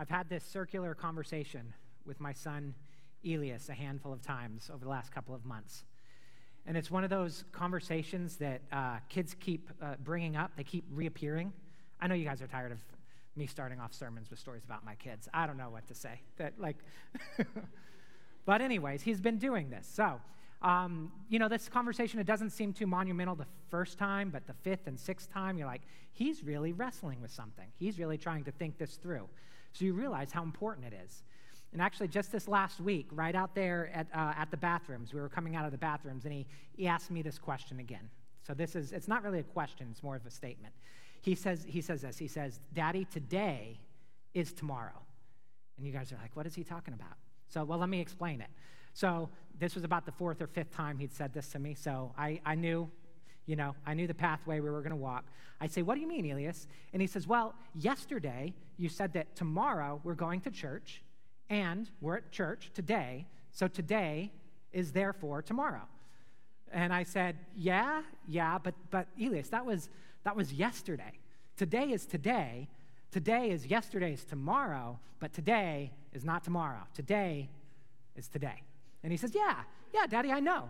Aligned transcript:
I've 0.00 0.08
had 0.08 0.30
this 0.30 0.42
circular 0.44 0.94
conversation 0.94 1.74
with 2.06 2.20
my 2.20 2.32
son 2.32 2.74
Elias 3.22 3.68
a 3.68 3.74
handful 3.74 4.14
of 4.14 4.22
times 4.22 4.70
over 4.72 4.82
the 4.82 4.90
last 4.90 5.12
couple 5.12 5.34
of 5.34 5.44
months. 5.44 5.84
And 6.64 6.74
it's 6.74 6.90
one 6.90 7.04
of 7.04 7.10
those 7.10 7.44
conversations 7.52 8.36
that 8.36 8.62
uh, 8.72 8.96
kids 9.10 9.36
keep 9.38 9.68
uh, 9.82 9.96
bringing 10.02 10.36
up, 10.36 10.52
they 10.56 10.64
keep 10.64 10.86
reappearing. 10.90 11.52
I 12.00 12.06
know 12.06 12.14
you 12.14 12.24
guys 12.24 12.40
are 12.40 12.46
tired 12.46 12.72
of 12.72 12.78
me 13.36 13.46
starting 13.46 13.78
off 13.78 13.92
sermons 13.92 14.30
with 14.30 14.38
stories 14.38 14.64
about 14.64 14.86
my 14.86 14.94
kids. 14.94 15.28
I 15.34 15.46
don't 15.46 15.58
know 15.58 15.68
what 15.68 15.86
to 15.88 15.94
say. 15.94 16.22
That 16.38 16.54
like, 16.58 16.78
but 18.46 18.62
anyways, 18.62 19.02
he's 19.02 19.20
been 19.20 19.36
doing 19.36 19.68
this. 19.68 19.86
So, 19.86 20.18
um, 20.62 21.12
you 21.28 21.38
know, 21.38 21.48
this 21.48 21.68
conversation 21.68 22.20
it 22.20 22.26
doesn't 22.26 22.50
seem 22.50 22.72
too 22.72 22.86
monumental 22.86 23.34
the 23.34 23.46
first 23.68 23.98
time, 23.98 24.30
but 24.30 24.46
the 24.46 24.54
fifth 24.62 24.86
and 24.86 24.98
sixth 24.98 25.30
time, 25.30 25.58
you're 25.58 25.66
like, 25.66 25.82
he's 26.10 26.42
really 26.42 26.72
wrestling 26.72 27.20
with 27.20 27.32
something. 27.32 27.66
He's 27.78 27.98
really 27.98 28.16
trying 28.16 28.44
to 28.44 28.50
think 28.50 28.78
this 28.78 28.94
through. 28.96 29.28
So 29.72 29.84
you 29.84 29.92
realize 29.92 30.32
how 30.32 30.42
important 30.42 30.86
it 30.86 30.94
is. 31.04 31.22
And 31.72 31.80
actually, 31.80 32.08
just 32.08 32.32
this 32.32 32.48
last 32.48 32.80
week, 32.80 33.06
right 33.12 33.34
out 33.34 33.54
there 33.54 33.90
at, 33.94 34.08
uh, 34.12 34.32
at 34.36 34.50
the 34.50 34.56
bathrooms, 34.56 35.14
we 35.14 35.20
were 35.20 35.28
coming 35.28 35.54
out 35.54 35.64
of 35.64 35.70
the 35.70 35.78
bathrooms, 35.78 36.24
and 36.24 36.32
he, 36.34 36.46
he 36.76 36.88
asked 36.88 37.10
me 37.10 37.22
this 37.22 37.38
question 37.38 37.78
again. 37.78 38.10
So 38.44 38.54
this 38.54 38.74
is, 38.74 38.92
it's 38.92 39.06
not 39.06 39.22
really 39.22 39.38
a 39.38 39.44
question, 39.44 39.86
it's 39.90 40.02
more 40.02 40.16
of 40.16 40.26
a 40.26 40.30
statement. 40.30 40.74
He 41.20 41.34
says, 41.34 41.64
he 41.68 41.80
says 41.80 42.02
this, 42.02 42.18
he 42.18 42.26
says, 42.26 42.58
Daddy, 42.74 43.04
today 43.04 43.78
is 44.34 44.52
tomorrow. 44.52 44.98
And 45.76 45.86
you 45.86 45.92
guys 45.92 46.10
are 46.12 46.18
like, 46.20 46.34
what 46.34 46.46
is 46.46 46.54
he 46.54 46.64
talking 46.64 46.94
about? 46.94 47.16
So, 47.48 47.64
well, 47.64 47.78
let 47.78 47.88
me 47.88 48.00
explain 48.00 48.40
it. 48.40 48.48
So 48.92 49.28
this 49.58 49.74
was 49.74 49.84
about 49.84 50.06
the 50.06 50.12
fourth 50.12 50.42
or 50.42 50.46
fifth 50.46 50.74
time 50.74 50.98
he'd 50.98 51.12
said 51.12 51.32
this 51.32 51.48
to 51.50 51.58
me, 51.58 51.74
so 51.74 52.12
I, 52.18 52.40
I 52.44 52.54
knew, 52.56 52.90
you 53.50 53.56
know, 53.56 53.74
I 53.84 53.94
knew 53.94 54.06
the 54.06 54.14
pathway 54.14 54.60
we 54.60 54.70
were 54.70 54.80
going 54.80 54.90
to 54.90 54.96
walk. 54.96 55.24
I 55.60 55.66
say, 55.66 55.82
what 55.82 55.96
do 55.96 56.00
you 56.00 56.06
mean, 56.06 56.30
Elias? 56.30 56.68
And 56.92 57.02
he 57.02 57.08
says, 57.08 57.26
well, 57.26 57.56
yesterday 57.74 58.54
you 58.78 58.88
said 58.88 59.12
that 59.14 59.34
tomorrow 59.34 60.00
we're 60.04 60.14
going 60.14 60.40
to 60.42 60.52
church, 60.52 61.02
and 61.48 61.90
we're 62.00 62.18
at 62.18 62.30
church 62.30 62.70
today, 62.74 63.26
so 63.50 63.66
today 63.66 64.30
is 64.72 64.92
therefore 64.92 65.42
tomorrow. 65.42 65.82
And 66.70 66.92
I 66.92 67.02
said, 67.02 67.34
Yeah, 67.56 68.02
yeah, 68.28 68.56
but 68.56 68.74
but 68.92 69.08
Elias, 69.20 69.48
that 69.48 69.66
was 69.66 69.90
that 70.22 70.36
was 70.36 70.52
yesterday. 70.52 71.18
Today 71.56 71.90
is 71.90 72.06
today. 72.06 72.68
Today 73.10 73.50
is 73.50 73.66
yesterday's 73.66 74.22
tomorrow, 74.22 75.00
but 75.18 75.32
today 75.32 75.90
is 76.12 76.24
not 76.24 76.44
tomorrow. 76.44 76.82
Today 76.94 77.50
is 78.14 78.28
today. 78.28 78.62
And 79.02 79.10
he 79.10 79.16
says, 79.16 79.34
Yeah, 79.34 79.56
yeah, 79.92 80.06
Daddy, 80.06 80.30
I 80.30 80.38
know. 80.38 80.68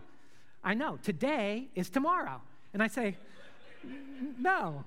I 0.64 0.72
know. 0.72 0.98
Today 1.02 1.68
is 1.74 1.90
tomorrow. 1.90 2.40
And 2.72 2.82
I 2.82 2.86
say, 2.86 3.16
No, 4.38 4.84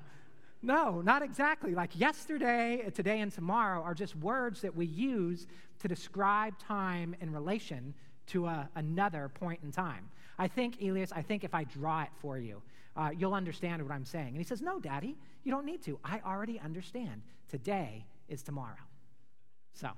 no, 0.61 1.01
not 1.01 1.21
exactly. 1.21 1.75
Like 1.75 1.99
yesterday, 1.99 2.89
today, 2.93 3.19
and 3.19 3.31
tomorrow 3.31 3.81
are 3.81 3.93
just 3.93 4.15
words 4.15 4.61
that 4.61 4.75
we 4.75 4.85
use 4.85 5.47
to 5.79 5.87
describe 5.87 6.57
time 6.57 7.15
in 7.19 7.31
relation 7.33 7.93
to 8.27 8.45
a, 8.45 8.69
another 8.75 9.29
point 9.29 9.59
in 9.63 9.71
time. 9.71 10.09
I 10.39 10.47
think, 10.47 10.81
Elias, 10.81 11.11
I 11.11 11.21
think 11.21 11.43
if 11.43 11.53
I 11.53 11.65
draw 11.65 12.03
it 12.03 12.09
for 12.21 12.39
you, 12.39 12.61
uh, 12.95 13.09
you'll 13.15 13.33
understand 13.33 13.81
what 13.81 13.91
I'm 13.91 14.05
saying. 14.05 14.29
And 14.29 14.37
he 14.37 14.43
says, 14.43 14.61
No, 14.61 14.79
Daddy, 14.79 15.17
you 15.43 15.51
don't 15.51 15.65
need 15.65 15.83
to. 15.83 15.99
I 16.03 16.21
already 16.25 16.59
understand. 16.59 17.21
Today 17.49 18.05
is 18.29 18.41
tomorrow. 18.41 18.75
So, 19.73 19.89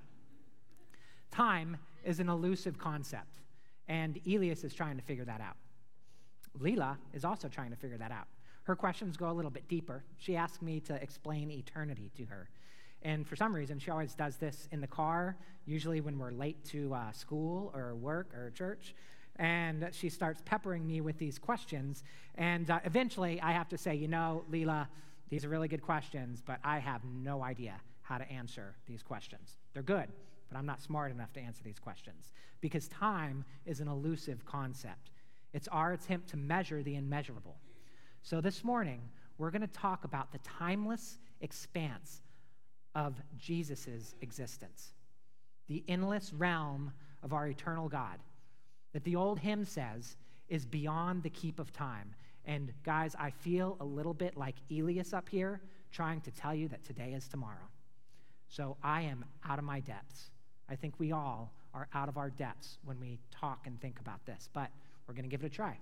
time 1.31 1.77
is 2.03 2.19
an 2.19 2.29
elusive 2.29 2.77
concept, 2.77 3.41
and 3.87 4.19
Elias 4.25 4.63
is 4.63 4.73
trying 4.73 4.97
to 4.97 5.03
figure 5.03 5.25
that 5.25 5.41
out. 5.41 5.57
Leela 6.59 6.97
is 7.13 7.25
also 7.25 7.47
trying 7.47 7.71
to 7.71 7.75
figure 7.75 7.97
that 7.97 8.11
out. 8.11 8.27
Her 8.63 8.75
questions 8.75 9.15
go 9.15 9.29
a 9.29 9.33
little 9.33 9.51
bit 9.51 9.67
deeper. 9.67 10.03
She 10.17 10.35
asked 10.35 10.61
me 10.61 10.79
to 10.81 10.95
explain 11.01 11.51
eternity 11.51 12.11
to 12.17 12.25
her. 12.25 12.49
And 13.03 13.27
for 13.27 13.35
some 13.35 13.53
reason, 13.53 13.77
she 13.77 13.91
always 13.91 14.15
does 14.15 14.37
this 14.37 14.67
in 14.71 14.81
the 14.81 14.87
car, 14.87 15.37
usually 15.67 16.01
when 16.01 16.17
we're 16.17 16.31
late 16.31 16.65
to 16.65 16.93
uh, 16.93 17.11
school 17.11 17.71
or 17.75 17.93
work 17.93 18.33
or 18.33 18.49
church. 18.49 18.95
And 19.35 19.87
she 19.91 20.09
starts 20.09 20.41
peppering 20.43 20.87
me 20.87 21.01
with 21.01 21.19
these 21.19 21.37
questions. 21.37 22.03
And 22.35 22.71
uh, 22.71 22.79
eventually, 22.83 23.39
I 23.41 23.51
have 23.51 23.69
to 23.69 23.77
say, 23.77 23.93
you 23.93 24.07
know, 24.07 24.43
Leela, 24.51 24.87
these 25.29 25.45
are 25.45 25.49
really 25.49 25.67
good 25.67 25.83
questions, 25.83 26.41
but 26.43 26.59
I 26.63 26.79
have 26.79 27.01
no 27.03 27.43
idea 27.43 27.75
how 28.01 28.17
to 28.17 28.31
answer 28.31 28.75
these 28.87 29.03
questions. 29.03 29.57
They're 29.73 29.83
good, 29.83 30.07
but 30.49 30.57
I'm 30.57 30.65
not 30.65 30.81
smart 30.81 31.11
enough 31.11 31.33
to 31.33 31.39
answer 31.39 31.61
these 31.63 31.79
questions 31.79 32.31
because 32.61 32.87
time 32.87 33.45
is 33.65 33.81
an 33.81 33.87
elusive 33.87 34.45
concept. 34.45 35.11
It's 35.55 35.69
our 35.69 35.93
attempt 35.93 36.27
to 36.31 36.37
measure 36.37 36.83
the 36.83 36.97
immeasurable. 36.97 37.55
So 38.23 38.41
this 38.41 38.61
morning, 38.61 38.99
we're 39.37 39.51
going 39.51 39.61
to 39.61 39.67
talk 39.67 40.03
about 40.03 40.33
the 40.33 40.39
timeless 40.39 41.17
expanse 41.39 42.21
of 42.93 43.15
Jesus' 43.37 44.15
existence, 44.19 44.91
the 45.69 45.81
endless 45.87 46.33
realm 46.33 46.91
of 47.23 47.31
our 47.31 47.47
eternal 47.47 47.87
God, 47.87 48.19
that 48.91 49.05
the 49.05 49.15
old 49.15 49.39
hymn 49.39 49.63
says 49.63 50.17
is 50.49 50.65
beyond 50.65 51.23
the 51.23 51.29
keep 51.29 51.57
of 51.57 51.71
time. 51.71 52.13
And 52.43 52.73
guys, 52.83 53.15
I 53.17 53.29
feel 53.29 53.77
a 53.79 53.85
little 53.85 54.13
bit 54.13 54.35
like 54.35 54.55
Elias 54.69 55.13
up 55.13 55.29
here 55.29 55.61
trying 55.89 56.19
to 56.21 56.31
tell 56.31 56.53
you 56.53 56.67
that 56.67 56.83
today 56.83 57.13
is 57.13 57.29
tomorrow. 57.29 57.69
So 58.49 58.75
I 58.83 59.03
am 59.03 59.23
out 59.47 59.57
of 59.59 59.63
my 59.63 59.79
depths. 59.79 60.31
I 60.69 60.75
think 60.75 60.95
we 60.97 61.13
all 61.13 61.53
are 61.73 61.87
out 61.93 62.09
of 62.09 62.17
our 62.17 62.29
depths 62.29 62.77
when 62.83 62.99
we 62.99 63.19
talk 63.31 63.67
and 63.67 63.79
think 63.79 64.01
about 64.01 64.25
this, 64.25 64.49
but 64.51 64.69
we're 65.07 65.13
going 65.13 65.23
to 65.23 65.29
give 65.29 65.43
it 65.43 65.47
a 65.47 65.49
try. 65.49 65.77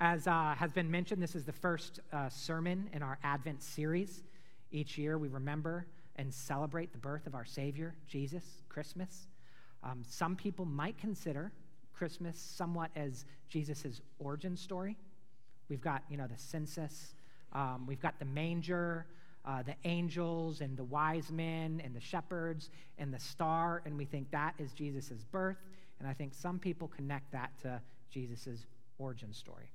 As 0.00 0.26
uh, 0.26 0.54
has 0.56 0.72
been 0.72 0.90
mentioned, 0.90 1.22
this 1.22 1.34
is 1.34 1.44
the 1.44 1.52
first 1.52 2.00
uh, 2.12 2.28
sermon 2.28 2.88
in 2.92 3.02
our 3.02 3.18
Advent 3.22 3.62
series. 3.62 4.22
Each 4.70 4.96
year 4.96 5.18
we 5.18 5.28
remember 5.28 5.86
and 6.16 6.32
celebrate 6.32 6.92
the 6.92 6.98
birth 6.98 7.26
of 7.26 7.34
our 7.34 7.44
Savior, 7.44 7.94
Jesus, 8.06 8.44
Christmas. 8.68 9.28
Um, 9.82 10.02
some 10.06 10.36
people 10.36 10.64
might 10.64 10.98
consider 10.98 11.52
Christmas 11.94 12.38
somewhat 12.38 12.90
as 12.96 13.24
Jesus' 13.48 14.00
origin 14.18 14.56
story. 14.56 14.96
We've 15.68 15.80
got, 15.80 16.02
you 16.10 16.16
know, 16.16 16.26
the 16.26 16.38
census, 16.38 17.14
um, 17.52 17.84
we've 17.86 18.00
got 18.00 18.18
the 18.18 18.24
manger, 18.24 19.06
uh, 19.44 19.62
the 19.62 19.74
angels 19.84 20.60
and 20.60 20.76
the 20.76 20.84
wise 20.84 21.30
men 21.30 21.80
and 21.84 21.94
the 21.94 22.00
shepherds 22.00 22.70
and 22.98 23.12
the 23.12 23.18
star, 23.18 23.82
and 23.84 23.96
we 23.96 24.04
think 24.04 24.30
that 24.30 24.54
is 24.58 24.72
Jesus' 24.72 25.24
birth. 25.30 25.58
And 26.00 26.08
I 26.08 26.12
think 26.12 26.34
some 26.34 26.58
people 26.58 26.88
connect 26.88 27.30
that 27.32 27.52
to 27.62 27.80
Jesus' 28.10 28.66
origin 28.98 29.32
story. 29.32 29.70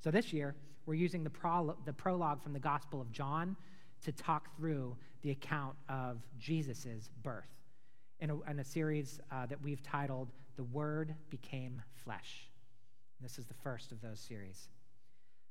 So 0.00 0.10
this 0.10 0.32
year, 0.32 0.54
we're 0.84 0.94
using 0.94 1.24
the, 1.24 1.30
prolo- 1.30 1.76
the 1.84 1.92
prologue 1.92 2.42
from 2.42 2.52
the 2.52 2.58
Gospel 2.60 3.00
of 3.00 3.10
John 3.12 3.56
to 4.04 4.12
talk 4.12 4.54
through 4.56 4.96
the 5.22 5.30
account 5.30 5.76
of 5.88 6.18
Jesus' 6.38 7.10
birth 7.22 7.48
in 8.18 8.30
a, 8.30 8.40
in 8.50 8.58
a 8.58 8.64
series 8.64 9.20
uh, 9.30 9.46
that 9.46 9.62
we've 9.62 9.82
titled 9.82 10.28
The 10.56 10.64
Word 10.64 11.14
Became 11.28 11.82
Flesh. 12.04 12.48
And 13.18 13.28
this 13.28 13.38
is 13.38 13.46
the 13.46 13.54
first 13.54 13.92
of 13.92 14.00
those 14.00 14.18
series. 14.18 14.68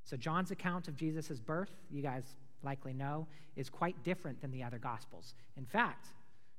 So, 0.04 0.18
John's 0.18 0.50
account 0.50 0.88
of 0.88 0.96
Jesus' 0.96 1.40
birth, 1.40 1.72
you 1.92 2.02
guys 2.02 2.24
likely 2.64 2.94
know, 2.94 3.28
is 3.56 3.70
quite 3.70 4.04
different 4.04 4.42
than 4.42 4.52
the 4.52 4.64
other 4.64 4.80
Gospels. 4.80 5.36
In 5.56 5.66
fact, 5.66 6.08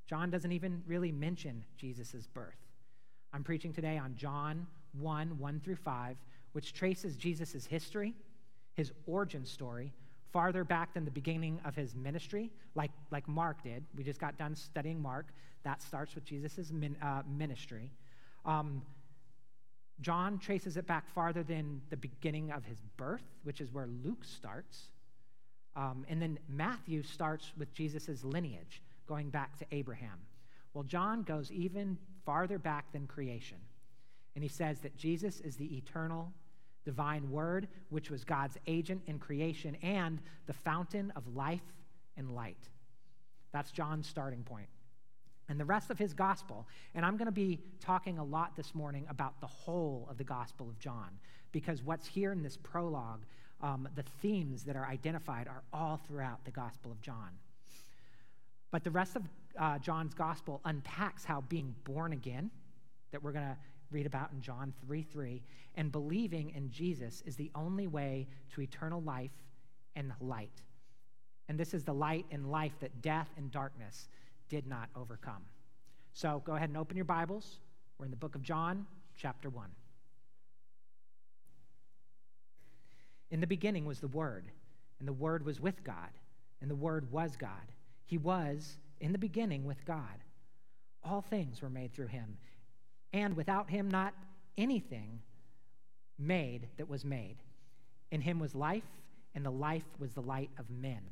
John 0.06 0.30
doesn't 0.30 0.52
even 0.52 0.82
really 0.86 1.10
mention 1.10 1.64
Jesus' 1.76 2.26
birth. 2.26 2.69
I'm 3.32 3.44
preaching 3.44 3.72
today 3.72 3.96
on 3.96 4.16
John 4.16 4.66
1 4.98 5.38
1 5.38 5.60
through 5.60 5.76
5, 5.76 6.16
which 6.52 6.72
traces 6.72 7.16
Jesus' 7.16 7.64
history, 7.64 8.14
his 8.74 8.92
origin 9.06 9.44
story, 9.44 9.92
farther 10.32 10.64
back 10.64 10.94
than 10.94 11.04
the 11.04 11.10
beginning 11.10 11.60
of 11.64 11.76
his 11.76 11.94
ministry, 11.94 12.50
like, 12.74 12.90
like 13.10 13.28
Mark 13.28 13.62
did. 13.62 13.84
We 13.96 14.02
just 14.02 14.20
got 14.20 14.36
done 14.36 14.56
studying 14.56 15.00
Mark. 15.00 15.26
That 15.62 15.82
starts 15.82 16.14
with 16.14 16.24
Jesus' 16.24 16.70
min, 16.72 16.96
uh, 17.02 17.22
ministry. 17.28 17.92
Um, 18.44 18.82
John 20.00 20.38
traces 20.38 20.76
it 20.76 20.86
back 20.86 21.08
farther 21.14 21.42
than 21.42 21.82
the 21.90 21.96
beginning 21.96 22.50
of 22.50 22.64
his 22.64 22.78
birth, 22.96 23.24
which 23.44 23.60
is 23.60 23.72
where 23.72 23.86
Luke 23.86 24.24
starts. 24.24 24.88
Um, 25.76 26.04
and 26.08 26.20
then 26.20 26.38
Matthew 26.48 27.02
starts 27.02 27.52
with 27.56 27.72
Jesus' 27.74 28.24
lineage, 28.24 28.82
going 29.06 29.28
back 29.30 29.58
to 29.58 29.66
Abraham. 29.70 30.18
Well, 30.72 30.84
John 30.84 31.22
goes 31.22 31.52
even 31.52 31.98
farther 32.30 32.60
back 32.60 32.92
than 32.92 33.08
creation. 33.08 33.56
And 34.36 34.44
he 34.44 34.48
says 34.48 34.78
that 34.82 34.96
Jesus 34.96 35.40
is 35.40 35.56
the 35.56 35.76
eternal 35.76 36.32
divine 36.84 37.28
word, 37.28 37.66
which 37.88 38.08
was 38.08 38.22
God's 38.22 38.56
agent 38.68 39.02
in 39.08 39.18
creation 39.18 39.74
and 39.82 40.20
the 40.46 40.52
fountain 40.52 41.12
of 41.16 41.34
life 41.34 41.74
and 42.16 42.30
light. 42.30 42.68
That's 43.50 43.72
John's 43.72 44.06
starting 44.06 44.44
point. 44.44 44.68
And 45.48 45.58
the 45.58 45.64
rest 45.64 45.90
of 45.90 45.98
his 45.98 46.14
gospel, 46.14 46.68
and 46.94 47.04
I'm 47.04 47.16
going 47.16 47.26
to 47.26 47.32
be 47.32 47.58
talking 47.80 48.18
a 48.18 48.24
lot 48.24 48.54
this 48.54 48.76
morning 48.76 49.06
about 49.10 49.40
the 49.40 49.48
whole 49.48 50.06
of 50.08 50.16
the 50.16 50.22
gospel 50.22 50.68
of 50.68 50.78
John, 50.78 51.10
because 51.50 51.82
what's 51.82 52.06
here 52.06 52.30
in 52.30 52.44
this 52.44 52.56
prologue, 52.56 53.24
um, 53.60 53.88
the 53.96 54.04
themes 54.22 54.62
that 54.62 54.76
are 54.76 54.86
identified 54.86 55.48
are 55.48 55.64
all 55.72 56.00
throughout 56.06 56.44
the 56.44 56.52
gospel 56.52 56.92
of 56.92 57.00
John. 57.02 57.30
But 58.70 58.84
the 58.84 58.92
rest 58.92 59.16
of 59.16 59.24
uh, 59.58 59.78
John's 59.78 60.14
gospel 60.14 60.60
unpacks 60.64 61.24
how 61.24 61.42
being 61.42 61.74
born 61.84 62.12
again, 62.12 62.50
that 63.12 63.22
we're 63.22 63.32
going 63.32 63.46
to 63.46 63.56
read 63.90 64.06
about 64.06 64.30
in 64.32 64.40
John 64.40 64.72
3 64.86 65.02
3, 65.02 65.42
and 65.74 65.90
believing 65.90 66.50
in 66.50 66.70
Jesus 66.70 67.22
is 67.26 67.36
the 67.36 67.50
only 67.54 67.86
way 67.86 68.26
to 68.54 68.60
eternal 68.60 69.02
life 69.02 69.32
and 69.96 70.12
light. 70.20 70.62
And 71.48 71.58
this 71.58 71.74
is 71.74 71.84
the 71.84 71.92
light 71.92 72.26
and 72.30 72.50
life 72.50 72.72
that 72.80 73.02
death 73.02 73.28
and 73.36 73.50
darkness 73.50 74.08
did 74.48 74.66
not 74.66 74.88
overcome. 74.94 75.42
So 76.12 76.42
go 76.44 76.54
ahead 76.54 76.68
and 76.68 76.78
open 76.78 76.96
your 76.96 77.04
Bibles. 77.04 77.58
We're 77.98 78.04
in 78.04 78.10
the 78.10 78.16
book 78.16 78.34
of 78.34 78.42
John, 78.42 78.86
chapter 79.16 79.48
1. 79.48 79.68
In 83.30 83.40
the 83.40 83.46
beginning 83.46 83.84
was 83.84 84.00
the 84.00 84.08
Word, 84.08 84.44
and 84.98 85.06
the 85.06 85.12
Word 85.12 85.44
was 85.44 85.60
with 85.60 85.82
God, 85.84 86.10
and 86.60 86.70
the 86.70 86.76
Word 86.76 87.10
was 87.12 87.36
God. 87.36 87.50
He 88.06 88.18
was 88.18 88.78
in 89.00 89.12
the 89.12 89.18
beginning 89.18 89.64
with 89.64 89.84
God. 89.84 90.24
All 91.02 91.22
things 91.22 91.62
were 91.62 91.70
made 91.70 91.94
through 91.94 92.08
him, 92.08 92.36
and 93.12 93.36
without 93.36 93.70
him, 93.70 93.90
not 93.90 94.14
anything 94.58 95.20
made 96.18 96.68
that 96.76 96.88
was 96.88 97.04
made. 97.04 97.36
In 98.10 98.20
him 98.20 98.38
was 98.38 98.54
life, 98.54 98.84
and 99.34 99.44
the 99.44 99.50
life 99.50 99.84
was 99.98 100.12
the 100.12 100.20
light 100.20 100.50
of 100.58 100.68
men. 100.70 101.02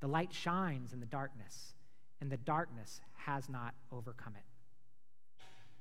The 0.00 0.08
light 0.08 0.32
shines 0.32 0.92
in 0.92 1.00
the 1.00 1.06
darkness, 1.06 1.74
and 2.20 2.30
the 2.30 2.36
darkness 2.36 3.00
has 3.14 3.48
not 3.48 3.74
overcome 3.92 4.34
it. 4.36 4.44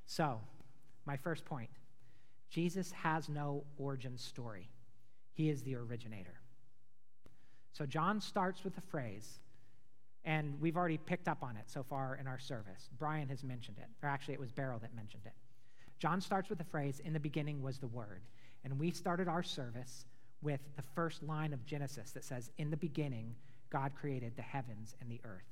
So, 0.06 0.40
my 1.06 1.18
first 1.18 1.46
point 1.46 1.70
Jesus 2.50 2.92
has 2.92 3.28
no 3.28 3.64
origin 3.78 4.18
story, 4.18 4.70
he 5.34 5.50
is 5.50 5.64
the 5.64 5.76
originator. 5.76 6.40
So, 7.74 7.86
John 7.86 8.22
starts 8.22 8.64
with 8.64 8.76
the 8.76 8.82
phrase, 8.82 9.40
and 10.26 10.60
we've 10.60 10.78
already 10.78 10.98
picked 10.98 11.28
up 11.28 11.44
on 11.44 11.56
it 11.56 11.70
so 11.70 11.84
far 11.84 12.18
in 12.20 12.28
our 12.28 12.40
service. 12.40 12.90
Brian 12.98 13.30
has 13.30 13.44
mentioned 13.44 13.78
it, 13.78 13.88
or 14.04 14.10
actually, 14.10 14.34
it 14.34 14.40
was 14.40 14.52
Beryl 14.52 14.80
that 14.80 14.94
mentioned 14.96 15.24
it. 15.26 15.34
John 16.00 16.22
starts 16.22 16.50
with 16.50 16.58
the 16.58 16.64
phrase, 16.64 17.02
In 17.04 17.14
the 17.14 17.20
beginning 17.20 17.62
was 17.62 17.80
the 17.80 17.88
Word. 17.88 18.22
And 18.64 18.78
we 18.78 18.92
started 18.92 19.28
our 19.28 19.44
service 19.44 20.06
with 20.42 20.60
the 20.76 20.84
first 20.96 21.24
line 21.24 21.54
of 21.54 21.66
Genesis 21.66 22.12
that 22.12 22.24
says, 22.24 22.52
In 22.58 22.70
the 22.70 22.78
beginning, 22.78 23.36
God 23.70 23.94
created 23.96 24.36
the 24.36 24.42
heavens 24.42 24.96
and 25.02 25.10
the 25.10 25.22
earth. 25.24 25.48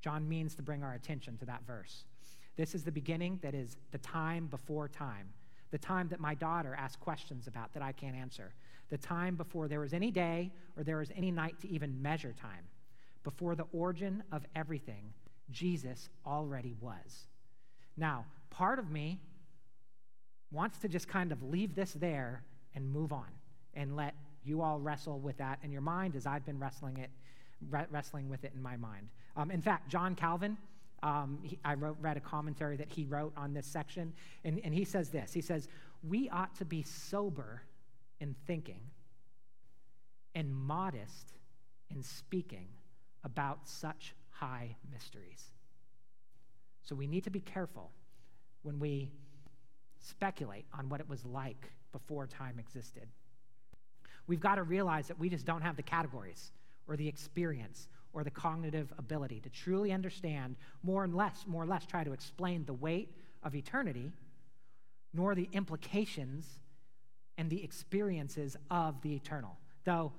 John 0.00 0.28
means 0.28 0.54
to 0.56 0.62
bring 0.62 0.82
our 0.82 0.94
attention 0.94 1.36
to 1.38 1.46
that 1.46 1.62
verse. 1.66 2.04
This 2.56 2.74
is 2.74 2.84
the 2.84 2.92
beginning 2.92 3.38
that 3.42 3.54
is 3.54 3.76
the 3.92 3.98
time 3.98 4.46
before 4.46 4.88
time, 4.88 5.28
the 5.70 5.78
time 5.78 6.08
that 6.08 6.20
my 6.20 6.34
daughter 6.34 6.74
asked 6.76 7.00
questions 7.00 7.46
about 7.46 7.72
that 7.74 7.82
I 7.82 7.92
can't 7.92 8.16
answer, 8.16 8.52
the 8.90 8.98
time 8.98 9.36
before 9.36 9.68
there 9.68 9.80
was 9.80 9.92
any 9.92 10.10
day 10.10 10.50
or 10.76 10.82
there 10.82 10.96
was 10.96 11.10
any 11.16 11.30
night 11.30 11.58
to 11.60 11.68
even 11.68 12.00
measure 12.00 12.32
time. 12.32 12.64
Before 13.28 13.54
the 13.54 13.66
origin 13.74 14.22
of 14.32 14.46
everything, 14.56 15.12
Jesus 15.50 16.08
already 16.24 16.74
was. 16.80 17.26
Now, 17.94 18.24
part 18.48 18.78
of 18.78 18.90
me 18.90 19.20
wants 20.50 20.78
to 20.78 20.88
just 20.88 21.08
kind 21.08 21.30
of 21.30 21.42
leave 21.42 21.74
this 21.74 21.92
there 21.92 22.42
and 22.74 22.90
move 22.90 23.12
on 23.12 23.26
and 23.74 23.94
let 23.94 24.14
you 24.44 24.62
all 24.62 24.80
wrestle 24.80 25.18
with 25.18 25.36
that 25.36 25.58
in 25.62 25.70
your 25.70 25.82
mind 25.82 26.16
as 26.16 26.24
I've 26.24 26.46
been 26.46 26.58
wrestling 26.58 26.96
it, 26.96 27.10
re- 27.68 27.84
wrestling 27.90 28.30
with 28.30 28.44
it 28.44 28.52
in 28.54 28.62
my 28.62 28.78
mind. 28.78 29.10
Um, 29.36 29.50
in 29.50 29.60
fact, 29.60 29.90
John 29.90 30.14
Calvin, 30.14 30.56
um, 31.02 31.38
he, 31.42 31.58
I 31.62 31.74
wrote, 31.74 31.98
read 32.00 32.16
a 32.16 32.20
commentary 32.20 32.78
that 32.78 32.88
he 32.88 33.04
wrote 33.04 33.34
on 33.36 33.52
this 33.52 33.66
section, 33.66 34.14
and, 34.42 34.58
and 34.64 34.72
he 34.72 34.86
says 34.86 35.10
this. 35.10 35.34
He 35.34 35.42
says, 35.42 35.68
"We 36.02 36.30
ought 36.30 36.56
to 36.56 36.64
be 36.64 36.82
sober 36.82 37.60
in 38.20 38.34
thinking 38.46 38.80
and 40.34 40.50
modest 40.50 41.34
in 41.90 42.02
speaking 42.02 42.68
about 43.24 43.68
such 43.68 44.14
high 44.30 44.76
mysteries." 44.90 45.52
So 46.82 46.94
we 46.94 47.06
need 47.06 47.24
to 47.24 47.30
be 47.30 47.40
careful 47.40 47.92
when 48.62 48.78
we 48.78 49.12
speculate 49.98 50.66
on 50.72 50.88
what 50.88 51.00
it 51.00 51.08
was 51.08 51.24
like 51.24 51.72
before 51.92 52.26
time 52.26 52.58
existed. 52.58 53.08
We've 54.26 54.40
got 54.40 54.56
to 54.56 54.62
realize 54.62 55.08
that 55.08 55.18
we 55.18 55.28
just 55.28 55.44
don't 55.44 55.62
have 55.62 55.76
the 55.76 55.82
categories 55.82 56.52
or 56.86 56.96
the 56.96 57.08
experience 57.08 57.88
or 58.12 58.24
the 58.24 58.30
cognitive 58.30 58.92
ability 58.98 59.40
to 59.40 59.50
truly 59.50 59.92
understand 59.92 60.56
more 60.82 61.04
and 61.04 61.14
less, 61.14 61.46
more 61.46 61.62
or 61.62 61.66
less 61.66 61.84
try 61.86 62.04
to 62.04 62.12
explain 62.12 62.64
the 62.64 62.72
weight 62.72 63.14
of 63.42 63.54
eternity, 63.54 64.12
nor 65.12 65.34
the 65.34 65.48
implications 65.52 66.58
and 67.36 67.50
the 67.50 67.62
experiences 67.62 68.56
of 68.70 69.00
the 69.02 69.14
eternal. 69.14 69.56
Though 69.84 70.12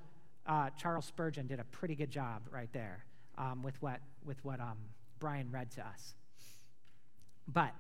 uh, 0.49 0.71
Charles 0.77 1.05
Spurgeon 1.05 1.45
did 1.47 1.59
a 1.59 1.63
pretty 1.65 1.95
good 1.95 2.09
job 2.09 2.41
right 2.51 2.69
there 2.73 3.05
um, 3.37 3.61
with 3.61 3.79
what, 3.81 3.99
with 4.25 4.43
what 4.43 4.59
um, 4.59 4.77
Brian 5.19 5.47
read 5.51 5.69
to 5.71 5.81
us. 5.81 6.15
But 7.47 7.73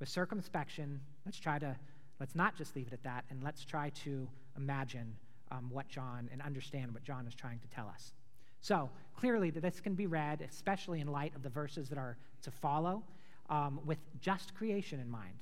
with 0.00 0.08
circumspection, 0.08 1.00
let's 1.24 1.38
try 1.38 1.58
to, 1.60 1.76
let's 2.18 2.34
not 2.34 2.56
just 2.56 2.74
leave 2.74 2.88
it 2.88 2.92
at 2.92 3.02
that, 3.04 3.24
and 3.30 3.42
let's 3.44 3.64
try 3.64 3.90
to 4.04 4.28
imagine 4.56 5.14
um, 5.52 5.70
what 5.70 5.88
John 5.88 6.28
and 6.32 6.42
understand 6.42 6.92
what 6.92 7.04
John 7.04 7.26
is 7.26 7.34
trying 7.34 7.60
to 7.60 7.68
tell 7.68 7.86
us. 7.88 8.12
So, 8.60 8.90
clearly, 9.16 9.50
this 9.50 9.80
can 9.80 9.94
be 9.94 10.08
read, 10.08 10.46
especially 10.48 11.00
in 11.00 11.06
light 11.06 11.34
of 11.36 11.44
the 11.44 11.48
verses 11.48 11.88
that 11.90 11.98
are 11.98 12.18
to 12.42 12.50
follow, 12.50 13.04
um, 13.50 13.80
with 13.86 13.98
just 14.20 14.52
creation 14.56 14.98
in 14.98 15.08
mind. 15.08 15.34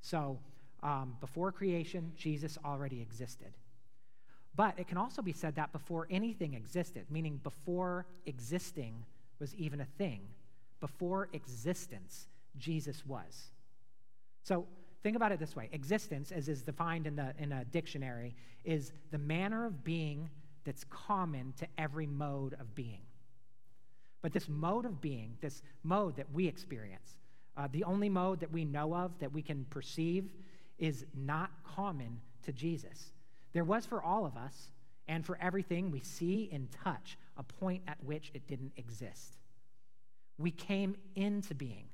So, 0.00 0.38
um, 0.82 1.16
before 1.20 1.52
creation, 1.52 2.12
Jesus 2.16 2.58
already 2.64 3.00
existed. 3.02 3.52
But 4.54 4.78
it 4.78 4.86
can 4.86 4.98
also 4.98 5.22
be 5.22 5.32
said 5.32 5.54
that 5.56 5.72
before 5.72 6.06
anything 6.10 6.54
existed, 6.54 7.06
meaning 7.10 7.40
before 7.42 8.06
existing 8.26 9.04
was 9.38 9.54
even 9.54 9.80
a 9.80 9.86
thing, 9.96 10.20
before 10.80 11.28
existence, 11.32 12.28
Jesus 12.58 13.06
was. 13.06 13.50
So 14.42 14.66
think 15.02 15.16
about 15.16 15.32
it 15.32 15.38
this 15.38 15.56
way 15.56 15.68
existence, 15.72 16.32
as 16.32 16.48
is 16.48 16.62
defined 16.62 17.06
in, 17.06 17.16
the, 17.16 17.32
in 17.38 17.52
a 17.52 17.64
dictionary, 17.64 18.34
is 18.64 18.92
the 19.10 19.18
manner 19.18 19.64
of 19.64 19.84
being 19.84 20.28
that's 20.64 20.84
common 20.90 21.54
to 21.58 21.66
every 21.78 22.06
mode 22.06 22.54
of 22.60 22.74
being. 22.74 23.00
But 24.20 24.32
this 24.32 24.48
mode 24.48 24.84
of 24.84 25.00
being, 25.00 25.36
this 25.40 25.62
mode 25.82 26.16
that 26.16 26.26
we 26.32 26.46
experience, 26.46 27.16
uh, 27.56 27.68
the 27.72 27.84
only 27.84 28.08
mode 28.08 28.40
that 28.40 28.52
we 28.52 28.64
know 28.64 28.94
of 28.94 29.18
that 29.18 29.32
we 29.32 29.42
can 29.42 29.64
perceive 29.70 30.32
is 30.78 31.04
not 31.14 31.50
common 31.64 32.20
to 32.44 32.52
Jesus. 32.52 33.10
There 33.52 33.64
was 33.64 33.86
for 33.86 34.02
all 34.02 34.24
of 34.24 34.36
us 34.36 34.70
and 35.08 35.24
for 35.24 35.38
everything 35.40 35.90
we 35.90 36.00
see 36.00 36.48
and 36.52 36.68
touch 36.70 37.18
a 37.36 37.42
point 37.42 37.82
at 37.86 38.02
which 38.04 38.30
it 38.34 38.46
didn't 38.46 38.72
exist. 38.76 39.36
We 40.38 40.50
came 40.50 40.96
into 41.14 41.54
being 41.54 41.88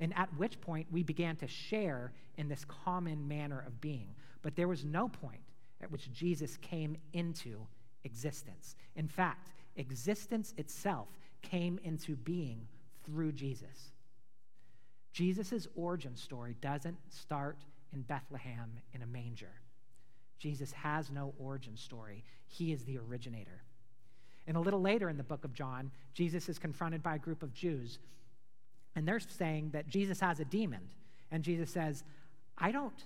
and 0.00 0.12
at 0.16 0.36
which 0.36 0.60
point 0.60 0.88
we 0.90 1.04
began 1.04 1.36
to 1.36 1.46
share 1.46 2.12
in 2.36 2.48
this 2.48 2.64
common 2.64 3.28
manner 3.28 3.62
of 3.64 3.80
being. 3.80 4.08
But 4.42 4.56
there 4.56 4.66
was 4.66 4.84
no 4.84 5.08
point 5.08 5.40
at 5.80 5.92
which 5.92 6.12
Jesus 6.12 6.56
came 6.56 6.96
into 7.12 7.66
existence. 8.02 8.74
In 8.96 9.06
fact, 9.06 9.52
existence 9.76 10.54
itself 10.56 11.06
came 11.40 11.78
into 11.84 12.16
being 12.16 12.66
through 13.04 13.32
Jesus. 13.32 13.92
Jesus' 15.12 15.68
origin 15.76 16.16
story 16.16 16.56
doesn't 16.60 16.98
start 17.08 17.58
in 17.92 18.02
Bethlehem 18.02 18.72
in 18.94 19.02
a 19.02 19.06
manger. 19.06 19.61
Jesus 20.42 20.72
has 20.72 21.10
no 21.10 21.34
origin 21.38 21.76
story, 21.76 22.24
he 22.48 22.72
is 22.72 22.84
the 22.84 22.98
originator. 22.98 23.62
And 24.48 24.56
a 24.56 24.60
little 24.60 24.80
later 24.80 25.08
in 25.08 25.16
the 25.16 25.22
book 25.22 25.44
of 25.44 25.54
John, 25.54 25.92
Jesus 26.14 26.48
is 26.48 26.58
confronted 26.58 27.00
by 27.00 27.14
a 27.14 27.18
group 27.18 27.44
of 27.44 27.54
Jews 27.54 27.98
and 28.94 29.06
they're 29.06 29.20
saying 29.20 29.70
that 29.72 29.88
Jesus 29.88 30.20
has 30.20 30.40
a 30.40 30.44
demon. 30.44 30.80
And 31.30 31.42
Jesus 31.42 31.70
says, 31.70 32.04
I 32.58 32.72
don't, 32.72 33.04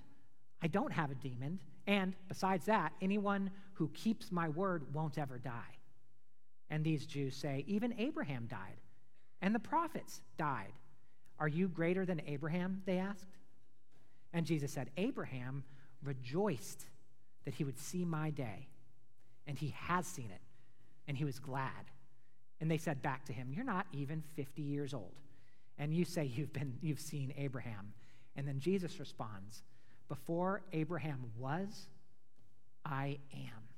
I 0.62 0.66
don't 0.66 0.92
have 0.92 1.10
a 1.10 1.14
demon. 1.14 1.58
And 1.86 2.14
besides 2.28 2.66
that, 2.66 2.92
anyone 3.00 3.50
who 3.74 3.88
keeps 3.88 4.32
my 4.32 4.48
word 4.48 4.92
won't 4.92 5.18
ever 5.18 5.38
die. 5.38 5.76
And 6.70 6.82
these 6.82 7.06
Jews 7.06 7.36
say, 7.36 7.64
even 7.68 7.94
Abraham 7.98 8.46
died, 8.50 8.80
and 9.40 9.54
the 9.54 9.60
prophets 9.60 10.20
died. 10.36 10.72
Are 11.38 11.46
you 11.46 11.68
greater 11.68 12.04
than 12.04 12.20
Abraham? 12.26 12.82
They 12.86 12.98
asked. 12.98 13.28
And 14.32 14.44
Jesus 14.44 14.72
said, 14.72 14.90
Abraham 14.96 15.62
rejoiced 16.02 16.86
that 17.46 17.54
he 17.54 17.64
would 17.64 17.78
see 17.78 18.04
my 18.04 18.28
day, 18.28 18.68
and 19.46 19.58
he 19.58 19.74
has 19.76 20.06
seen 20.06 20.30
it, 20.30 20.42
and 21.08 21.16
he 21.16 21.24
was 21.24 21.38
glad. 21.38 21.90
And 22.60 22.70
they 22.70 22.78
said 22.78 23.00
back 23.00 23.24
to 23.26 23.32
him, 23.32 23.48
You're 23.50 23.64
not 23.64 23.86
even 23.92 24.22
50 24.36 24.60
years 24.60 24.92
old 24.92 25.14
and 25.78 25.94
you 25.94 26.04
say 26.04 26.24
you've 26.24 26.52
been 26.52 26.74
you've 26.80 27.00
seen 27.00 27.32
Abraham. 27.36 27.92
And 28.34 28.46
then 28.46 28.60
Jesus 28.60 28.98
responds, 28.98 29.62
"Before 30.08 30.62
Abraham 30.72 31.32
was, 31.38 31.88
I 32.84 33.18
am." 33.32 33.68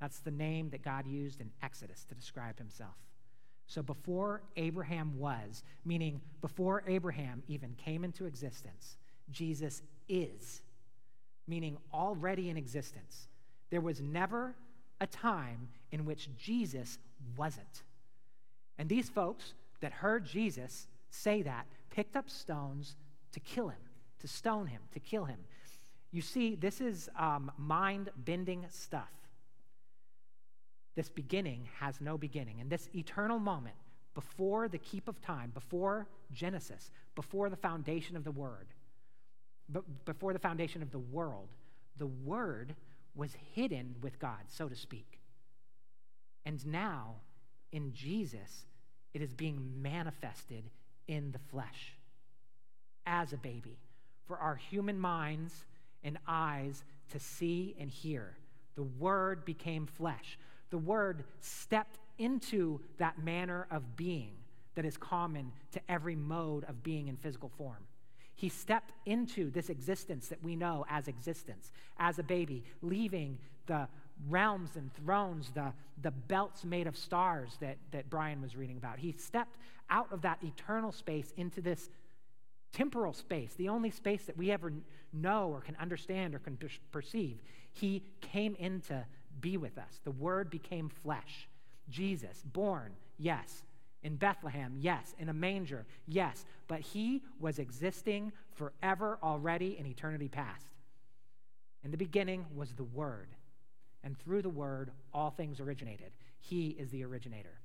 That's 0.00 0.20
the 0.20 0.30
name 0.30 0.70
that 0.70 0.82
God 0.82 1.06
used 1.06 1.40
in 1.40 1.50
Exodus 1.62 2.04
to 2.06 2.14
describe 2.14 2.58
himself. 2.58 2.96
So 3.66 3.82
before 3.82 4.42
Abraham 4.56 5.16
was, 5.18 5.62
meaning 5.84 6.20
before 6.40 6.82
Abraham 6.86 7.42
even 7.46 7.74
came 7.76 8.02
into 8.04 8.26
existence, 8.26 8.96
Jesus 9.30 9.82
is, 10.08 10.60
meaning 11.46 11.76
already 11.92 12.48
in 12.50 12.56
existence. 12.56 13.28
There 13.70 13.80
was 13.80 14.00
never 14.00 14.54
a 15.00 15.06
time 15.06 15.68
in 15.90 16.04
which 16.04 16.28
Jesus 16.36 16.98
wasn't. 17.36 17.82
And 18.78 18.88
these 18.88 19.08
folks 19.08 19.54
that 19.80 19.92
heard 19.92 20.24
Jesus 20.24 20.86
say 21.10 21.42
that 21.42 21.66
picked 21.90 22.16
up 22.16 22.30
stones 22.30 22.96
to 23.32 23.40
kill 23.40 23.68
him, 23.68 23.80
to 24.20 24.28
stone 24.28 24.66
him, 24.66 24.80
to 24.92 25.00
kill 25.00 25.24
him. 25.24 25.38
You 26.10 26.20
see, 26.20 26.54
this 26.54 26.80
is 26.80 27.08
um, 27.18 27.50
mind 27.56 28.10
bending 28.16 28.66
stuff. 28.68 29.10
This 30.94 31.08
beginning 31.08 31.68
has 31.80 32.00
no 32.00 32.18
beginning. 32.18 32.60
And 32.60 32.68
this 32.68 32.88
eternal 32.94 33.38
moment 33.38 33.76
before 34.14 34.68
the 34.68 34.78
keep 34.78 35.08
of 35.08 35.20
time, 35.22 35.50
before 35.54 36.06
Genesis, 36.32 36.90
before 37.14 37.48
the 37.48 37.56
foundation 37.56 38.16
of 38.16 38.24
the 38.24 38.30
Word, 38.30 38.68
before 40.04 40.32
the 40.32 40.38
foundation 40.38 40.82
of 40.82 40.90
the 40.90 40.98
world, 40.98 41.48
the 41.98 42.06
Word 42.06 42.74
was 43.14 43.30
hidden 43.54 43.94
with 44.00 44.18
God, 44.18 44.40
so 44.48 44.68
to 44.68 44.74
speak. 44.74 45.20
And 46.44 46.64
now, 46.66 47.16
in 47.70 47.92
Jesus, 47.92 48.66
it 49.14 49.22
is 49.22 49.32
being 49.32 49.60
manifested 49.80 50.64
in 51.08 51.32
the 51.32 51.38
flesh 51.38 51.94
as 53.06 53.32
a 53.32 53.36
baby 53.36 53.78
for 54.26 54.38
our 54.38 54.56
human 54.56 54.98
minds 54.98 55.64
and 56.04 56.18
eyes 56.26 56.84
to 57.10 57.18
see 57.18 57.74
and 57.78 57.90
hear. 57.90 58.36
The 58.74 58.82
Word 58.82 59.44
became 59.44 59.86
flesh. 59.86 60.38
The 60.70 60.78
Word 60.78 61.24
stepped 61.40 61.98
into 62.18 62.80
that 62.98 63.22
manner 63.22 63.66
of 63.70 63.96
being 63.96 64.32
that 64.74 64.84
is 64.84 64.96
common 64.96 65.52
to 65.72 65.80
every 65.88 66.16
mode 66.16 66.64
of 66.64 66.82
being 66.82 67.08
in 67.08 67.16
physical 67.16 67.50
form. 67.58 67.84
He 68.34 68.48
stepped 68.48 68.92
into 69.06 69.50
this 69.50 69.68
existence 69.68 70.28
that 70.28 70.42
we 70.42 70.56
know 70.56 70.84
as 70.88 71.08
existence, 71.08 71.72
as 71.98 72.18
a 72.18 72.22
baby, 72.22 72.64
leaving 72.80 73.38
the 73.66 73.88
realms 74.28 74.76
and 74.76 74.92
thrones, 74.94 75.50
the, 75.54 75.72
the 76.02 76.10
belts 76.10 76.64
made 76.64 76.86
of 76.86 76.96
stars 76.96 77.56
that, 77.60 77.76
that 77.90 78.10
Brian 78.10 78.40
was 78.40 78.56
reading 78.56 78.76
about. 78.76 78.98
He 78.98 79.12
stepped 79.12 79.56
out 79.90 80.12
of 80.12 80.22
that 80.22 80.38
eternal 80.42 80.92
space 80.92 81.32
into 81.36 81.60
this 81.60 81.90
temporal 82.72 83.12
space, 83.12 83.54
the 83.54 83.68
only 83.68 83.90
space 83.90 84.24
that 84.24 84.36
we 84.36 84.50
ever 84.50 84.72
know 85.12 85.50
or 85.50 85.60
can 85.60 85.76
understand 85.76 86.34
or 86.34 86.38
can 86.38 86.58
perceive. 86.90 87.42
He 87.72 88.02
came 88.20 88.56
in 88.58 88.80
to 88.82 89.04
be 89.40 89.56
with 89.56 89.76
us. 89.78 90.00
The 90.04 90.10
Word 90.10 90.50
became 90.50 90.88
flesh. 90.88 91.48
Jesus, 91.90 92.42
born, 92.52 92.92
yes. 93.18 93.62
In 94.02 94.16
Bethlehem, 94.16 94.74
yes. 94.78 95.14
In 95.18 95.28
a 95.28 95.32
manger, 95.32 95.86
yes. 96.06 96.44
But 96.66 96.80
he 96.80 97.22
was 97.38 97.58
existing 97.58 98.32
forever 98.54 99.18
already 99.22 99.78
in 99.78 99.86
eternity 99.86 100.28
past. 100.28 100.66
In 101.84 101.90
the 101.90 101.96
beginning 101.96 102.46
was 102.54 102.72
the 102.72 102.84
Word, 102.84 103.28
and 104.04 104.18
through 104.18 104.42
the 104.42 104.48
Word, 104.48 104.90
all 105.12 105.30
things 105.30 105.60
originated. 105.60 106.12
He 106.40 106.68
is 106.70 106.90
the 106.90 107.04
originator. 107.04 107.60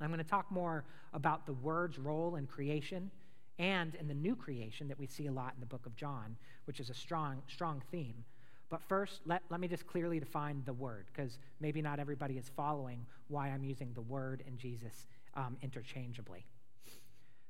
I'm 0.00 0.10
going 0.10 0.18
to 0.18 0.24
talk 0.24 0.50
more 0.50 0.84
about 1.12 1.46
the 1.46 1.52
Word's 1.54 1.98
role 1.98 2.36
in 2.36 2.46
creation 2.46 3.10
and 3.58 3.96
in 3.96 4.06
the 4.06 4.14
new 4.14 4.36
creation 4.36 4.86
that 4.86 4.98
we 4.98 5.06
see 5.06 5.26
a 5.26 5.32
lot 5.32 5.52
in 5.54 5.60
the 5.60 5.66
book 5.66 5.86
of 5.86 5.96
John, 5.96 6.36
which 6.66 6.78
is 6.78 6.90
a 6.90 6.94
strong, 6.94 7.42
strong 7.48 7.82
theme. 7.90 8.24
But 8.70 8.82
first, 8.82 9.22
let, 9.26 9.42
let 9.50 9.58
me 9.60 9.66
just 9.66 9.86
clearly 9.86 10.20
define 10.20 10.62
the 10.64 10.72
word, 10.72 11.06
because 11.12 11.38
maybe 11.60 11.82
not 11.82 11.98
everybody 11.98 12.38
is 12.38 12.50
following 12.54 13.04
why 13.28 13.48
I'm 13.48 13.64
using 13.64 13.92
the 13.94 14.02
word 14.02 14.44
and 14.46 14.58
Jesus 14.58 15.06
um, 15.38 15.56
interchangeably. 15.62 16.44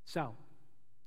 So, 0.04 0.34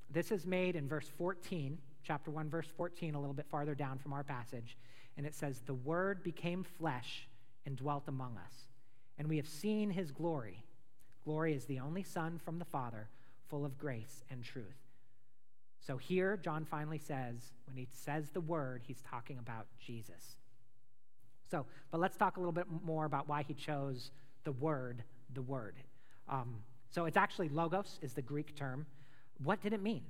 this 0.09 0.31
is 0.31 0.45
made 0.45 0.75
in 0.75 0.87
verse 0.87 1.07
14, 1.17 1.77
chapter 2.03 2.31
1, 2.31 2.49
verse 2.49 2.67
14, 2.75 3.15
a 3.15 3.19
little 3.19 3.33
bit 3.33 3.45
farther 3.49 3.75
down 3.75 3.99
from 3.99 4.11
our 4.11 4.23
passage. 4.23 4.77
And 5.15 5.25
it 5.25 5.35
says, 5.35 5.61
The 5.61 5.73
word 5.73 6.23
became 6.23 6.63
flesh 6.63 7.27
and 7.65 7.77
dwelt 7.77 8.07
among 8.07 8.37
us. 8.37 8.53
And 9.17 9.29
we 9.29 9.37
have 9.37 9.47
seen 9.47 9.91
his 9.91 10.11
glory. 10.11 10.63
Glory 11.23 11.53
is 11.53 11.65
the 11.65 11.79
only 11.79 12.03
Son 12.03 12.39
from 12.43 12.57
the 12.57 12.65
Father, 12.65 13.09
full 13.47 13.63
of 13.63 13.77
grace 13.77 14.23
and 14.31 14.43
truth. 14.43 14.65
So 15.79 15.97
here, 15.97 16.37
John 16.37 16.65
finally 16.65 16.97
says, 16.97 17.53
when 17.67 17.77
he 17.77 17.87
says 17.91 18.29
the 18.29 18.41
word, 18.41 18.81
he's 18.85 19.01
talking 19.01 19.37
about 19.37 19.67
Jesus. 19.79 20.35
So, 21.49 21.65
but 21.91 21.99
let's 21.99 22.17
talk 22.17 22.37
a 22.37 22.39
little 22.39 22.51
bit 22.51 22.67
more 22.83 23.05
about 23.05 23.27
why 23.27 23.43
he 23.43 23.53
chose 23.53 24.11
the 24.43 24.51
word, 24.51 25.03
the 25.33 25.41
word. 25.41 25.75
Um, 26.29 26.55
so 26.91 27.05
it's 27.05 27.17
actually 27.17 27.49
logos 27.49 27.99
is 28.01 28.13
the 28.13 28.21
Greek 28.21 28.55
term. 28.55 28.85
What 29.43 29.61
did 29.61 29.73
it 29.73 29.81
mean? 29.81 30.03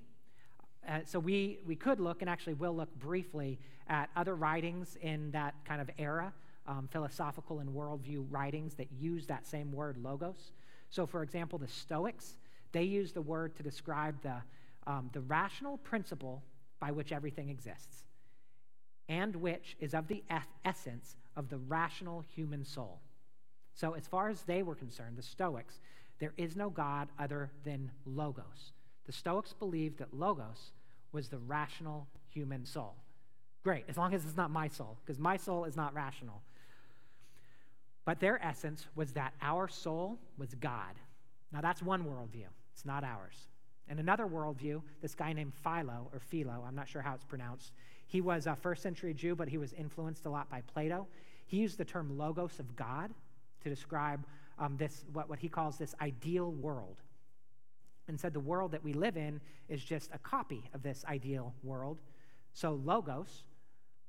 Uh, 0.88 1.00
so 1.06 1.20
we, 1.20 1.60
we 1.66 1.76
could 1.76 2.00
look, 2.00 2.22
and 2.22 2.30
actually 2.30 2.56
will 2.56 2.76
look 2.76 2.94
briefly, 2.96 3.60
at 3.88 4.10
other 4.16 4.36
writings 4.36 4.98
in 5.02 5.30
that 5.32 5.54
kind 5.64 5.80
of 5.80 5.90
era, 5.98 6.34
um, 6.68 6.90
philosophical 6.92 7.60
and 7.60 7.70
worldview 7.70 8.26
writings 8.30 8.74
that 8.76 8.88
use 9.00 9.28
that 9.28 9.46
same 9.46 9.72
word, 9.72 9.98
logos. 9.98 10.52
So, 10.90 11.06
for 11.06 11.22
example, 11.24 11.60
the 11.60 11.68
Stoics, 11.68 12.38
they 12.72 12.84
use 12.84 13.12
the 13.12 13.22
word 13.22 13.56
to 13.58 13.64
describe 13.64 14.22
the 14.22 14.42
um, 14.88 15.10
the 15.14 15.22
rational 15.22 15.78
principle 15.78 16.42
by 16.80 16.92
which 16.92 17.12
everything 17.12 17.50
exists, 17.50 18.04
and 19.08 19.36
which 19.36 19.78
is 19.80 19.94
of 19.94 20.08
the 20.08 20.24
essence 20.66 21.18
of 21.36 21.50
the 21.50 21.58
rational 21.58 22.24
human 22.36 22.66
soul. 22.66 23.00
So, 23.74 23.94
as 23.94 24.08
far 24.08 24.30
as 24.30 24.42
they 24.44 24.64
were 24.64 24.76
concerned, 24.76 25.18
the 25.18 25.22
Stoics, 25.22 25.80
there 26.22 26.34
is 26.38 26.56
no 26.56 26.70
God 26.70 27.10
other 27.20 27.50
than 27.66 27.90
Logos. 28.06 28.74
The 29.08 29.12
Stoics 29.12 29.54
believed 29.54 29.98
that 29.98 30.14
Logos 30.14 30.72
was 31.12 31.28
the 31.28 31.40
rational 31.40 32.08
human 32.30 32.64
soul. 32.64 32.94
Great, 33.64 33.86
as 33.90 33.98
long 33.98 34.14
as 34.14 34.24
it's 34.24 34.38
not 34.38 34.52
my 34.52 34.68
soul, 34.68 34.98
because 35.04 35.20
my 35.20 35.36
soul 35.36 35.66
is 35.66 35.76
not 35.76 35.96
rational. 35.96 36.44
But 38.06 38.20
their 38.20 38.44
essence 38.44 38.86
was 38.96 39.14
that 39.14 39.34
our 39.42 39.68
soul 39.68 40.20
was 40.38 40.54
God. 40.54 40.94
Now, 41.52 41.62
that's 41.62 41.82
one 41.82 42.04
worldview, 42.04 42.48
it's 42.72 42.86
not 42.86 43.04
ours. 43.04 43.48
In 43.90 43.98
another 43.98 44.28
worldview, 44.28 44.84
this 45.02 45.16
guy 45.16 45.34
named 45.34 45.54
Philo, 45.64 46.08
or 46.14 46.20
Philo, 46.20 46.64
I'm 46.68 46.76
not 46.76 46.88
sure 46.88 47.02
how 47.02 47.16
it's 47.16 47.26
pronounced, 47.26 47.74
he 48.06 48.22
was 48.22 48.46
a 48.46 48.56
first 48.56 48.84
century 48.84 49.16
Jew, 49.16 49.36
but 49.36 49.48
he 49.50 49.58
was 49.58 49.74
influenced 49.74 50.28
a 50.28 50.30
lot 50.30 50.52
by 50.52 50.62
Plato. 50.62 51.08
He 51.48 51.58
used 51.58 51.80
the 51.80 51.86
term 51.86 52.16
logos 52.18 52.60
of 52.60 52.76
God 52.76 53.12
to 53.64 53.70
describe 53.70 54.24
um, 54.60 54.78
this, 54.78 55.06
what, 55.14 55.30
what 55.30 55.40
he 55.40 55.50
calls 55.50 55.78
this 55.78 55.96
ideal 56.02 56.52
world, 56.52 56.98
and 58.08 58.20
said 58.20 58.34
the 58.34 58.40
world 58.40 58.72
that 58.72 58.84
we 58.84 58.94
live 58.94 59.18
in 59.18 59.40
is 59.70 59.84
just 59.84 60.10
a 60.14 60.18
copy 60.20 60.70
of 60.74 60.84
this 60.84 61.06
ideal 61.08 61.54
world. 61.64 62.00
So, 62.54 62.74
logos 62.84 63.44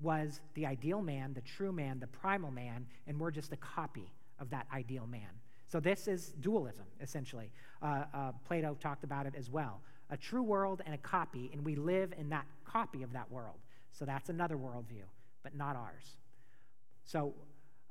was 0.00 0.40
the 0.54 0.66
ideal 0.66 1.00
man, 1.00 1.32
the 1.32 1.40
true 1.40 1.72
man, 1.72 2.00
the 2.00 2.08
primal 2.08 2.50
man, 2.50 2.86
and 3.06 3.18
we're 3.18 3.30
just 3.30 3.52
a 3.52 3.56
copy 3.56 4.10
of 4.40 4.50
that 4.50 4.66
ideal 4.74 5.06
man. 5.06 5.28
So, 5.68 5.78
this 5.80 6.08
is 6.08 6.34
dualism, 6.40 6.84
essentially. 7.00 7.50
Uh, 7.80 8.04
uh, 8.12 8.32
Plato 8.46 8.76
talked 8.80 9.04
about 9.04 9.26
it 9.26 9.34
as 9.38 9.48
well. 9.48 9.80
A 10.10 10.16
true 10.16 10.42
world 10.42 10.82
and 10.84 10.94
a 10.94 10.98
copy, 10.98 11.50
and 11.52 11.64
we 11.64 11.76
live 11.76 12.12
in 12.18 12.28
that 12.30 12.44
copy 12.64 13.02
of 13.02 13.12
that 13.12 13.30
world. 13.30 13.58
So, 13.92 14.04
that's 14.04 14.28
another 14.28 14.56
worldview, 14.56 15.04
but 15.42 15.54
not 15.54 15.76
ours. 15.76 16.16
So, 17.04 17.34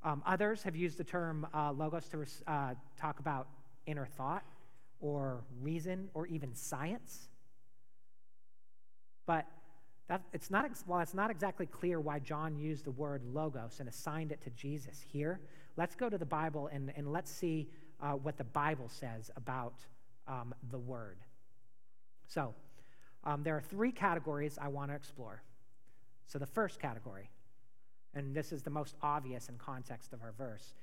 um, 0.04 0.24
others 0.26 0.64
have 0.64 0.76
used 0.76 0.98
the 0.98 1.04
term 1.04 1.48
uh, 1.54 1.72
logos 1.72 2.08
to 2.10 2.26
uh, 2.48 2.74
talk 2.98 3.20
about 3.20 3.48
inner 3.86 4.06
thought 4.06 4.44
or 5.00 5.44
reason 5.62 6.10
or 6.14 6.28
even 6.28 6.54
science. 6.56 7.30
But 9.26 9.46
that, 10.08 10.22
it's 10.34 10.50
not, 10.50 10.70
well, 10.88 11.00
it's 11.00 11.14
not 11.14 11.32
exactly 11.32 11.66
clear 11.66 12.00
why 12.00 12.20
John 12.20 12.58
used 12.58 12.86
the 12.86 12.92
word 12.92 13.22
logos 13.32 13.80
and 13.80 13.88
assigned 13.88 14.32
it 14.32 14.42
to 14.42 14.50
Jesus 14.52 15.04
here. 15.12 15.40
Let's 15.78 15.96
go 15.96 16.10
to 16.10 16.18
the 16.18 16.26
Bible 16.26 16.70
and, 16.72 16.92
and 16.96 17.12
let's 17.12 17.32
see 17.32 17.70
uh, 18.02 18.14
what 18.14 18.38
the 18.38 18.44
Bible 18.44 18.90
says 18.90 19.32
about 19.36 19.74
um, 20.28 20.54
the 20.72 20.80
Word. 20.80 21.18
So, 22.28 22.54
um, 23.24 23.44
there 23.44 23.56
are 23.56 23.62
three 23.62 23.92
categories 23.92 24.58
I 24.60 24.68
want 24.70 24.90
to 24.90 24.96
explore. 24.96 25.44
So, 26.26 26.40
the 26.40 26.46
first 26.46 26.80
category, 26.80 27.30
and 28.14 28.36
this 28.36 28.52
is 28.52 28.62
the 28.62 28.70
most 28.70 28.96
obvious 29.02 29.50
in 29.50 29.58
context 29.58 30.14
of 30.14 30.22
our 30.22 30.34
verse, 30.38 30.74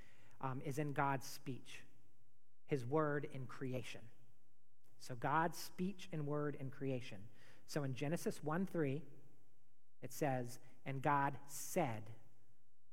um, 0.40 0.61
is 0.64 0.78
in 0.78 0.92
God's 0.92 1.26
speech, 1.26 1.82
His 2.66 2.87
Word 2.87 3.26
in 3.32 3.47
creation. 3.47 4.00
So, 5.00 5.14
God's 5.14 5.58
speech 5.58 6.08
and 6.12 6.26
Word 6.26 6.56
in 6.61 6.70
creation. 6.70 7.18
So, 7.66 7.85
in 7.85 7.94
Genesis 7.94 8.42
1 8.42 8.66
3, 8.66 9.02
it 10.02 10.12
says, 10.12 10.58
And 10.87 11.02
God 11.02 11.35
said, 11.49 12.02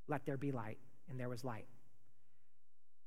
Let 0.07 0.25
there 0.25 0.37
be 0.37 0.51
light, 0.51 0.77
and 1.09 1.19
there 1.19 1.29
was 1.29 1.43
light. 1.43 1.65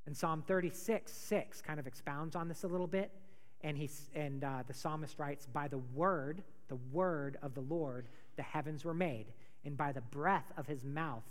And 0.07 0.17
Psalm 0.17 0.43
36, 0.47 1.13
6 1.13 1.61
kind 1.61 1.79
of 1.79 1.87
expounds 1.87 2.35
on 2.35 2.49
this 2.49 2.65
a 2.65 2.67
little 2.67 2.87
bit. 2.87 3.13
And, 3.61 3.77
he's, 3.77 4.09
and 4.15 4.43
uh, 4.43 4.63
the 4.67 4.73
psalmist 4.73 5.19
writes, 5.19 5.47
By 5.47 5.69
the 5.69 5.83
word, 5.95 6.43
the 6.69 6.79
word 6.93 7.37
of 7.43 7.55
the 7.55 7.61
Lord, 7.61 8.09
the 8.37 8.43
heavens 8.43 8.85
were 8.85 8.95
made, 8.95 9.27
and 9.65 9.77
by 9.77 9.93
the 9.93 10.01
breath 10.01 10.53
of 10.57 10.67
his 10.67 10.85
mouth, 10.85 11.25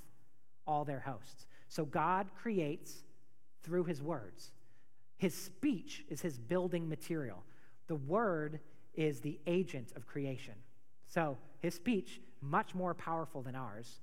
all 0.66 0.86
their 0.86 1.00
hosts. 1.00 1.48
So 1.70 1.86
God 1.86 2.28
creates 2.42 3.04
through 3.64 3.86
his 3.86 4.02
words. 4.02 4.52
His 5.18 5.34
speech 5.34 6.04
is 6.10 6.22
his 6.22 6.38
building 6.38 6.88
material. 6.88 7.44
The 7.88 7.96
word 7.96 8.60
is 8.94 9.20
the 9.20 9.40
agent 9.48 9.94
of 9.96 10.06
creation. 10.06 10.54
So 11.08 11.38
his 11.60 11.74
speech, 11.74 12.22
much 12.42 12.76
more 12.76 12.94
powerful 12.94 13.42
than 13.42 13.56
ours, 13.56 14.00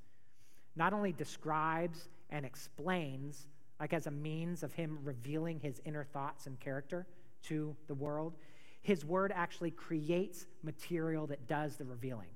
not 0.76 0.92
only 0.92 1.12
describes 1.12 2.08
and 2.30 2.44
explains 2.44 3.46
like 3.80 3.92
as 3.92 4.06
a 4.06 4.10
means 4.10 4.62
of 4.62 4.72
him 4.72 4.98
revealing 5.02 5.60
his 5.60 5.80
inner 5.84 6.04
thoughts 6.04 6.46
and 6.46 6.58
character 6.60 7.06
to 7.44 7.76
the 7.86 7.94
world. 7.94 8.34
His 8.82 9.04
word 9.04 9.32
actually 9.34 9.70
creates 9.70 10.46
material 10.62 11.26
that 11.28 11.46
does 11.46 11.76
the 11.76 11.84
revealing, 11.84 12.28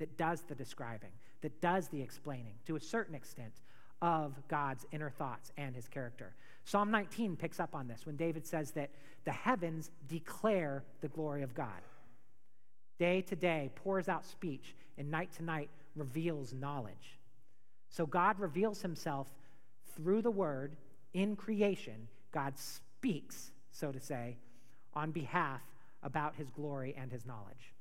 that 0.00 0.18
does 0.18 0.42
the 0.42 0.54
describing, 0.54 1.12
that 1.42 1.60
does 1.60 1.88
the 1.88 2.02
explaining 2.02 2.54
to 2.66 2.76
a 2.76 2.80
certain 2.80 3.14
extent 3.14 3.52
of 4.02 4.34
God's 4.48 4.86
inner 4.92 5.10
thoughts 5.10 5.52
and 5.56 5.74
his 5.74 5.88
character. 5.88 6.34
Psalm 6.64 6.90
19 6.90 7.36
picks 7.36 7.60
up 7.60 7.74
on 7.74 7.86
this 7.86 8.06
when 8.06 8.16
David 8.16 8.46
says 8.46 8.72
that 8.72 8.90
the 9.24 9.30
heavens 9.30 9.90
declare 10.08 10.82
the 11.00 11.08
glory 11.08 11.42
of 11.42 11.54
God. 11.54 11.80
Day 12.98 13.22
to 13.22 13.36
day 13.36 13.70
pours 13.76 14.08
out 14.08 14.26
speech, 14.26 14.74
and 14.98 15.10
night 15.10 15.32
to 15.36 15.44
night 15.44 15.70
reveals 15.96 16.52
knowledge. 16.52 17.18
So 17.88 18.06
God 18.06 18.38
reveals 18.38 18.82
himself 18.82 19.28
through 19.96 20.22
the 20.22 20.30
word 20.30 20.76
in 21.14 21.36
creation. 21.36 22.08
God 22.32 22.58
speaks, 22.58 23.52
so 23.70 23.90
to 23.90 24.00
say, 24.00 24.36
on 24.94 25.10
behalf 25.10 25.62
about 26.02 26.36
his 26.36 26.50
glory 26.50 26.94
and 26.96 27.10
his 27.10 27.26
knowledge. 27.26 27.72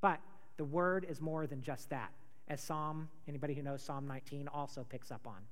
But 0.00 0.20
the 0.56 0.64
word 0.64 1.06
is 1.08 1.20
more 1.20 1.46
than 1.46 1.62
just 1.62 1.90
that, 1.90 2.12
as 2.48 2.60
Psalm, 2.60 3.08
anybody 3.28 3.54
who 3.54 3.62
knows 3.62 3.82
Psalm 3.82 4.06
19 4.06 4.48
also 4.48 4.84
picks 4.88 5.10
up 5.10 5.26
on. 5.26 5.42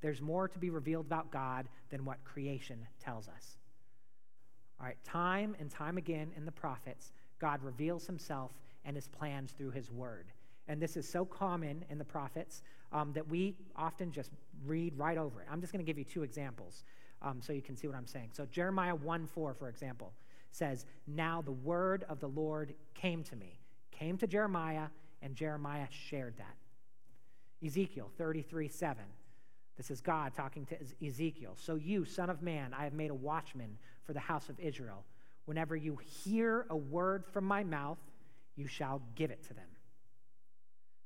There's 0.00 0.20
more 0.20 0.48
to 0.48 0.58
be 0.58 0.70
revealed 0.70 1.06
about 1.06 1.30
God 1.30 1.68
than 1.90 2.04
what 2.04 2.22
creation 2.24 2.86
tells 3.00 3.28
us. 3.28 3.56
All 4.78 4.86
right, 4.86 5.02
time 5.04 5.56
and 5.58 5.70
time 5.70 5.96
again 5.96 6.32
in 6.36 6.44
the 6.44 6.52
prophets, 6.52 7.12
God 7.38 7.62
reveals 7.62 8.06
himself 8.06 8.52
and 8.84 8.94
his 8.94 9.08
plans 9.08 9.52
through 9.52 9.70
his 9.70 9.90
word. 9.90 10.26
And 10.68 10.80
this 10.80 10.96
is 10.96 11.08
so 11.08 11.24
common 11.24 11.84
in 11.90 11.98
the 11.98 12.04
prophets 12.04 12.62
um, 12.92 13.12
that 13.12 13.26
we 13.28 13.56
often 13.76 14.10
just 14.12 14.30
read 14.64 14.96
right 14.96 15.16
over 15.16 15.40
it. 15.40 15.46
I'm 15.50 15.60
just 15.60 15.72
going 15.72 15.84
to 15.84 15.86
give 15.86 15.98
you 15.98 16.04
two 16.04 16.22
examples 16.22 16.84
um, 17.22 17.40
so 17.40 17.52
you 17.52 17.62
can 17.62 17.76
see 17.76 17.86
what 17.86 17.96
I'm 17.96 18.06
saying. 18.06 18.30
So, 18.32 18.46
Jeremiah 18.46 18.94
1 18.94 19.26
4, 19.26 19.54
for 19.54 19.68
example, 19.68 20.12
says, 20.50 20.86
Now 21.06 21.42
the 21.42 21.52
word 21.52 22.04
of 22.08 22.20
the 22.20 22.28
Lord 22.28 22.74
came 22.94 23.22
to 23.24 23.36
me, 23.36 23.58
came 23.98 24.18
to 24.18 24.26
Jeremiah, 24.26 24.88
and 25.22 25.34
Jeremiah 25.34 25.86
shared 25.90 26.36
that. 26.38 26.56
Ezekiel 27.64 28.10
33 28.16 28.68
7 28.68 29.04
this 29.76 29.90
is 29.90 30.00
God 30.00 30.32
talking 30.34 30.66
to 30.66 31.06
Ezekiel. 31.06 31.54
So, 31.56 31.74
you, 31.74 32.04
son 32.04 32.30
of 32.30 32.42
man, 32.42 32.74
I 32.76 32.84
have 32.84 32.94
made 32.94 33.10
a 33.10 33.14
watchman 33.14 33.76
for 34.04 34.14
the 34.14 34.20
house 34.20 34.48
of 34.48 34.58
Israel. 34.58 35.04
Whenever 35.44 35.76
you 35.76 35.98
hear 36.24 36.66
a 36.70 36.76
word 36.76 37.24
from 37.26 37.44
my 37.44 37.62
mouth, 37.62 37.98
you 38.56 38.66
shall 38.66 39.02
give 39.14 39.30
it 39.30 39.42
to 39.44 39.54
them. 39.54 39.68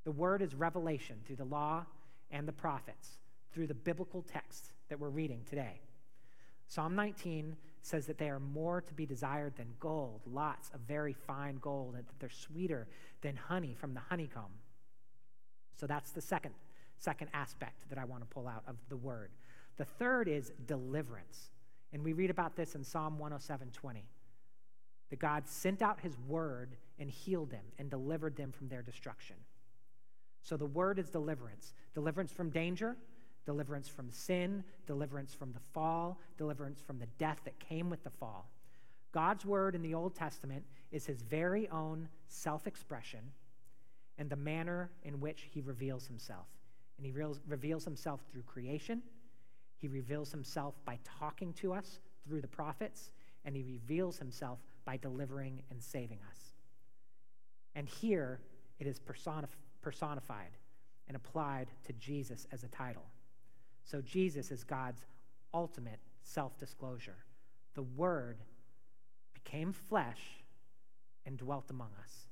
The 0.05 0.13
word 0.13 0.41
is 0.41 0.55
revelation 0.55 1.17
through 1.27 1.37
the 1.37 1.45
law 1.45 1.85
and 2.31 2.47
the 2.47 2.53
prophets, 2.53 3.19
through 3.53 3.67
the 3.67 3.75
biblical 3.75 4.23
text 4.23 4.73
that 4.89 5.01
we're 5.01 5.09
reading 5.09 5.43
today. 5.49 5.81
Psalm 6.69 6.95
19 6.95 7.57
says 7.83 8.07
that 8.07 8.19
they 8.19 8.29
are 8.29 8.41
more 8.41 8.81
to 8.83 8.95
be 8.95 9.07
desired 9.07 9.57
than 9.57 9.75
gold, 9.81 10.21
lots 10.27 10.71
of 10.75 10.81
very 10.81 11.13
fine 11.13 11.57
gold, 11.57 11.95
and 11.95 12.07
that 12.07 12.19
they're 12.19 12.29
sweeter 12.29 12.87
than 13.23 13.37
honey 13.37 13.75
from 13.75 13.95
the 13.95 14.01
honeycomb. 14.01 14.53
So 15.77 15.87
that's 15.87 16.11
the 16.11 16.21
second 16.21 16.55
second 16.99 17.29
aspect 17.33 17.89
that 17.89 17.99
I 17.99 18.05
want 18.05 18.23
to 18.23 18.27
pull 18.27 18.47
out 18.47 18.63
of 18.69 18.77
the 18.91 18.97
word. 18.97 19.31
The 19.79 19.87
third 19.87 20.29
is 20.29 20.53
deliverance. 20.67 21.51
And 21.93 22.05
we 22.05 22.13
read 22.13 22.31
about 22.31 22.57
this 22.57 22.75
in 22.75 22.85
Psalm 22.85 23.19
107:20. 23.19 24.05
That 25.09 25.19
God 25.19 25.49
sent 25.49 25.83
out 25.83 26.01
his 26.01 26.17
word 26.19 26.77
and 26.99 27.11
healed 27.11 27.51
them 27.51 27.65
and 27.79 27.91
delivered 27.91 28.37
them 28.37 28.53
from 28.53 28.69
their 28.69 28.83
destruction. 28.83 29.37
So 30.43 30.57
the 30.57 30.67
word 30.67 30.99
is 30.99 31.11
deliverance 31.11 31.73
deliverance 31.95 32.33
from 32.33 32.51
danger, 32.51 32.97
deliverance 33.45 33.89
from 33.89 34.11
sin, 34.11 34.63
deliverance 34.87 35.35
from 35.35 35.53
the 35.53 35.61
fall, 35.73 36.21
deliverance 36.37 36.81
from 36.81 36.99
the 36.99 37.07
death 37.19 37.41
that 37.45 37.59
came 37.59 37.91
with 37.91 38.03
the 38.05 38.11
fall. 38.11 38.51
God's 39.13 39.45
word 39.45 39.75
in 39.75 39.83
the 39.83 39.95
Old 39.95 40.15
Testament 40.15 40.65
is 40.93 41.07
his 41.07 41.23
very 41.23 41.69
own 41.71 42.09
self 42.29 42.67
expression 42.67 43.21
and 44.19 44.29
the 44.29 44.37
manner 44.37 44.91
in 45.03 45.19
which 45.19 45.49
he 45.51 45.61
reveals 45.63 46.07
himself. 46.07 46.47
And 46.99 47.07
he 47.07 47.13
reveals, 47.13 47.85
himself 47.85 48.21
through 48.31 48.43
creation. 48.43 49.01
He 49.79 49.89
reveals 49.89 50.31
himself 50.31 50.75
by 50.85 50.99
talking 51.19 51.55
to 51.55 51.73
us 51.73 52.01
through 52.29 52.43
the 52.43 52.49
prophets. 52.49 53.11
And 53.47 53.57
he 53.57 53.63
reveals 53.63 54.19
himself 54.19 54.59
by 54.85 54.99
delivering 54.99 55.63
and 55.71 55.83
saving 55.83 56.19
us. 56.31 56.39
And 57.75 57.89
here 57.89 58.41
it 58.79 58.87
is 58.87 59.01
personif- 59.01 59.57
personified 59.81 60.59
and 61.09 61.17
applied 61.17 61.69
to 61.87 61.95
Jesus 61.95 62.47
as 62.53 62.63
a 62.63 62.69
title. 62.69 63.07
So 63.85 64.01
Jesus 64.01 64.51
is 64.51 64.65
God's 64.65 65.07
ultimate 65.53 66.01
self 66.23 66.57
disclosure. 66.59 67.25
The 67.75 67.83
Word 67.83 68.39
became 69.35 69.73
flesh 69.73 70.21
and 71.27 71.37
dwelt 71.37 71.71
among 71.71 71.91
us. 72.03 72.27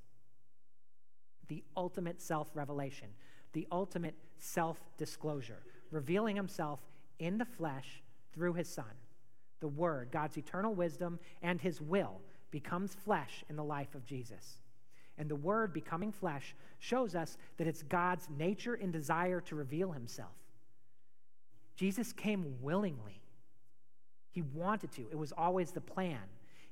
The 1.48 1.64
ultimate 1.76 2.20
self 2.20 2.48
revelation 2.54 3.08
the 3.52 3.66
ultimate 3.72 4.14
self 4.38 4.78
disclosure, 4.96 5.62
revealing 5.90 6.36
himself 6.36 6.80
in 7.18 7.38
the 7.38 7.44
flesh 7.44 8.02
through 8.32 8.54
his 8.54 8.68
Son. 8.68 8.84
The 9.60 9.68
Word, 9.68 10.10
God's 10.12 10.36
eternal 10.36 10.74
wisdom, 10.74 11.18
and 11.42 11.60
his 11.60 11.80
will 11.80 12.20
becomes 12.50 12.94
flesh 12.94 13.44
in 13.48 13.56
the 13.56 13.64
life 13.64 13.94
of 13.94 14.04
Jesus. 14.04 14.60
And 15.16 15.28
the 15.28 15.36
Word 15.36 15.72
becoming 15.72 16.12
flesh 16.12 16.54
shows 16.78 17.14
us 17.14 17.36
that 17.56 17.66
it's 17.66 17.82
God's 17.82 18.28
nature 18.38 18.74
and 18.74 18.92
desire 18.92 19.40
to 19.42 19.56
reveal 19.56 19.90
himself. 19.90 20.36
Jesus 21.78 22.12
came 22.12 22.56
willingly. 22.60 23.22
He 24.32 24.42
wanted 24.42 24.90
to. 24.92 25.02
It 25.12 25.16
was 25.16 25.30
always 25.30 25.70
the 25.70 25.80
plan. 25.80 26.18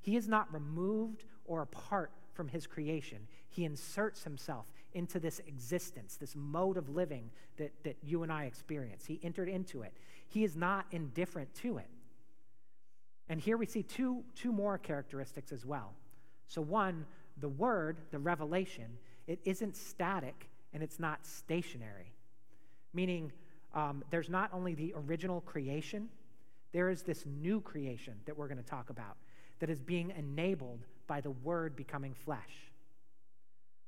He 0.01 0.17
is 0.17 0.27
not 0.27 0.53
removed 0.53 1.25
or 1.45 1.63
apart 1.63 2.11
from 2.33 2.49
his 2.49 2.67
creation. 2.67 3.19
He 3.49 3.65
inserts 3.65 4.25
himself 4.25 4.73
into 4.95 5.21
this 5.21 5.41
existence, 5.47 6.17
this 6.17 6.35
mode 6.35 6.77
of 6.77 6.89
living 6.89 7.31
that, 7.57 7.73
that 7.85 7.97
you 8.03 8.25
and 8.25 8.33
I 8.33 8.47
experience. 8.47 9.07
He 9.07 9.21
entered 9.23 9.49
into 9.49 9.83
it. 9.83 9.93
He 10.27 10.43
is 10.43 10.57
not 10.57 10.87
indifferent 10.91 11.55
to 11.63 11.79
it. 11.79 11.89
And 13.29 13.41
here 13.41 13.57
we 13.57 13.67
see 13.67 13.85
two, 13.85 14.25
two 14.35 14.51
more 14.51 14.77
characteristics 14.77 15.53
as 15.53 15.65
well. 15.65 15.93
So, 16.49 16.61
one, 16.61 17.07
the 17.39 17.49
word, 17.49 17.99
the 18.11 18.19
revelation, 18.19 18.99
it 19.29 19.39
isn't 19.45 19.77
static 19.77 20.49
and 20.73 20.83
it's 20.83 20.99
not 20.99 21.25
stationary. 21.25 22.13
Meaning, 22.93 23.31
um, 23.77 24.03
there's 24.11 24.29
not 24.29 24.51
only 24.53 24.75
the 24.75 24.93
original 24.97 25.43
creation, 25.43 26.09
there 26.73 26.91
is 26.91 27.03
this 27.03 27.25
new 27.27 27.61
creation 27.61 28.15
that 28.25 28.37
we're 28.37 28.49
going 28.49 28.59
to 28.59 28.69
talk 28.69 28.91
about 28.91 29.17
that 29.61 29.71
is 29.71 29.81
being 29.81 30.13
enabled 30.19 30.81
by 31.07 31.21
the 31.21 31.31
word 31.31 31.77
becoming 31.77 32.13
flesh. 32.13 32.67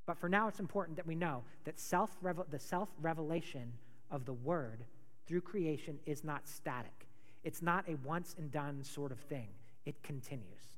But 0.09 0.17
for 0.17 0.31
now, 0.31 0.49
it's 0.49 0.59
important 0.59 0.97
that 0.97 1.07
we 1.07 1.15
know 1.15 1.43
that 1.65 1.79
self 1.79 2.17
the 2.51 2.59
self 2.59 2.89
revelation 3.03 3.71
of 4.11 4.25
the 4.25 4.33
Word 4.33 4.85
through 5.27 5.43
creation 5.43 5.99
is 6.07 6.25
not 6.25 6.49
static. 6.49 7.07
It's 7.45 7.61
not 7.61 7.87
a 7.89 7.97
once 7.97 8.35
and 8.39 8.51
done 8.51 8.83
sort 8.83 9.13
of 9.13 9.19
thing, 9.19 9.49
it 9.85 10.03
continues. 10.03 10.77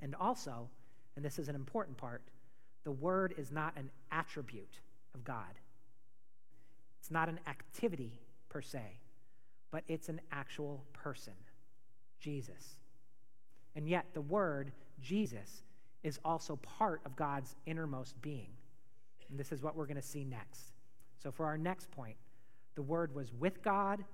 And 0.00 0.14
also, 0.14 0.68
and 1.16 1.24
this 1.24 1.40
is 1.40 1.48
an 1.48 1.56
important 1.56 1.96
part, 1.96 2.22
the 2.84 2.92
Word 2.92 3.34
is 3.36 3.50
not 3.50 3.72
an 3.76 3.90
attribute 4.12 4.78
of 5.16 5.24
God. 5.24 5.58
It's 7.08 7.12
not 7.14 7.30
an 7.30 7.40
activity 7.46 8.20
per 8.50 8.60
se, 8.60 8.82
but 9.70 9.82
it's 9.88 10.10
an 10.10 10.20
actual 10.30 10.84
person, 10.92 11.32
Jesus. 12.20 12.76
And 13.74 13.88
yet, 13.88 14.04
the 14.12 14.20
Word, 14.20 14.72
Jesus, 15.00 15.62
is 16.02 16.20
also 16.22 16.56
part 16.56 17.00
of 17.06 17.16
God's 17.16 17.56
innermost 17.64 18.20
being. 18.20 18.50
And 19.30 19.40
this 19.40 19.52
is 19.52 19.62
what 19.62 19.74
we're 19.74 19.86
going 19.86 19.96
to 19.96 20.02
see 20.06 20.22
next. 20.22 20.74
So, 21.22 21.32
for 21.32 21.46
our 21.46 21.56
next 21.56 21.90
point, 21.92 22.16
the 22.74 22.82
Word 22.82 23.14
was 23.14 23.32
with 23.32 23.62
God, 23.62 24.04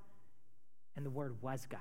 and 0.94 1.04
the 1.04 1.10
Word 1.10 1.34
was 1.42 1.66
God. 1.68 1.80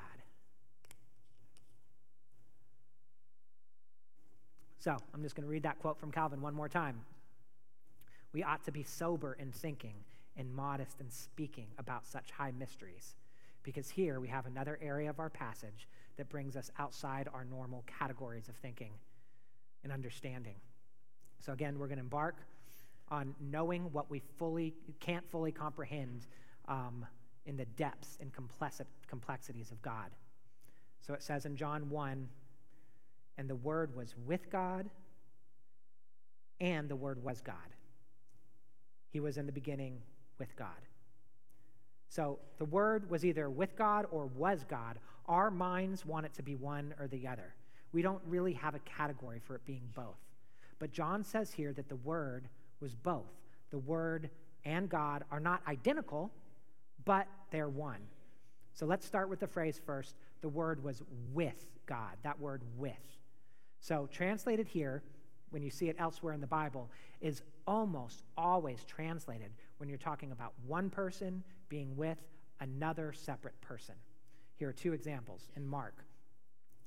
So, 4.79 4.97
I'm 5.13 5.21
just 5.21 5.35
going 5.35 5.45
to 5.45 5.51
read 5.51 5.61
that 5.61 5.77
quote 5.77 5.99
from 5.99 6.11
Calvin 6.11 6.41
one 6.41 6.55
more 6.55 6.69
time. 6.69 7.01
We 8.33 8.41
ought 8.41 8.63
to 8.63 8.71
be 8.71 8.81
sober 8.81 9.33
in 9.33 9.51
thinking 9.51 9.93
and 10.37 10.53
modest 10.53 10.99
in 10.99 11.09
speaking 11.09 11.67
about 11.77 12.05
such 12.05 12.31
high 12.31 12.51
mysteries, 12.51 13.15
because 13.63 13.89
here 13.89 14.19
we 14.19 14.27
have 14.27 14.45
another 14.45 14.79
area 14.81 15.09
of 15.09 15.19
our 15.19 15.29
passage 15.29 15.87
that 16.17 16.29
brings 16.29 16.55
us 16.55 16.71
outside 16.79 17.27
our 17.33 17.45
normal 17.45 17.83
categories 17.99 18.49
of 18.49 18.55
thinking 18.55 18.91
and 19.83 19.91
understanding. 19.91 20.55
So, 21.39 21.53
again, 21.53 21.77
we're 21.77 21.87
going 21.87 21.97
to 21.97 22.03
embark 22.03 22.37
on 23.09 23.35
knowing 23.39 23.91
what 23.91 24.09
we 24.09 24.21
fully 24.37 24.73
can't 24.99 25.29
fully 25.29 25.51
comprehend 25.51 26.25
um, 26.67 27.05
in 27.45 27.57
the 27.57 27.65
depths 27.65 28.17
and 28.21 28.31
complexities 29.07 29.71
of 29.71 29.81
God. 29.81 30.09
So 31.01 31.13
it 31.13 31.21
says 31.21 31.45
in 31.45 31.55
John 31.55 31.89
1 31.89 32.27
and 33.37 33.49
the 33.49 33.55
Word 33.55 33.95
was 33.95 34.15
with 34.25 34.49
God, 34.49 34.89
and 36.61 36.87
the 36.87 36.95
Word 36.95 37.21
was 37.21 37.41
God. 37.41 37.55
He 39.09 39.19
was 39.19 39.37
in 39.37 39.45
the 39.45 39.51
beginning 39.51 40.01
with 40.39 40.55
God. 40.55 40.67
So 42.09 42.39
the 42.57 42.65
Word 42.65 43.09
was 43.09 43.25
either 43.25 43.49
with 43.49 43.75
God 43.75 44.05
or 44.11 44.27
was 44.27 44.63
God. 44.69 44.99
Our 45.27 45.49
minds 45.49 46.05
want 46.05 46.25
it 46.25 46.33
to 46.35 46.43
be 46.43 46.55
one 46.55 46.93
or 46.99 47.07
the 47.07 47.27
other. 47.27 47.55
We 47.91 48.01
don't 48.01 48.21
really 48.27 48.53
have 48.53 48.75
a 48.75 48.79
category 48.79 49.39
for 49.39 49.55
it 49.55 49.65
being 49.65 49.89
both. 49.95 50.19
But 50.79 50.91
John 50.91 51.23
says 51.23 51.51
here 51.51 51.73
that 51.73 51.89
the 51.89 51.95
Word 51.97 52.47
was 52.79 52.93
both. 52.93 53.31
The 53.71 53.79
Word 53.79 54.29
and 54.65 54.89
God 54.89 55.23
are 55.31 55.39
not 55.39 55.61
identical, 55.67 56.31
but 57.05 57.27
they're 57.51 57.69
one. 57.69 58.01
So 58.73 58.85
let's 58.85 59.05
start 59.05 59.29
with 59.29 59.39
the 59.39 59.47
phrase 59.47 59.79
first. 59.85 60.15
The 60.41 60.49
word 60.49 60.83
was 60.83 61.01
with 61.33 61.65
God, 61.85 62.17
that 62.23 62.39
word 62.39 62.61
with. 62.77 62.93
So, 63.79 64.07
translated 64.11 64.67
here, 64.67 65.03
when 65.49 65.61
you 65.61 65.69
see 65.69 65.89
it 65.89 65.95
elsewhere 65.99 66.33
in 66.33 66.41
the 66.41 66.47
Bible, 66.47 66.89
is 67.21 67.43
almost 67.67 68.23
always 68.37 68.83
translated 68.85 69.51
when 69.77 69.89
you're 69.89 69.97
talking 69.97 70.31
about 70.31 70.53
one 70.65 70.89
person 70.89 71.43
being 71.69 71.95
with 71.95 72.17
another 72.59 73.13
separate 73.13 73.59
person. 73.61 73.95
Here 74.55 74.69
are 74.69 74.73
two 74.73 74.93
examples 74.93 75.49
in 75.55 75.65
Mark. 75.65 76.05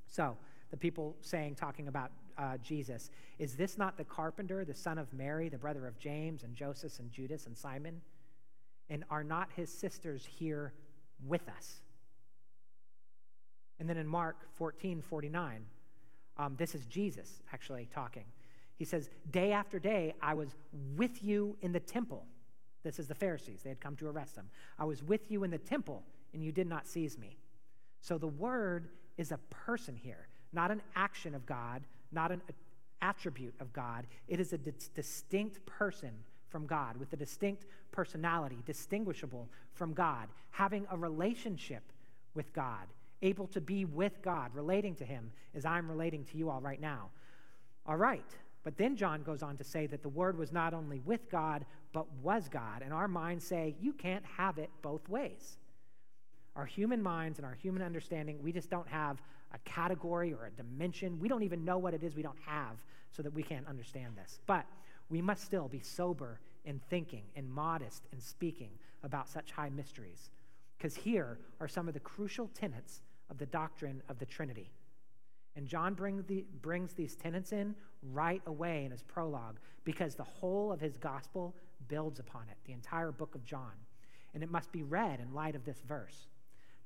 So, 0.06 0.36
the 0.70 0.76
people 0.76 1.16
saying, 1.20 1.54
talking 1.54 1.88
about 1.88 2.10
uh, 2.38 2.56
Jesus, 2.58 3.10
is 3.38 3.54
this 3.54 3.78
not 3.78 3.96
the 3.96 4.04
carpenter, 4.04 4.64
the 4.64 4.74
son 4.74 4.98
of 4.98 5.12
Mary, 5.12 5.48
the 5.48 5.58
brother 5.58 5.86
of 5.86 5.98
James 5.98 6.42
and 6.42 6.54
Joseph 6.54 6.98
and 6.98 7.10
Judas 7.10 7.46
and 7.46 7.56
Simon? 7.56 8.00
And 8.88 9.04
are 9.10 9.24
not 9.24 9.48
his 9.54 9.70
sisters 9.70 10.24
here 10.24 10.72
with 11.26 11.48
us? 11.48 11.80
And 13.78 13.88
then 13.88 13.96
in 13.96 14.06
Mark 14.06 14.48
14 14.54 15.02
49, 15.02 15.66
um, 16.38 16.54
this 16.56 16.74
is 16.74 16.86
Jesus 16.86 17.42
actually 17.52 17.88
talking. 17.92 18.24
He 18.76 18.84
says, 18.84 19.08
Day 19.30 19.52
after 19.52 19.78
day, 19.78 20.14
I 20.20 20.34
was 20.34 20.54
with 20.96 21.22
you 21.22 21.56
in 21.62 21.72
the 21.72 21.80
temple. 21.80 22.26
This 22.86 23.00
is 23.00 23.08
the 23.08 23.16
Pharisees. 23.16 23.62
They 23.62 23.70
had 23.70 23.80
come 23.80 23.96
to 23.96 24.06
arrest 24.06 24.36
him. 24.36 24.48
I 24.78 24.84
was 24.84 25.02
with 25.02 25.28
you 25.28 25.42
in 25.42 25.50
the 25.50 25.58
temple, 25.58 26.04
and 26.32 26.40
you 26.40 26.52
did 26.52 26.68
not 26.68 26.86
seize 26.86 27.18
me. 27.18 27.36
So 28.00 28.16
the 28.16 28.28
word 28.28 28.90
is 29.18 29.32
a 29.32 29.38
person 29.50 29.96
here, 29.96 30.28
not 30.52 30.70
an 30.70 30.80
action 30.94 31.34
of 31.34 31.44
God, 31.46 31.82
not 32.12 32.30
an 32.30 32.40
attribute 33.02 33.54
of 33.58 33.72
God. 33.72 34.06
It 34.28 34.38
is 34.38 34.52
a 34.52 34.58
distinct 34.58 35.66
person 35.66 36.12
from 36.48 36.64
God 36.64 36.96
with 36.96 37.12
a 37.12 37.16
distinct 37.16 37.66
personality, 37.90 38.58
distinguishable 38.64 39.48
from 39.72 39.92
God, 39.92 40.28
having 40.52 40.86
a 40.92 40.96
relationship 40.96 41.82
with 42.34 42.52
God, 42.52 42.86
able 43.20 43.48
to 43.48 43.60
be 43.60 43.84
with 43.84 44.22
God, 44.22 44.54
relating 44.54 44.94
to 44.94 45.04
Him 45.04 45.32
as 45.56 45.64
I'm 45.64 45.90
relating 45.90 46.24
to 46.26 46.38
you 46.38 46.50
all 46.50 46.60
right 46.60 46.80
now. 46.80 47.10
All 47.84 47.96
right. 47.96 48.30
But 48.62 48.76
then 48.76 48.96
John 48.96 49.22
goes 49.22 49.44
on 49.44 49.56
to 49.58 49.64
say 49.64 49.86
that 49.86 50.02
the 50.02 50.08
Word 50.08 50.36
was 50.36 50.52
not 50.52 50.74
only 50.74 50.98
with 50.98 51.30
God, 51.30 51.64
but 51.92 52.06
was 52.22 52.48
God. 52.48 52.82
And 52.82 52.92
our 52.92 53.08
minds 53.08 53.44
say, 53.44 53.74
you 53.80 53.92
can't 53.92 54.24
have 54.36 54.58
it 54.58 54.70
both 54.82 55.08
ways. 55.08 55.58
Our 56.54 56.66
human 56.66 57.02
minds 57.02 57.38
and 57.38 57.46
our 57.46 57.54
human 57.54 57.82
understanding, 57.82 58.38
we 58.42 58.52
just 58.52 58.70
don't 58.70 58.88
have 58.88 59.20
a 59.52 59.58
category 59.68 60.32
or 60.32 60.46
a 60.46 60.50
dimension. 60.50 61.18
We 61.20 61.28
don't 61.28 61.42
even 61.42 61.64
know 61.64 61.78
what 61.78 61.94
it 61.94 62.02
is 62.02 62.14
we 62.14 62.22
don't 62.22 62.38
have 62.44 62.82
so 63.10 63.22
that 63.22 63.32
we 63.32 63.42
can't 63.42 63.66
understand 63.66 64.14
this. 64.16 64.40
But 64.46 64.66
we 65.08 65.22
must 65.22 65.44
still 65.44 65.68
be 65.68 65.80
sober 65.80 66.40
in 66.64 66.80
thinking 66.90 67.22
and 67.36 67.48
modest 67.48 68.04
in 68.12 68.20
speaking 68.20 68.70
about 69.02 69.28
such 69.28 69.52
high 69.52 69.70
mysteries. 69.70 70.30
Because 70.76 70.96
here 70.96 71.38
are 71.60 71.68
some 71.68 71.88
of 71.88 71.94
the 71.94 72.00
crucial 72.00 72.48
tenets 72.48 73.00
of 73.30 73.38
the 73.38 73.46
doctrine 73.46 74.02
of 74.08 74.18
the 74.18 74.26
Trinity. 74.26 74.70
And 75.56 75.66
John 75.66 75.94
bring 75.94 76.22
the, 76.28 76.44
brings 76.60 76.92
these 76.92 77.16
tenets 77.16 77.52
in 77.52 77.74
right 78.12 78.42
away 78.46 78.84
in 78.84 78.90
his 78.90 79.02
prologue 79.02 79.58
because 79.84 80.14
the 80.14 80.22
whole 80.22 80.70
of 80.70 80.80
his 80.80 80.98
gospel 80.98 81.54
builds 81.88 82.18
upon 82.18 82.42
it, 82.50 82.56
the 82.64 82.72
entire 82.72 83.12
book 83.12 83.34
of 83.34 83.44
John. 83.44 83.72
And 84.34 84.42
it 84.42 84.50
must 84.50 84.72
be 84.72 84.82
read 84.82 85.20
in 85.20 85.34
light 85.34 85.54
of 85.54 85.64
this 85.64 85.80
verse. 85.86 86.28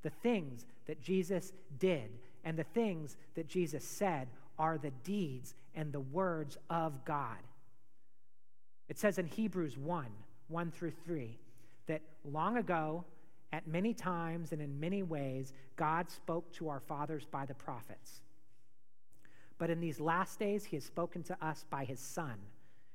The 0.02 0.10
things 0.10 0.66
that 0.86 1.00
Jesus 1.00 1.52
did 1.78 2.10
and 2.44 2.58
the 2.58 2.64
things 2.64 3.16
that 3.34 3.48
Jesus 3.48 3.84
said 3.84 4.28
are 4.58 4.78
the 4.78 4.92
deeds 5.04 5.54
and 5.74 5.92
the 5.92 6.00
words 6.00 6.56
of 6.68 7.04
God. 7.04 7.38
It 8.88 8.98
says 8.98 9.18
in 9.18 9.26
Hebrews 9.26 9.78
1 9.78 10.06
1 10.48 10.70
through 10.72 10.92
3 11.04 11.38
that 11.86 12.02
long 12.24 12.56
ago, 12.56 13.04
at 13.52 13.66
many 13.66 13.94
times 13.94 14.52
and 14.52 14.60
in 14.60 14.78
many 14.78 15.02
ways, 15.02 15.52
God 15.76 16.10
spoke 16.10 16.52
to 16.54 16.68
our 16.68 16.80
fathers 16.80 17.24
by 17.30 17.46
the 17.46 17.54
prophets. 17.54 18.20
But 19.58 19.70
in 19.70 19.80
these 19.80 20.00
last 20.00 20.38
days, 20.38 20.64
he 20.64 20.76
has 20.76 20.84
spoken 20.84 21.22
to 21.24 21.36
us 21.44 21.64
by 21.68 21.84
his 21.84 22.00
Son, 22.00 22.34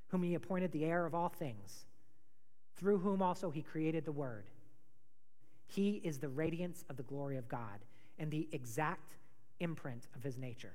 whom 0.08 0.24
he 0.24 0.36
appointed 0.36 0.72
the 0.72 0.86
heir 0.86 1.06
of 1.06 1.16
all 1.16 1.30
things, 1.30 1.86
through 2.76 3.00
whom 3.00 3.22
also 3.22 3.50
he 3.50 3.62
created 3.62 4.06
the 4.06 4.12
Word. 4.12 4.46
He 5.68 6.02
is 6.04 6.20
the 6.20 6.30
radiance 6.30 6.86
of 6.90 6.98
the 6.98 7.04
glory 7.04 7.38
of 7.38 7.48
God 7.48 7.80
and 8.20 8.30
the 8.30 8.48
exact 8.52 9.16
imprint 9.60 10.08
of 10.16 10.24
his 10.24 10.38
nature. 10.38 10.74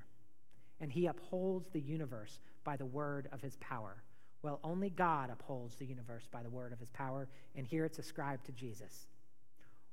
And 0.81 0.90
he 0.90 1.07
upholds 1.07 1.69
the 1.69 1.81
universe 1.81 2.38
by 2.64 2.77
the 2.77 2.87
word 2.87 3.29
of 3.33 3.40
his 3.40 3.57
power. 3.57 4.03
Well, 4.43 4.59
only 4.64 4.90
God 4.90 5.31
upholds 5.31 5.75
the 5.77 5.87
universe 5.87 6.27
by 6.31 6.43
the 6.43 6.51
word 6.51 6.73
of 6.73 6.81
his 6.81 6.90
power, 6.90 7.29
and 7.55 7.66
here 7.66 7.85
it's 7.85 7.99
ascribed 7.99 8.47
to 8.47 8.53
Jesus. 8.53 9.07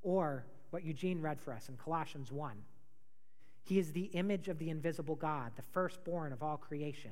Or 0.02 0.46
what 0.70 0.86
Eugene 0.86 1.22
read 1.22 1.42
for 1.42 1.54
us 1.54 1.70
in 1.70 1.76
Colossians 1.76 2.32
1. 2.32 2.56
He 3.64 3.80
is 3.80 3.92
the 3.92 4.10
image 4.14 4.48
of 4.48 4.58
the 4.58 4.70
invisible 4.70 5.16
God, 5.16 5.52
the 5.58 5.62
firstborn 5.62 6.32
of 6.32 6.42
all 6.42 6.56
creation. 6.56 7.12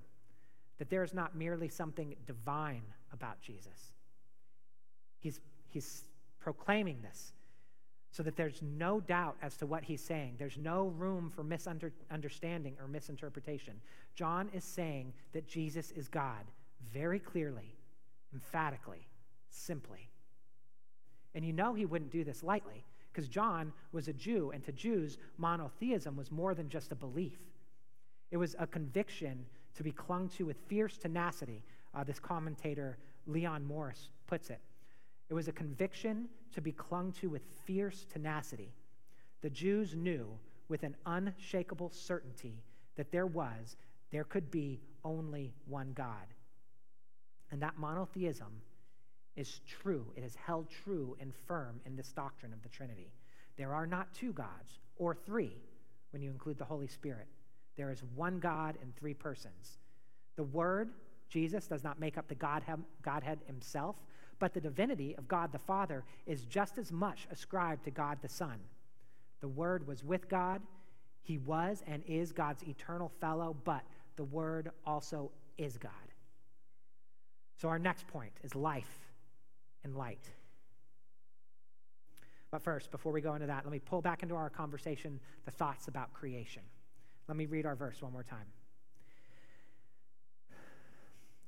that 0.81 0.89
there 0.89 1.03
is 1.03 1.13
not 1.13 1.35
merely 1.35 1.69
something 1.69 2.15
divine 2.25 2.81
about 3.13 3.39
Jesus. 3.39 3.93
He's, 5.19 5.39
he's 5.69 6.05
proclaiming 6.39 7.03
this 7.03 7.33
so 8.09 8.23
that 8.23 8.35
there's 8.35 8.63
no 8.63 8.99
doubt 8.99 9.35
as 9.43 9.55
to 9.57 9.67
what 9.67 9.83
he's 9.83 10.01
saying. 10.01 10.37
There's 10.39 10.57
no 10.57 10.87
room 10.87 11.29
for 11.29 11.43
misunderstanding 11.43 12.77
or 12.81 12.87
misinterpretation. 12.87 13.75
John 14.15 14.49
is 14.55 14.63
saying 14.63 15.13
that 15.33 15.47
Jesus 15.47 15.91
is 15.91 16.07
God 16.07 16.45
very 16.91 17.19
clearly, 17.19 17.75
emphatically, 18.33 19.07
simply. 19.51 20.09
And 21.35 21.45
you 21.45 21.53
know 21.53 21.75
he 21.75 21.85
wouldn't 21.85 22.11
do 22.11 22.23
this 22.23 22.41
lightly 22.41 22.83
because 23.13 23.27
John 23.27 23.71
was 23.91 24.07
a 24.07 24.13
Jew, 24.13 24.49
and 24.51 24.63
to 24.63 24.71
Jews, 24.71 25.19
monotheism 25.37 26.17
was 26.17 26.31
more 26.31 26.55
than 26.55 26.69
just 26.69 26.91
a 26.91 26.95
belief, 26.95 27.37
it 28.31 28.37
was 28.37 28.55
a 28.57 28.65
conviction 28.65 29.45
to 29.75 29.83
be 29.83 29.91
clung 29.91 30.29
to 30.29 30.45
with 30.45 30.57
fierce 30.67 30.97
tenacity. 30.97 31.63
Uh, 31.93 32.03
this 32.03 32.19
commentator, 32.19 32.97
Leon 33.27 33.65
Morris, 33.65 34.09
puts 34.27 34.49
it. 34.49 34.59
It 35.29 35.33
was 35.33 35.47
a 35.47 35.53
conviction 35.53 36.27
to 36.53 36.61
be 36.61 36.71
clung 36.71 37.11
to 37.13 37.29
with 37.29 37.43
fierce 37.65 38.05
tenacity. 38.11 38.73
The 39.41 39.49
Jews 39.49 39.95
knew 39.95 40.27
with 40.67 40.83
an 40.83 40.95
unshakable 41.05 41.89
certainty 41.89 42.63
that 42.95 43.11
there 43.11 43.25
was, 43.25 43.77
there 44.11 44.23
could 44.23 44.51
be 44.51 44.79
only 45.03 45.53
one 45.65 45.93
God. 45.93 46.27
And 47.51 47.61
that 47.61 47.77
monotheism 47.77 48.61
is 49.35 49.61
true. 49.65 50.05
It 50.15 50.23
is 50.23 50.35
held 50.35 50.69
true 50.69 51.15
and 51.19 51.33
firm 51.33 51.79
in 51.85 51.95
this 51.95 52.11
doctrine 52.11 52.53
of 52.53 52.61
the 52.61 52.69
Trinity. 52.69 53.11
There 53.57 53.73
are 53.73 53.87
not 53.87 54.13
two 54.13 54.33
gods, 54.33 54.79
or 54.97 55.15
three, 55.15 55.55
when 56.11 56.21
you 56.21 56.29
include 56.29 56.57
the 56.57 56.65
Holy 56.65 56.87
Spirit. 56.87 57.27
There 57.75 57.91
is 57.91 58.03
one 58.15 58.39
God 58.39 58.77
in 58.81 58.91
three 58.91 59.13
persons. 59.13 59.79
The 60.35 60.43
Word, 60.43 60.89
Jesus, 61.29 61.67
does 61.67 61.83
not 61.83 61.99
make 61.99 62.17
up 62.17 62.27
the 62.27 62.35
Godhead 62.35 63.39
himself, 63.45 63.95
but 64.39 64.53
the 64.53 64.61
divinity 64.61 65.15
of 65.17 65.27
God 65.27 65.51
the 65.51 65.59
Father 65.59 66.03
is 66.25 66.45
just 66.45 66.77
as 66.77 66.91
much 66.91 67.27
ascribed 67.31 67.83
to 67.85 67.91
God 67.91 68.17
the 68.21 68.29
Son. 68.29 68.59
The 69.39 69.47
Word 69.47 69.87
was 69.87 70.03
with 70.03 70.29
God, 70.29 70.61
He 71.21 71.37
was 71.37 71.83
and 71.87 72.03
is 72.07 72.31
God's 72.31 72.63
eternal 72.63 73.11
fellow, 73.19 73.55
but 73.63 73.83
the 74.15 74.23
Word 74.23 74.71
also 74.85 75.31
is 75.57 75.77
God. 75.77 75.91
So, 77.57 77.69
our 77.69 77.79
next 77.79 78.07
point 78.07 78.33
is 78.43 78.55
life 78.55 78.99
and 79.83 79.95
light. 79.95 80.29
But 82.49 82.61
first, 82.61 82.91
before 82.91 83.11
we 83.11 83.21
go 83.21 83.35
into 83.35 83.47
that, 83.47 83.63
let 83.63 83.71
me 83.71 83.79
pull 83.79 84.01
back 84.01 84.23
into 84.23 84.35
our 84.35 84.49
conversation 84.49 85.19
the 85.45 85.51
thoughts 85.51 85.87
about 85.87 86.13
creation. 86.13 86.63
Let 87.27 87.37
me 87.37 87.45
read 87.45 87.65
our 87.65 87.75
verse 87.75 88.01
one 88.01 88.11
more 88.11 88.23
time. 88.23 88.47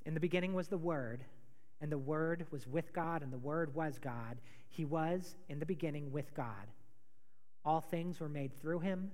In 0.06 0.14
the 0.14 0.20
beginning 0.20 0.54
was 0.54 0.68
the 0.68 0.78
Word 0.78 1.24
and 1.84 1.92
the 1.92 1.98
Word 1.98 2.46
was 2.50 2.66
with 2.66 2.94
God, 2.94 3.24
and 3.24 3.34
the 3.34 3.38
Word 3.38 3.76
was 3.76 4.00
God. 4.00 4.38
He 4.70 4.86
was 4.86 5.36
in 5.50 5.60
the 5.60 5.66
beginning 5.66 6.14
with 6.14 6.34
God. 6.34 6.72
All 7.66 7.82
things 7.82 8.22
were 8.22 8.30
made 8.30 8.54
through 8.54 8.80
him, 8.80 9.12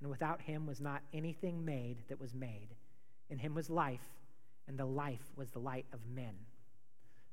and 0.00 0.08
without 0.08 0.40
him 0.40 0.66
was 0.66 0.80
not 0.80 1.02
anything 1.12 1.62
made 1.62 1.98
that 2.08 2.18
was 2.18 2.34
made. 2.34 2.68
In 3.28 3.36
him 3.36 3.54
was 3.54 3.68
life, 3.68 4.08
and 4.66 4.78
the 4.78 4.86
life 4.86 5.32
was 5.36 5.50
the 5.50 5.58
light 5.58 5.84
of 5.92 6.00
men. 6.06 6.32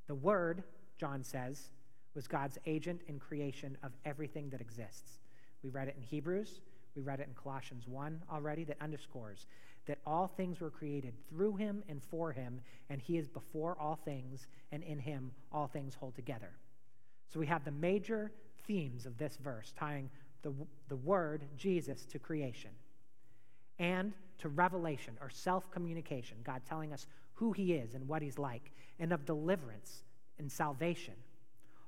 The 0.07 0.15
Word, 0.15 0.61
John 0.97 1.23
says, 1.23 1.71
was 2.13 2.27
God's 2.27 2.57
agent 2.65 2.99
in 3.07 3.17
creation 3.17 3.77
of 3.81 3.93
everything 4.03 4.49
that 4.49 4.59
exists. 4.59 5.19
We 5.63 5.69
read 5.69 5.87
it 5.87 5.95
in 5.95 6.03
Hebrews, 6.03 6.59
We 6.95 7.01
read 7.01 7.19
it 7.19 7.27
in 7.27 7.33
Colossians 7.33 7.87
1 7.87 8.21
already 8.31 8.63
that 8.65 8.77
underscores 8.81 9.47
that 9.85 9.99
all 10.05 10.27
things 10.27 10.61
were 10.61 10.69
created 10.69 11.13
through 11.29 11.55
him 11.57 11.83
and 11.87 12.01
for 12.01 12.31
him, 12.31 12.59
and 12.89 13.01
he 13.01 13.17
is 13.17 13.27
before 13.27 13.77
all 13.79 13.99
things, 14.03 14.47
and 14.71 14.81
in 14.83 14.97
him 14.97 15.31
all 15.51 15.67
things 15.67 15.93
hold 15.93 16.15
together. 16.15 16.51
So 17.31 17.39
we 17.39 17.47
have 17.47 17.63
the 17.65 17.71
major 17.71 18.31
themes 18.65 19.05
of 19.05 19.17
this 19.17 19.37
verse 19.37 19.73
tying 19.77 20.09
the, 20.41 20.53
the 20.89 20.95
word, 20.95 21.43
Jesus, 21.57 22.05
to 22.05 22.19
creation 22.19 22.71
and 23.79 24.13
to 24.39 24.49
revelation 24.49 25.17
or 25.21 25.29
self 25.29 25.69
communication, 25.71 26.37
God 26.43 26.61
telling 26.67 26.93
us 26.93 27.07
who 27.33 27.51
he 27.51 27.73
is 27.73 27.93
and 27.93 28.07
what 28.07 28.21
he's 28.21 28.37
like, 28.37 28.71
and 28.99 29.11
of 29.11 29.25
deliverance 29.25 30.03
and 30.39 30.51
salvation. 30.51 31.13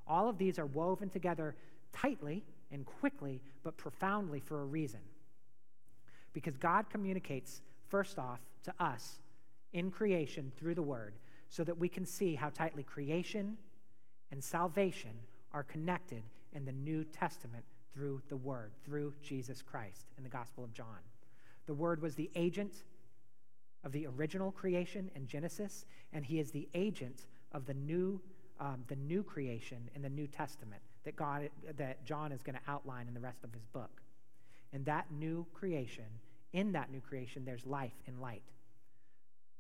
All 0.08 0.30
of 0.30 0.38
these 0.38 0.60
are 0.60 0.65
woven 0.65 1.10
together 1.10 1.56
tightly 1.93 2.43
and 2.72 2.86
quickly, 2.86 3.42
but 3.64 3.78
profoundly 3.78 4.40
for 4.40 4.62
a 4.62 4.66
reason. 4.66 5.00
Because 6.34 6.58
God 6.58 6.90
communicates, 6.90 7.62
first 7.88 8.20
off, 8.20 8.40
to 8.64 8.74
us 8.80 9.20
in 9.74 9.92
creation 9.92 10.52
through 10.58 10.76
the 10.76 10.82
Word, 10.82 11.14
so 11.50 11.64
that 11.64 11.78
we 11.78 11.90
can 11.90 12.06
see 12.06 12.36
how 12.36 12.50
tightly 12.50 12.84
creation 12.84 13.58
and 14.32 14.44
salvation 14.44 15.12
are 15.54 15.64
connected 15.64 16.24
in 16.54 16.66
the 16.66 16.72
New 16.72 17.04
Testament 17.06 17.64
through 17.94 18.22
the 18.30 18.38
Word, 18.38 18.72
through 18.86 19.14
Jesus 19.24 19.62
Christ 19.62 20.08
in 20.18 20.24
the 20.24 20.30
Gospel 20.30 20.64
of 20.64 20.74
John. 20.74 21.00
The 21.66 21.74
Word 21.74 22.02
was 22.02 22.16
the 22.16 22.30
agent 22.36 22.84
of 23.84 23.92
the 23.92 24.08
original 24.08 24.52
creation 24.52 25.10
in 25.16 25.28
Genesis, 25.28 25.86
and 26.14 26.26
He 26.26 26.40
is 26.40 26.52
the 26.52 26.68
agent 26.74 27.26
of 27.54 27.66
the 27.66 27.74
new, 27.74 28.20
um, 28.60 28.84
the 28.88 28.96
new 28.96 29.24
creation 29.24 29.90
in 29.96 30.02
the 30.02 30.10
New 30.10 30.28
Testament 30.28 30.82
that, 31.08 31.15
God, 31.15 31.50
that 31.78 32.04
John 32.04 32.34
is 32.34 32.43
going 32.43 32.56
to 32.56 32.72
outline 32.72 33.08
in 33.08 33.13
the 33.13 33.20
rest 33.22 33.46
of 33.46 33.54
his 33.54 33.65
book. 33.65 34.02
And 34.74 34.84
that 34.86 35.06
new 35.10 35.46
creation, 35.54 36.04
in 36.52 36.74
that 36.74 36.91
new 36.91 37.00
creation, 37.00 37.46
there's 37.46 37.65
life 37.65 37.93
and 38.08 38.20
light. 38.20 38.43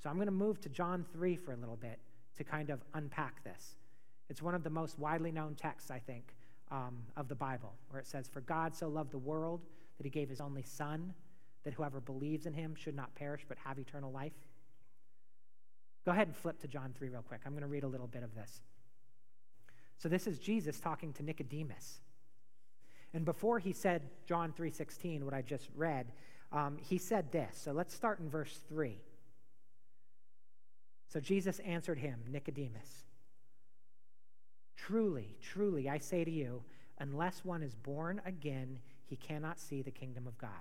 So 0.03 0.09
I'm 0.09 0.17
going 0.17 0.27
to 0.27 0.31
move 0.31 0.59
to 0.61 0.69
John 0.69 1.05
3 1.13 1.37
for 1.37 1.53
a 1.53 1.55
little 1.55 1.77
bit 1.77 1.99
to 2.35 2.43
kind 2.43 2.69
of 2.69 2.81
unpack 2.93 3.45
this. 3.45 3.77
It's 4.29 4.41
one 4.41 4.55
of 4.55 4.63
the 4.63 4.69
most 4.69 4.99
widely 4.99 5.31
known 5.31 5.55
texts, 5.55 5.89
I 5.89 5.99
think, 5.99 6.35
um, 6.69 6.97
of 7.15 7.29
the 7.29 7.35
Bible, 7.35 7.71
where 7.91 8.01
it 8.01 8.07
says, 8.07 8.27
For 8.27 8.41
God 8.41 8.75
so 8.75 8.89
loved 8.89 9.11
the 9.11 9.17
world 9.17 9.61
that 9.97 10.03
he 10.03 10.09
gave 10.09 10.27
his 10.27 10.41
only 10.41 10.63
Son, 10.63 11.13
that 11.63 11.73
whoever 11.73 12.01
believes 12.01 12.45
in 12.45 12.51
him 12.51 12.75
should 12.75 12.95
not 12.95 13.15
perish 13.15 13.45
but 13.47 13.57
have 13.63 13.79
eternal 13.79 14.11
life. 14.11 14.33
Go 16.05 16.11
ahead 16.11 16.27
and 16.27 16.35
flip 16.35 16.59
to 16.59 16.67
John 16.67 16.93
3 16.97 17.07
real 17.07 17.21
quick. 17.21 17.39
I'm 17.45 17.53
going 17.53 17.61
to 17.61 17.69
read 17.69 17.83
a 17.83 17.87
little 17.87 18.07
bit 18.07 18.23
of 18.23 18.35
this. 18.35 18.59
So 19.97 20.09
this 20.09 20.27
is 20.27 20.39
Jesus 20.39 20.79
talking 20.79 21.13
to 21.13 21.23
Nicodemus. 21.23 22.01
And 23.13 23.25
before 23.25 23.59
he 23.59 23.73
said 23.73 24.09
John 24.25 24.53
3:16, 24.53 25.23
what 25.23 25.33
I 25.33 25.41
just 25.41 25.69
read, 25.75 26.11
um, 26.51 26.77
he 26.77 26.97
said 26.97 27.31
this. 27.31 27.57
So 27.57 27.71
let's 27.71 27.93
start 27.93 28.19
in 28.19 28.29
verse 28.29 28.61
3. 28.69 29.01
So 31.07 31.19
Jesus 31.19 31.59
answered 31.59 31.97
him, 31.97 32.23
Nicodemus, 32.27 33.05
Truly, 34.75 35.35
truly, 35.41 35.89
I 35.89 35.97
say 35.97 36.23
to 36.23 36.31
you, 36.31 36.63
unless 36.99 37.43
one 37.43 37.63
is 37.63 37.75
born 37.75 38.21
again, 38.25 38.79
he 39.05 39.15
cannot 39.15 39.59
see 39.59 39.81
the 39.81 39.91
kingdom 39.91 40.27
of 40.27 40.37
God. 40.37 40.51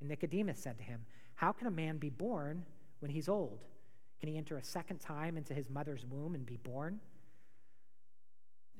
And 0.00 0.08
Nicodemus 0.08 0.58
said 0.58 0.78
to 0.78 0.84
him, 0.84 1.04
How 1.34 1.52
can 1.52 1.66
a 1.66 1.70
man 1.70 1.98
be 1.98 2.10
born 2.10 2.64
when 3.00 3.10
he's 3.10 3.28
old? 3.28 3.64
Can 4.20 4.28
he 4.28 4.36
enter 4.36 4.56
a 4.56 4.62
second 4.62 5.00
time 5.00 5.36
into 5.36 5.54
his 5.54 5.68
mother's 5.68 6.04
womb 6.06 6.34
and 6.34 6.46
be 6.46 6.58
born? 6.58 7.00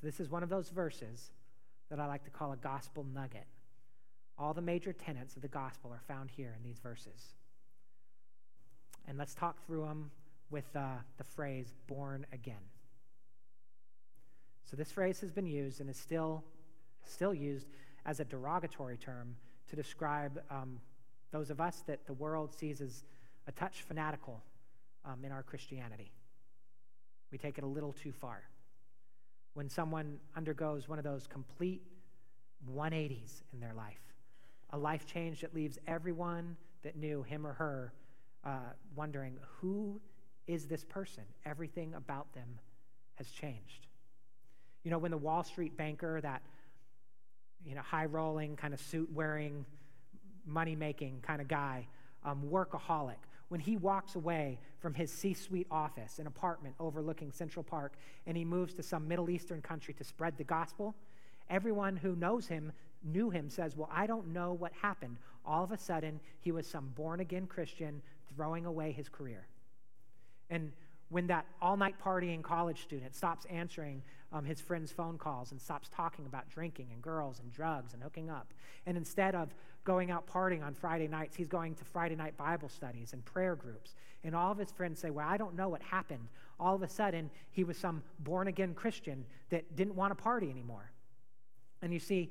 So, 0.00 0.06
this 0.06 0.20
is 0.20 0.30
one 0.30 0.42
of 0.42 0.50
those 0.50 0.68
verses 0.68 1.30
that 1.90 1.98
I 1.98 2.06
like 2.06 2.24
to 2.24 2.30
call 2.30 2.52
a 2.52 2.56
gospel 2.56 3.06
nugget. 3.14 3.46
All 4.38 4.52
the 4.52 4.60
major 4.60 4.92
tenets 4.92 5.36
of 5.36 5.42
the 5.42 5.48
gospel 5.48 5.90
are 5.90 6.02
found 6.06 6.30
here 6.30 6.54
in 6.56 6.62
these 6.62 6.78
verses. 6.78 7.34
And 9.08 9.16
let's 9.16 9.34
talk 9.34 9.64
through 9.64 9.82
them 9.82 10.10
with 10.50 10.64
uh, 10.74 10.96
the 11.16 11.24
phrase 11.24 11.72
born 11.86 12.26
again. 12.32 12.60
So, 14.64 14.76
this 14.76 14.92
phrase 14.92 15.20
has 15.20 15.32
been 15.32 15.46
used 15.46 15.80
and 15.80 15.88
is 15.88 15.96
still, 15.96 16.44
still 17.04 17.32
used 17.32 17.68
as 18.04 18.20
a 18.20 18.24
derogatory 18.24 18.98
term 18.98 19.34
to 19.70 19.76
describe 19.76 20.42
um, 20.50 20.78
those 21.32 21.48
of 21.50 21.60
us 21.60 21.82
that 21.86 22.06
the 22.06 22.12
world 22.12 22.54
sees 22.54 22.82
as 22.82 23.04
a 23.46 23.52
touch 23.52 23.82
fanatical 23.82 24.42
um, 25.06 25.24
in 25.24 25.32
our 25.32 25.42
Christianity. 25.42 26.12
We 27.32 27.38
take 27.38 27.56
it 27.56 27.64
a 27.64 27.66
little 27.66 27.92
too 27.92 28.12
far 28.12 28.42
when 29.56 29.70
someone 29.70 30.18
undergoes 30.36 30.86
one 30.86 30.98
of 30.98 31.04
those 31.04 31.26
complete 31.26 31.80
180s 32.70 33.42
in 33.54 33.60
their 33.60 33.72
life, 33.72 34.02
a 34.70 34.76
life 34.76 35.06
change 35.06 35.40
that 35.40 35.54
leaves 35.54 35.78
everyone 35.86 36.58
that 36.82 36.94
knew 36.94 37.22
him 37.22 37.46
or 37.46 37.54
her 37.54 37.94
uh, 38.44 38.58
wondering, 38.94 39.38
who 39.58 39.98
is 40.46 40.66
this 40.66 40.84
person? 40.84 41.24
Everything 41.46 41.94
about 41.94 42.30
them 42.34 42.58
has 43.14 43.30
changed. 43.30 43.86
You 44.84 44.90
know, 44.90 44.98
when 44.98 45.10
the 45.10 45.16
Wall 45.16 45.42
Street 45.42 45.74
banker, 45.74 46.20
that 46.20 46.42
you 47.64 47.74
know, 47.74 47.80
high 47.80 48.04
rolling, 48.04 48.56
kind 48.56 48.74
of 48.74 48.80
suit 48.80 49.08
wearing, 49.10 49.64
money 50.44 50.76
making 50.76 51.22
kind 51.22 51.40
of 51.40 51.48
guy, 51.48 51.86
um, 52.26 52.42
workaholic, 52.52 53.16
when 53.48 53.60
he 53.60 53.76
walks 53.76 54.16
away 54.16 54.58
from 54.78 54.94
his 54.94 55.12
C 55.12 55.34
suite 55.34 55.66
office, 55.70 56.18
an 56.18 56.26
apartment 56.26 56.74
overlooking 56.80 57.30
Central 57.32 57.62
Park, 57.62 57.94
and 58.26 58.36
he 58.36 58.44
moves 58.44 58.74
to 58.74 58.82
some 58.82 59.06
Middle 59.06 59.30
Eastern 59.30 59.62
country 59.62 59.94
to 59.94 60.04
spread 60.04 60.36
the 60.36 60.44
gospel, 60.44 60.94
everyone 61.48 61.96
who 61.96 62.16
knows 62.16 62.46
him, 62.46 62.72
knew 63.04 63.30
him, 63.30 63.48
says, 63.48 63.76
Well, 63.76 63.90
I 63.92 64.06
don't 64.06 64.28
know 64.28 64.52
what 64.52 64.72
happened. 64.72 65.16
All 65.44 65.62
of 65.62 65.70
a 65.70 65.78
sudden, 65.78 66.20
he 66.40 66.50
was 66.50 66.66
some 66.66 66.88
born 66.96 67.20
again 67.20 67.46
Christian 67.46 68.02
throwing 68.34 68.66
away 68.66 68.90
his 68.92 69.08
career. 69.08 69.46
And 70.50 70.72
when 71.08 71.28
that 71.28 71.46
all 71.62 71.76
night 71.76 71.94
partying 72.02 72.42
college 72.42 72.82
student 72.82 73.14
stops 73.14 73.46
answering 73.48 74.02
um, 74.32 74.44
his 74.44 74.60
friends' 74.60 74.90
phone 74.90 75.18
calls 75.18 75.52
and 75.52 75.60
stops 75.60 75.88
talking 75.94 76.26
about 76.26 76.48
drinking 76.50 76.88
and 76.92 77.00
girls 77.00 77.38
and 77.40 77.52
drugs 77.52 77.94
and 77.94 78.02
hooking 78.02 78.28
up. 78.28 78.52
And 78.86 78.96
instead 78.96 79.34
of 79.34 79.54
going 79.86 80.10
out 80.10 80.26
partying 80.26 80.62
on 80.62 80.74
Friday 80.74 81.08
nights, 81.08 81.34
he's 81.34 81.48
going 81.48 81.74
to 81.76 81.84
Friday 81.84 82.16
night 82.16 82.36
Bible 82.36 82.68
studies 82.68 83.14
and 83.14 83.24
prayer 83.24 83.54
groups. 83.56 83.94
And 84.24 84.34
all 84.34 84.52
of 84.52 84.58
his 84.58 84.70
friends 84.70 85.00
say, 85.00 85.08
Well, 85.08 85.26
I 85.26 85.38
don't 85.38 85.56
know 85.56 85.70
what 85.70 85.80
happened. 85.80 86.28
All 86.60 86.74
of 86.74 86.82
a 86.82 86.88
sudden, 86.88 87.30
he 87.52 87.64
was 87.64 87.78
some 87.78 88.02
born 88.18 88.48
again 88.48 88.74
Christian 88.74 89.24
that 89.50 89.76
didn't 89.76 89.94
want 89.94 90.10
to 90.10 90.22
party 90.22 90.50
anymore. 90.50 90.90
And 91.80 91.92
you 91.92 92.00
see, 92.00 92.30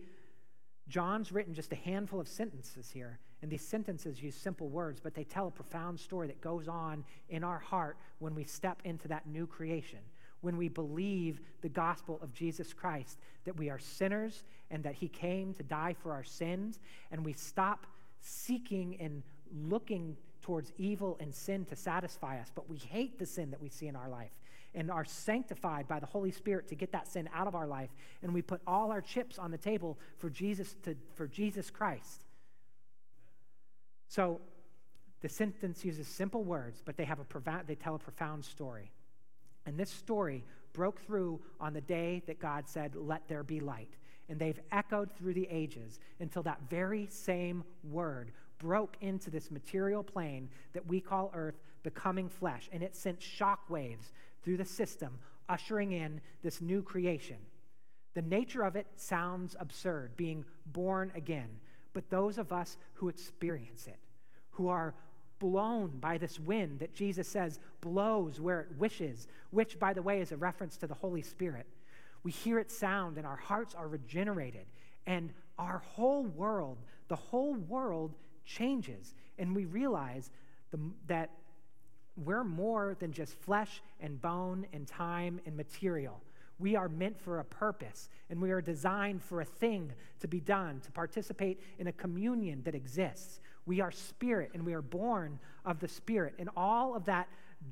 John's 0.88 1.32
written 1.32 1.54
just 1.54 1.72
a 1.72 1.76
handful 1.76 2.20
of 2.20 2.28
sentences 2.28 2.92
here, 2.92 3.20
and 3.42 3.52
these 3.52 3.66
sentences 3.66 4.22
use 4.22 4.36
simple 4.36 4.68
words, 4.68 5.00
but 5.00 5.16
they 5.16 5.24
tell 5.24 5.48
a 5.48 5.52
profound 5.52 6.00
story 6.00 6.28
that 6.28 6.42
goes 6.42 6.68
on 6.68 7.04
in 7.30 7.44
our 7.44 7.60
heart 7.60 7.98
when 8.20 8.36
we 8.36 8.44
step 8.44 8.82
into 8.84 9.08
that 9.08 9.26
new 9.28 9.48
creation 9.48 10.00
when 10.46 10.58
we 10.58 10.70
believe 10.70 11.42
the 11.62 11.70
gospel 11.70 12.20
of 12.22 12.32
Jesus 12.32 12.72
Christ, 12.72 13.18
that 13.46 13.58
we 13.58 13.70
are 13.70 13.80
sinners 13.80 14.44
and 14.70 14.84
that 14.84 14.94
he 14.94 15.08
came 15.08 15.54
to 15.56 15.64
die 15.64 15.96
for 16.02 16.14
our 16.14 16.24
sins, 16.24 16.80
and 17.12 17.26
we 17.26 17.34
stop 17.34 17.88
seeking 18.22 18.96
and 19.00 19.24
looking 19.68 20.16
towards 20.42 20.72
evil 20.78 21.18
and 21.20 21.34
sin 21.34 21.66
to 21.66 21.76
satisfy 21.76 22.40
us, 22.40 22.52
but 22.54 22.70
we 22.70 22.78
hate 22.78 23.18
the 23.18 23.26
sin 23.26 23.50
that 23.50 23.62
we 23.62 23.70
see 23.70 23.88
in 23.88 23.96
our 23.96 24.08
life 24.08 24.32
and 24.76 24.92
are 24.92 25.06
sanctified 25.06 25.88
by 25.88 26.00
the 26.00 26.06
Holy 26.06 26.32
Spirit 26.32 26.68
to 26.68 26.76
get 26.76 26.92
that 26.92 27.08
sin 27.08 27.28
out 27.34 27.48
of 27.48 27.56
our 27.56 27.66
life, 27.66 27.90
and 28.22 28.32
we 28.32 28.42
put 28.42 28.62
all 28.68 28.92
our 28.92 29.02
chips 29.02 29.40
on 29.40 29.50
the 29.50 29.58
table 29.58 29.98
for 30.18 30.30
Jesus 30.30 30.76
to, 30.84 30.96
for 31.16 31.28
Jesus 31.28 31.72
Christ. 31.72 32.26
So 34.08 34.40
the 35.22 35.30
sentence 35.30 35.84
uses 35.84 36.08
simple 36.08 36.44
words, 36.44 36.84
but 36.86 36.98
they 36.98 37.06
have 37.06 37.20
a 37.20 37.64
they 37.66 37.76
tell 37.76 37.96
a 37.96 38.00
profound 38.00 38.46
story. 38.46 38.92
And 39.66 39.78
this 39.78 39.90
story 39.90 40.44
broke 40.74 41.02
through 41.02 41.40
on 41.60 41.74
the 41.74 41.82
day 41.82 42.22
that 42.28 42.40
God 42.40 42.68
said, 42.68 42.96
Let 42.96 43.28
there 43.28 43.44
be 43.44 43.60
light. 43.60 43.96
And 44.30 44.40
they've 44.40 44.60
echoed 44.72 45.12
through 45.12 45.34
the 45.34 45.48
ages 45.50 46.00
until 46.20 46.44
that 46.44 46.62
very 46.70 47.08
same 47.10 47.64
word 47.84 48.32
broke 48.58 48.98
into 49.02 49.30
this 49.30 49.52
material 49.52 50.04
plane 50.04 50.50
that 50.74 50.88
we 50.88 51.00
call 51.00 51.32
earth, 51.34 51.60
becoming 51.84 52.30
flesh. 52.30 52.70
And 52.72 52.82
it 52.82 52.96
sent 52.96 53.22
shock 53.22 53.70
waves 53.70 54.12
through 54.44 54.58
the 54.58 54.66
system, 54.66 55.20
ushering 55.50 55.92
in 55.92 56.22
this 56.44 56.62
new 56.62 56.82
creation. 56.82 57.38
The 58.16 58.22
nature 58.22 58.64
of 58.64 58.76
it 58.76 58.88
sounds 58.96 59.56
absurd, 59.60 60.16
being 60.16 60.46
born 60.68 61.12
again. 61.16 61.50
But 61.94 62.10
those 62.10 62.38
of 62.38 62.52
us 62.52 62.78
who 62.94 63.10
experience 63.10 63.88
it, 63.88 64.00
who 64.52 64.70
are 64.70 64.96
blown 65.40 65.92
by 66.00 66.18
this 66.18 66.40
wind 66.40 66.80
that 66.80 66.94
Jesus 66.94 67.28
says 67.28 67.60
blows 67.82 68.40
where 68.40 68.62
it 68.62 68.78
wishes, 68.78 69.28
which, 69.52 69.80
by 69.80 69.94
the 69.94 70.02
way, 70.02 70.22
is 70.22 70.32
a 70.32 70.38
reference 70.38 70.78
to 70.78 70.88
the 70.88 70.94
Holy 70.94 71.22
Spirit, 71.22 71.68
we 72.24 72.32
hear 72.32 72.58
it 72.60 72.72
sound 72.72 73.18
and 73.18 73.26
our 73.26 73.36
hearts 73.36 73.76
are 73.76 73.88
regenerated. 73.88 74.66
And 75.06 75.32
our 75.60 75.84
whole 75.94 76.24
world, 76.24 76.78
the 77.08 77.16
whole 77.16 77.54
world 77.54 78.16
changes. 78.46 79.14
And 79.38 79.56
we 79.56 79.66
realize 79.66 80.32
the, 80.72 80.80
that 81.08 81.30
we're 82.18 82.44
more 82.44 82.96
than 83.00 83.12
just 83.12 83.34
flesh 83.34 83.82
and 84.00 84.22
bone 84.22 84.66
and 84.74 84.88
time 84.88 85.40
and 85.46 85.56
material. 85.56 86.22
We 86.58 86.76
are 86.76 86.88
meant 86.88 87.20
for 87.20 87.40
a 87.40 87.44
purpose, 87.44 88.10
and 88.30 88.42
we 88.42 88.52
are 88.52 88.62
designed 88.62 89.22
for 89.22 89.42
a 89.42 89.46
thing 89.46 89.92
to 90.22 90.28
be 90.28 90.40
done, 90.40 90.80
to 90.86 90.92
participate 90.92 91.60
in 91.80 91.88
a 91.88 91.92
communion 91.92 92.62
that 92.64 92.74
exists. 92.74 93.42
We 93.66 93.82
are 93.82 93.92
spirit, 93.92 94.52
and 94.54 94.66
we 94.66 94.74
are 94.74 94.82
born 94.82 95.40
of 95.66 95.80
the 95.80 95.88
spirit. 95.88 96.36
And 96.40 96.50
all 96.56 96.96
of 96.96 97.06
that 97.06 97.28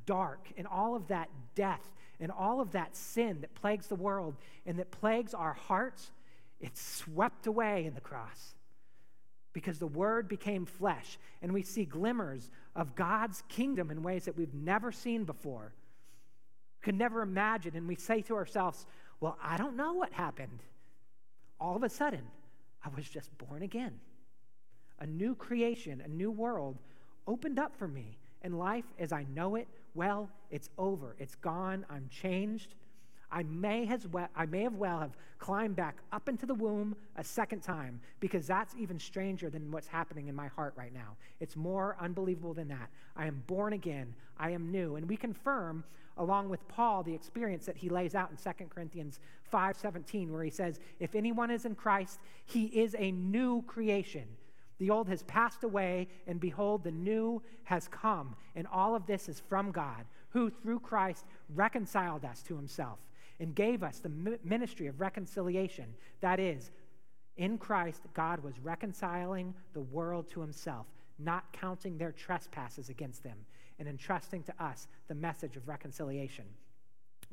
dark, 0.05 0.47
and 0.57 0.67
all 0.67 0.95
of 0.95 1.07
that 1.07 1.29
death, 1.55 1.87
and 2.19 2.31
all 2.31 2.61
of 2.61 2.71
that 2.71 2.95
sin 2.95 3.41
that 3.41 3.53
plagues 3.55 3.87
the 3.87 3.95
world 3.95 4.35
and 4.65 4.79
that 4.79 4.91
plagues 4.91 5.33
our 5.33 5.53
hearts, 5.53 6.11
it's 6.59 6.81
swept 6.81 7.47
away 7.47 7.85
in 7.85 7.93
the 7.93 8.01
cross 8.01 8.55
because 9.51 9.77
the 9.77 9.87
Word 9.87 10.27
became 10.27 10.65
flesh, 10.65 11.19
and 11.41 11.53
we 11.53 11.61
see 11.61 11.85
glimmers 11.85 12.49
of 12.75 12.95
God's 12.95 13.43
kingdom 13.49 13.91
in 13.91 14.01
ways 14.01 14.25
that 14.25 14.35
we've 14.35 14.53
never 14.53 14.91
seen 14.91 15.25
before 15.25 15.73
could 16.83 16.95
never 16.95 17.21
imagine. 17.21 17.75
And 17.75 17.87
we 17.87 17.95
say 17.95 18.21
to 18.23 18.35
ourselves, 18.35 18.85
Well, 19.19 19.37
I 19.41 19.57
don't 19.57 19.75
know 19.75 19.93
what 19.93 20.11
happened. 20.11 20.59
All 21.59 21.75
of 21.75 21.83
a 21.83 21.89
sudden, 21.89 22.23
I 22.83 22.89
was 22.95 23.07
just 23.07 23.35
born 23.37 23.63
again. 23.63 23.99
A 24.99 25.05
new 25.05 25.35
creation, 25.35 26.01
a 26.01 26.07
new 26.07 26.31
world 26.31 26.77
opened 27.27 27.59
up 27.59 27.75
for 27.75 27.87
me. 27.87 28.17
And 28.41 28.59
life 28.59 28.85
as 28.99 29.13
I 29.13 29.25
know 29.33 29.55
it, 29.55 29.67
well, 29.95 30.29
it's 30.51 30.69
over. 30.77 31.15
It's 31.19 31.35
gone. 31.35 31.85
I'm 31.89 32.09
changed. 32.09 32.75
I 33.31 33.43
may, 33.43 33.85
has 33.85 34.07
well, 34.07 34.27
I 34.35 34.45
may 34.45 34.61
have 34.61 34.75
well 34.75 34.99
have 34.99 35.17
climbed 35.39 35.75
back 35.75 35.97
up 36.11 36.29
into 36.29 36.45
the 36.45 36.53
womb 36.53 36.95
a 37.17 37.23
second 37.23 37.61
time 37.61 37.99
because 38.19 38.45
that's 38.45 38.75
even 38.77 38.99
stranger 38.99 39.49
than 39.49 39.71
what's 39.71 39.87
happening 39.87 40.27
in 40.27 40.35
my 40.35 40.47
heart 40.47 40.73
right 40.77 40.93
now. 40.93 41.17
It's 41.39 41.55
more 41.55 41.97
unbelievable 41.99 42.53
than 42.53 42.67
that. 42.67 42.89
I 43.15 43.25
am 43.25 43.43
born 43.47 43.73
again. 43.73 44.13
I 44.37 44.51
am 44.51 44.71
new. 44.71 44.97
And 44.97 45.09
we 45.09 45.17
confirm 45.17 45.83
along 46.17 46.49
with 46.49 46.65
Paul 46.67 47.01
the 47.01 47.13
experience 47.13 47.65
that 47.65 47.75
he 47.75 47.89
lays 47.89 48.13
out 48.13 48.29
in 48.29 48.37
2 48.37 48.69
Corinthians 48.69 49.19
5:17 49.51 50.31
where 50.31 50.43
he 50.43 50.51
says, 50.51 50.79
"If 50.99 51.15
anyone 51.15 51.49
is 51.49 51.65
in 51.65 51.73
Christ, 51.73 52.19
he 52.45 52.65
is 52.65 52.95
a 52.99 53.11
new 53.11 53.63
creation." 53.63 54.27
The 54.79 54.89
old 54.89 55.07
has 55.07 55.23
passed 55.23 55.63
away, 55.63 56.07
and 56.27 56.39
behold, 56.39 56.83
the 56.83 56.91
new 56.91 57.41
has 57.63 57.87
come. 57.87 58.35
And 58.55 58.67
all 58.67 58.95
of 58.95 59.05
this 59.05 59.29
is 59.29 59.41
from 59.47 59.71
God, 59.71 60.05
who 60.29 60.49
through 60.49 60.79
Christ 60.79 61.25
reconciled 61.53 62.25
us 62.25 62.41
to 62.43 62.55
himself 62.55 62.99
and 63.39 63.55
gave 63.55 63.83
us 63.83 63.99
the 63.99 64.39
ministry 64.43 64.87
of 64.87 64.99
reconciliation. 64.99 65.93
That 66.21 66.39
is, 66.39 66.71
in 67.37 67.57
Christ, 67.57 68.03
God 68.13 68.43
was 68.43 68.59
reconciling 68.59 69.53
the 69.73 69.81
world 69.81 70.29
to 70.29 70.41
himself, 70.41 70.85
not 71.19 71.51
counting 71.53 71.97
their 71.97 72.11
trespasses 72.11 72.89
against 72.89 73.23
them, 73.23 73.37
and 73.79 73.87
entrusting 73.87 74.43
to 74.43 74.63
us 74.63 74.87
the 75.07 75.15
message 75.15 75.55
of 75.55 75.67
reconciliation. 75.67 76.45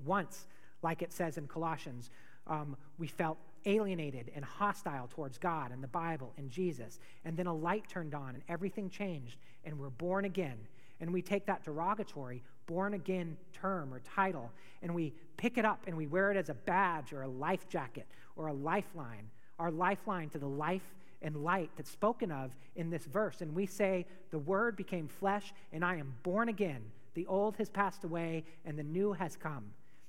Once, 0.05 0.46
like 0.83 1.03
it 1.03 1.12
says 1.12 1.37
in 1.37 1.46
Colossians, 1.46 2.11
um, 2.46 2.76
we 2.98 3.07
felt 3.07 3.38
alienated 3.64 4.31
and 4.35 4.44
hostile 4.44 5.09
towards 5.09 5.38
God 5.38 5.73
and 5.73 5.83
the 5.83 5.88
Bible 5.88 6.33
and 6.37 6.51
Jesus. 6.51 6.99
And 7.25 7.37
then 7.37 7.46
a 7.46 7.55
light 7.55 7.88
turned 7.88 8.14
on 8.14 8.35
and 8.35 8.42
everything 8.49 8.90
changed, 8.90 9.37
and 9.64 9.79
we're 9.79 9.90
born 9.90 10.25
again. 10.25 10.59
And 11.01 11.12
we 11.12 11.23
take 11.23 11.46
that 11.46 11.64
derogatory 11.64 12.42
born 12.66 12.94
again 12.94 13.37
term 13.53 13.92
or 13.92 14.01
title 14.01 14.51
and 14.83 14.94
we 14.94 15.12
pick 15.37 15.59
it 15.59 15.64
up 15.64 15.83
and 15.87 15.96
we 15.96 16.07
wear 16.07 16.31
it 16.31 16.37
as 16.37 16.49
a 16.49 16.55
badge 16.55 17.12
or 17.12 17.23
a 17.23 17.29
life 17.29 17.68
jacket 17.68 18.07
or 18.37 18.46
a 18.46 18.53
lifeline, 18.53 19.29
our 19.59 19.70
lifeline 19.70 20.29
to 20.31 20.38
the 20.38 20.46
life 20.46 20.94
and 21.23 21.37
light 21.44 21.70
that's 21.77 21.90
spoken 21.90 22.31
of 22.31 22.53
in 22.77 22.88
this 22.88 23.05
verse. 23.05 23.42
And 23.42 23.55
we 23.55 23.66
say, 23.66 24.07
The 24.31 24.38
Word 24.38 24.77
became 24.77 25.07
flesh, 25.07 25.53
and 25.73 25.85
I 25.85 25.96
am 25.96 26.14
born 26.23 26.49
again. 26.49 26.83
The 27.14 27.27
old 27.27 27.57
has 27.57 27.68
passed 27.68 28.05
away, 28.05 28.44
and 28.64 28.79
the 28.79 28.83
new 28.83 29.12
has 29.12 29.37
come. 29.37 29.64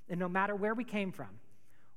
And 0.08 0.18
no 0.18 0.28
matter 0.28 0.54
where 0.54 0.74
we 0.74 0.84
came 0.84 1.12
from, 1.12 1.28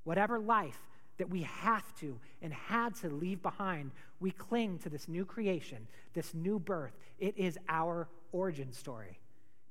whatever 0.04 0.40
life 0.40 0.80
that 1.18 1.30
we 1.30 1.44
have 1.44 1.96
to 1.96 2.20
and 2.42 2.54
had 2.54 2.96
to 2.96 3.10
leave 3.10 3.42
behind, 3.42 3.92
we 4.20 4.32
cling 4.32 4.78
to 4.80 4.90
this 4.90 5.08
new 5.08 5.26
creation, 5.26 5.88
this 6.14 6.34
new 6.34 6.60
birth. 6.60 6.98
It 7.20 7.38
is 7.38 7.58
our 7.70 8.08
origin 8.32 8.72
story 8.74 9.20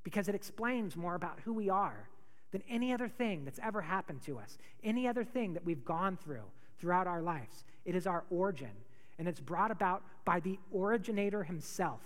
because 0.02 0.28
it 0.28 0.34
explains 0.34 0.96
more 0.96 1.14
about 1.14 1.40
who 1.44 1.52
we 1.52 1.68
are 1.68 2.08
than 2.52 2.62
any 2.68 2.92
other 2.92 3.08
thing 3.08 3.44
that's 3.44 3.58
ever 3.62 3.80
happened 3.80 4.22
to 4.22 4.38
us, 4.38 4.58
any 4.82 5.08
other 5.08 5.24
thing 5.24 5.54
that 5.54 5.64
we've 5.64 5.84
gone 5.84 6.16
through 6.16 6.44
throughout 6.78 7.06
our 7.06 7.22
lives. 7.22 7.64
It 7.84 7.94
is 7.94 8.06
our 8.06 8.24
origin, 8.30 8.70
and 9.18 9.26
it's 9.26 9.40
brought 9.40 9.70
about 9.70 10.02
by 10.24 10.40
the 10.40 10.58
originator 10.74 11.42
himself, 11.42 12.00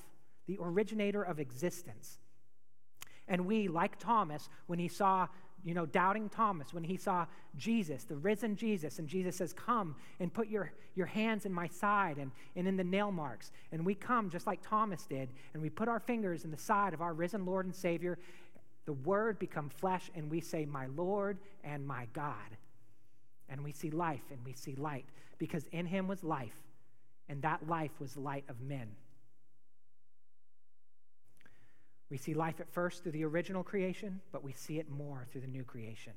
the 0.46 0.58
originator 0.60 1.22
of 1.22 1.38
existence. 1.38 2.18
And 3.26 3.46
we, 3.46 3.68
like 3.68 3.98
Thomas, 3.98 4.48
when 4.66 4.78
he 4.78 4.88
saw 4.88 5.28
you 5.64 5.74
know, 5.74 5.86
doubting 5.86 6.28
Thomas 6.28 6.72
when 6.72 6.84
he 6.84 6.96
saw 6.96 7.26
Jesus, 7.56 8.04
the 8.04 8.16
risen 8.16 8.56
Jesus, 8.56 8.98
and 8.98 9.08
Jesus 9.08 9.36
says, 9.36 9.52
Come 9.52 9.96
and 10.20 10.32
put 10.32 10.48
your, 10.48 10.72
your 10.94 11.06
hands 11.06 11.46
in 11.46 11.52
my 11.52 11.66
side 11.66 12.18
and, 12.18 12.30
and 12.56 12.68
in 12.68 12.76
the 12.76 12.84
nail 12.84 13.10
marks. 13.10 13.50
And 13.72 13.84
we 13.84 13.94
come 13.94 14.30
just 14.30 14.46
like 14.46 14.60
Thomas 14.62 15.04
did, 15.06 15.28
and 15.52 15.62
we 15.62 15.70
put 15.70 15.88
our 15.88 16.00
fingers 16.00 16.44
in 16.44 16.50
the 16.50 16.58
side 16.58 16.94
of 16.94 17.02
our 17.02 17.12
risen 17.12 17.44
Lord 17.44 17.66
and 17.66 17.74
Savior. 17.74 18.18
The 18.86 18.92
Word 18.92 19.38
become 19.38 19.68
flesh, 19.68 20.10
and 20.14 20.30
we 20.30 20.40
say, 20.40 20.64
My 20.64 20.86
Lord 20.86 21.38
and 21.64 21.86
my 21.86 22.06
God. 22.12 22.56
And 23.48 23.64
we 23.64 23.72
see 23.72 23.90
life 23.90 24.24
and 24.30 24.38
we 24.44 24.52
see 24.52 24.74
light, 24.76 25.06
because 25.38 25.66
in 25.72 25.86
him 25.86 26.06
was 26.06 26.22
life, 26.22 26.62
and 27.28 27.42
that 27.42 27.66
life 27.66 27.92
was 27.98 28.16
light 28.16 28.44
of 28.48 28.60
men. 28.60 28.88
We 32.10 32.16
see 32.16 32.34
life 32.34 32.60
at 32.60 32.70
first 32.70 33.02
through 33.02 33.12
the 33.12 33.24
original 33.24 33.62
creation, 33.62 34.20
but 34.32 34.42
we 34.42 34.52
see 34.52 34.78
it 34.78 34.90
more 34.90 35.26
through 35.30 35.42
the 35.42 35.46
new 35.46 35.64
creation. 35.64 36.14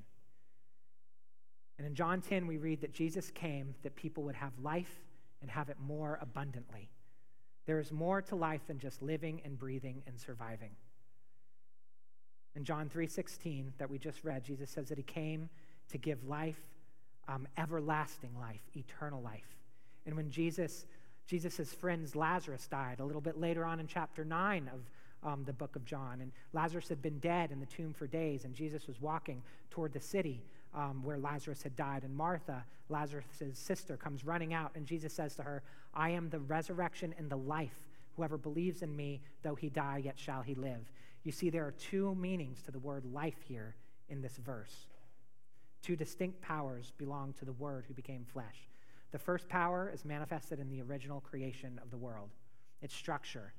And 1.77 1.87
in 1.87 1.95
John 1.95 2.21
10, 2.21 2.47
we 2.47 2.57
read 2.57 2.81
that 2.81 2.93
Jesus 2.93 3.31
came 3.31 3.75
that 3.83 3.95
people 3.95 4.23
would 4.23 4.35
have 4.35 4.53
life 4.61 5.01
and 5.41 5.49
have 5.49 5.69
it 5.69 5.77
more 5.79 6.19
abundantly. 6.21 6.89
There 7.65 7.79
is 7.79 7.91
more 7.91 8.21
to 8.23 8.35
life 8.35 8.61
than 8.67 8.79
just 8.79 9.01
living 9.01 9.41
and 9.43 9.57
breathing 9.57 10.03
and 10.07 10.19
surviving. 10.19 10.71
In 12.55 12.63
John 12.63 12.89
3:16 12.89 13.73
that 13.77 13.89
we 13.89 13.97
just 13.97 14.23
read, 14.23 14.43
Jesus 14.43 14.69
says 14.69 14.89
that 14.89 14.97
he 14.97 15.03
came 15.03 15.49
to 15.89 15.97
give 15.97 16.23
life, 16.23 16.61
um, 17.27 17.47
everlasting 17.57 18.37
life, 18.37 18.61
eternal 18.75 19.21
life. 19.21 19.57
And 20.05 20.15
when 20.15 20.29
Jesus, 20.29 20.85
Jesus' 21.25 21.73
friends 21.73 22.15
Lazarus 22.15 22.67
died, 22.67 22.99
a 22.99 23.05
little 23.05 23.21
bit 23.21 23.37
later 23.37 23.63
on 23.63 23.79
in 23.79 23.87
chapter 23.87 24.25
9 24.25 24.67
of 24.67 24.89
um, 25.23 25.43
the 25.45 25.53
book 25.53 25.75
of 25.75 25.85
John. 25.85 26.19
And 26.21 26.31
Lazarus 26.53 26.89
had 26.89 27.01
been 27.01 27.19
dead 27.19 27.51
in 27.51 27.59
the 27.59 27.65
tomb 27.65 27.93
for 27.93 28.07
days, 28.07 28.45
and 28.45 28.53
Jesus 28.53 28.87
was 28.87 29.01
walking 29.01 29.41
toward 29.69 29.93
the 29.93 29.99
city 29.99 30.41
um, 30.73 31.03
where 31.03 31.17
Lazarus 31.17 31.63
had 31.63 31.75
died. 31.75 32.03
And 32.03 32.15
Martha, 32.15 32.63
Lazarus' 32.89 33.25
sister, 33.53 33.97
comes 33.97 34.25
running 34.25 34.53
out, 34.53 34.71
and 34.75 34.85
Jesus 34.85 35.13
says 35.13 35.35
to 35.35 35.43
her, 35.43 35.63
I 35.93 36.09
am 36.11 36.29
the 36.29 36.39
resurrection 36.39 37.13
and 37.17 37.29
the 37.29 37.37
life. 37.37 37.87
Whoever 38.15 38.37
believes 38.37 38.81
in 38.81 38.95
me, 38.95 39.21
though 39.41 39.55
he 39.55 39.69
die, 39.69 40.01
yet 40.03 40.19
shall 40.19 40.41
he 40.41 40.55
live. 40.55 40.91
You 41.23 41.31
see, 41.31 41.49
there 41.49 41.65
are 41.65 41.71
two 41.71 42.15
meanings 42.15 42.61
to 42.63 42.71
the 42.71 42.79
word 42.79 43.05
life 43.05 43.41
here 43.47 43.75
in 44.09 44.21
this 44.21 44.37
verse. 44.37 44.87
Two 45.81 45.95
distinct 45.95 46.41
powers 46.41 46.93
belong 46.97 47.33
to 47.33 47.45
the 47.45 47.53
Word 47.53 47.85
who 47.87 47.93
became 47.93 48.25
flesh. 48.31 48.67
The 49.11 49.17
first 49.17 49.49
power 49.49 49.91
is 49.93 50.05
manifested 50.05 50.59
in 50.59 50.69
the 50.69 50.81
original 50.81 51.21
creation 51.21 51.79
of 51.81 51.89
the 51.89 51.97
world 51.97 52.29
its 52.81 52.95
structure 52.95 53.53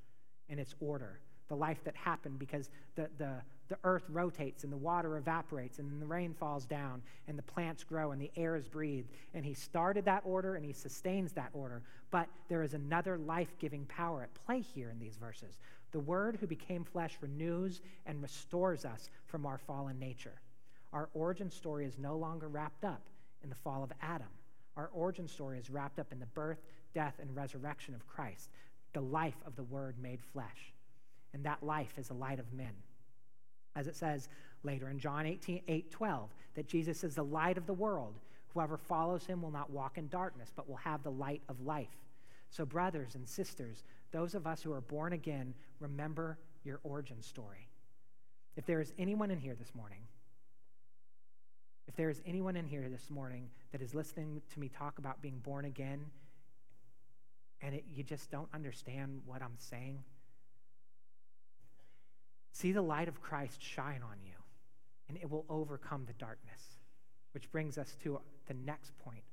and 0.48 0.58
its 0.58 0.74
order 0.80 1.20
the 1.52 1.56
life 1.56 1.84
that 1.84 1.94
happened 1.94 2.38
because 2.38 2.70
the, 2.94 3.10
the, 3.18 3.34
the 3.68 3.76
earth 3.84 4.04
rotates 4.08 4.64
and 4.64 4.72
the 4.72 4.76
water 4.78 5.18
evaporates 5.18 5.80
and 5.80 6.00
the 6.00 6.06
rain 6.06 6.32
falls 6.32 6.64
down 6.64 7.02
and 7.28 7.38
the 7.38 7.42
plants 7.42 7.84
grow 7.84 8.12
and 8.12 8.22
the 8.22 8.30
air 8.36 8.56
is 8.56 8.66
breathed. 8.66 9.10
And 9.34 9.44
he 9.44 9.52
started 9.52 10.06
that 10.06 10.22
order 10.24 10.54
and 10.54 10.64
he 10.64 10.72
sustains 10.72 11.32
that 11.32 11.50
order. 11.52 11.82
But 12.10 12.26
there 12.48 12.62
is 12.62 12.72
another 12.72 13.18
life 13.18 13.54
giving 13.58 13.84
power 13.84 14.22
at 14.22 14.46
play 14.46 14.62
here 14.62 14.88
in 14.88 14.98
these 14.98 15.16
verses. 15.16 15.58
The 15.90 16.00
Word 16.00 16.38
who 16.40 16.46
became 16.46 16.84
flesh 16.84 17.18
renews 17.20 17.82
and 18.06 18.22
restores 18.22 18.86
us 18.86 19.10
from 19.26 19.44
our 19.44 19.58
fallen 19.58 19.98
nature. 19.98 20.40
Our 20.94 21.10
origin 21.12 21.50
story 21.50 21.84
is 21.84 21.98
no 21.98 22.16
longer 22.16 22.48
wrapped 22.48 22.86
up 22.86 23.02
in 23.42 23.50
the 23.50 23.56
fall 23.56 23.84
of 23.84 23.92
Adam. 24.00 24.28
Our 24.78 24.88
origin 24.94 25.28
story 25.28 25.58
is 25.58 25.68
wrapped 25.68 25.98
up 25.98 26.12
in 26.12 26.18
the 26.18 26.24
birth, 26.24 26.62
death, 26.94 27.16
and 27.20 27.36
resurrection 27.36 27.94
of 27.94 28.06
Christ, 28.06 28.48
the 28.94 29.02
life 29.02 29.36
of 29.46 29.54
the 29.54 29.64
Word 29.64 29.96
made 30.00 30.20
flesh 30.32 30.71
and 31.34 31.44
that 31.44 31.62
life 31.62 31.94
is 31.98 32.08
the 32.08 32.14
light 32.14 32.38
of 32.38 32.52
men. 32.52 32.72
As 33.74 33.86
it 33.86 33.96
says 33.96 34.28
later 34.62 34.88
in 34.88 34.98
John 34.98 35.26
18, 35.26 35.62
8 35.66 35.90
12, 35.90 36.30
that 36.54 36.68
Jesus 36.68 37.04
is 37.04 37.14
the 37.14 37.24
light 37.24 37.58
of 37.58 37.66
the 37.66 37.72
world. 37.72 38.14
Whoever 38.52 38.76
follows 38.76 39.24
him 39.24 39.40
will 39.40 39.50
not 39.50 39.70
walk 39.70 39.96
in 39.96 40.08
darkness, 40.08 40.52
but 40.54 40.68
will 40.68 40.76
have 40.76 41.02
the 41.02 41.10
light 41.10 41.42
of 41.48 41.60
life. 41.62 41.96
So, 42.50 42.66
brothers 42.66 43.14
and 43.14 43.26
sisters, 43.26 43.82
those 44.10 44.34
of 44.34 44.46
us 44.46 44.62
who 44.62 44.72
are 44.72 44.82
born 44.82 45.14
again, 45.14 45.54
remember 45.80 46.38
your 46.64 46.80
origin 46.84 47.22
story. 47.22 47.66
If 48.56 48.66
there 48.66 48.80
is 48.80 48.92
anyone 48.98 49.30
in 49.30 49.38
here 49.38 49.54
this 49.54 49.74
morning, 49.74 50.02
if 51.88 51.96
there 51.96 52.10
is 52.10 52.20
anyone 52.26 52.56
in 52.56 52.66
here 52.66 52.88
this 52.90 53.10
morning 53.10 53.48
that 53.72 53.80
is 53.80 53.94
listening 53.94 54.42
to 54.52 54.60
me 54.60 54.68
talk 54.68 54.98
about 54.98 55.22
being 55.22 55.38
born 55.38 55.64
again 55.64 56.04
and 57.62 57.74
it, 57.74 57.84
you 57.92 58.02
just 58.02 58.30
don't 58.30 58.48
understand 58.52 59.20
what 59.24 59.40
I'm 59.42 59.56
saying, 59.56 59.98
see 62.52 62.72
the 62.72 62.82
light 62.82 63.08
of 63.08 63.20
Christ 63.20 63.60
shine 63.62 64.02
on 64.02 64.16
you 64.24 64.32
and 65.12 65.22
it 65.22 65.30
will 65.30 65.44
overcome 65.50 66.04
the 66.06 66.14
darkness. 66.14 66.78
Which 67.32 67.50
brings 67.50 67.76
us 67.76 67.96
to 68.02 68.20
the 68.46 68.54
next 68.54 68.98
point 68.98 69.24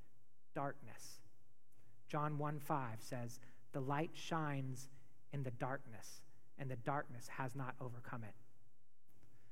darkness. 0.54 1.22
John 2.10 2.38
1 2.38 2.60
5 2.60 2.88
says, 3.00 3.40
The 3.72 3.80
light 3.80 4.12
shines 4.14 4.90
in 5.32 5.44
the 5.44 5.52
darkness, 5.52 6.22
and 6.58 6.70
the 6.70 6.76
darkness 6.78 7.28
has 7.30 7.56
not 7.56 7.76
overcome 7.80 8.24
it. 8.24 8.34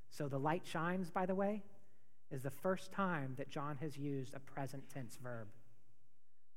So 0.10 0.28
the 0.28 0.40
light 0.40 0.64
shines, 0.66 1.10
by 1.10 1.26
the 1.26 1.36
way, 1.36 1.64
is 2.32 2.44
the 2.44 2.52
first 2.52 2.92
time 2.92 3.36
that 3.38 3.50
John 3.50 3.78
has 3.80 3.98
used 3.98 4.34
a 4.34 4.40
present 4.40 4.84
tense 4.94 5.18
verb. 5.22 5.48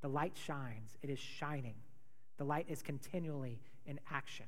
The 0.00 0.08
light 0.08 0.36
shines, 0.36 0.96
it 1.02 1.11
is 1.11 1.18
shining. 1.18 1.76
The 2.38 2.44
light 2.44 2.66
is 2.68 2.82
continually 2.82 3.61
in 3.86 4.00
action. 4.11 4.46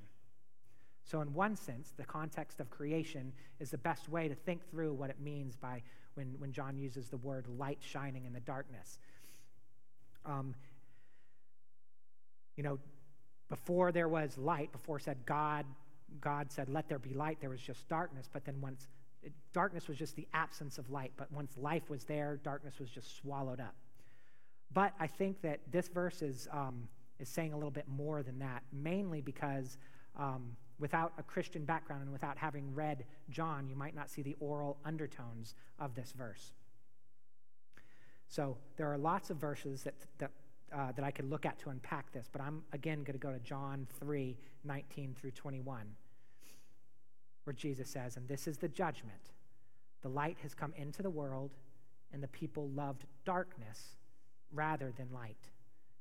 So, 1.04 1.20
in 1.20 1.32
one 1.34 1.56
sense, 1.56 1.92
the 1.96 2.04
context 2.04 2.60
of 2.60 2.70
creation 2.70 3.32
is 3.58 3.70
the 3.70 3.78
best 3.78 4.08
way 4.08 4.28
to 4.28 4.34
think 4.34 4.68
through 4.70 4.92
what 4.94 5.10
it 5.10 5.20
means 5.20 5.56
by 5.56 5.82
when, 6.14 6.34
when 6.38 6.52
John 6.52 6.78
uses 6.78 7.08
the 7.08 7.16
word 7.16 7.46
light 7.58 7.78
shining 7.80 8.24
in 8.24 8.32
the 8.32 8.40
darkness. 8.40 8.98
Um, 10.24 10.54
you 12.56 12.62
know, 12.62 12.78
before 13.48 13.92
there 13.92 14.08
was 14.08 14.38
light, 14.38 14.70
before 14.72 14.98
said 14.98 15.18
God, 15.26 15.66
God 16.20 16.52
said, 16.52 16.68
let 16.68 16.88
there 16.88 16.98
be 16.98 17.14
light, 17.14 17.38
there 17.40 17.50
was 17.50 17.60
just 17.60 17.88
darkness. 17.88 18.28
But 18.32 18.44
then 18.44 18.60
once 18.60 18.86
it, 19.22 19.32
darkness 19.52 19.88
was 19.88 19.98
just 19.98 20.16
the 20.16 20.26
absence 20.34 20.78
of 20.78 20.90
light. 20.90 21.12
But 21.16 21.30
once 21.32 21.56
life 21.56 21.88
was 21.90 22.04
there, 22.04 22.40
darkness 22.42 22.78
was 22.78 22.90
just 22.90 23.16
swallowed 23.16 23.60
up. 23.60 23.74
But 24.72 24.94
I 24.98 25.06
think 25.06 25.42
that 25.42 25.60
this 25.70 25.88
verse 25.88 26.22
is, 26.22 26.48
um, 26.50 26.88
is 27.18 27.28
saying 27.28 27.52
a 27.52 27.56
little 27.56 27.70
bit 27.70 27.86
more 27.88 28.22
than 28.22 28.38
that, 28.38 28.62
mainly 28.72 29.20
because 29.20 29.76
um, 30.18 30.56
without 30.82 31.12
a 31.16 31.22
Christian 31.22 31.64
background 31.64 32.02
and 32.02 32.12
without 32.12 32.36
having 32.36 32.74
read 32.74 33.04
John, 33.30 33.68
you 33.68 33.76
might 33.76 33.94
not 33.94 34.10
see 34.10 34.20
the 34.20 34.34
oral 34.40 34.78
undertones 34.84 35.54
of 35.78 35.94
this 35.94 36.10
verse. 36.10 36.52
So 38.26 38.56
there 38.76 38.92
are 38.92 38.98
lots 38.98 39.30
of 39.30 39.36
verses 39.36 39.84
that, 39.84 39.94
that, 40.18 40.30
uh, 40.76 40.90
that 40.90 41.04
I 41.04 41.12
could 41.12 41.30
look 41.30 41.46
at 41.46 41.56
to 41.60 41.70
unpack 41.70 42.10
this, 42.10 42.28
but 42.30 42.42
I'm 42.42 42.64
again 42.72 43.04
going 43.04 43.12
to 43.12 43.24
go 43.24 43.30
to 43.30 43.38
John 43.38 43.86
3 44.00 44.36
19 44.64 45.14
through 45.14 45.30
21, 45.30 45.86
where 47.44 47.54
Jesus 47.54 47.88
says, 47.88 48.16
And 48.16 48.26
this 48.26 48.48
is 48.48 48.58
the 48.58 48.68
judgment. 48.68 49.30
The 50.02 50.08
light 50.08 50.38
has 50.42 50.52
come 50.52 50.72
into 50.76 51.00
the 51.00 51.10
world, 51.10 51.52
and 52.12 52.20
the 52.20 52.28
people 52.28 52.70
loved 52.70 53.04
darkness 53.24 53.98
rather 54.52 54.92
than 54.96 55.12
light, 55.14 55.48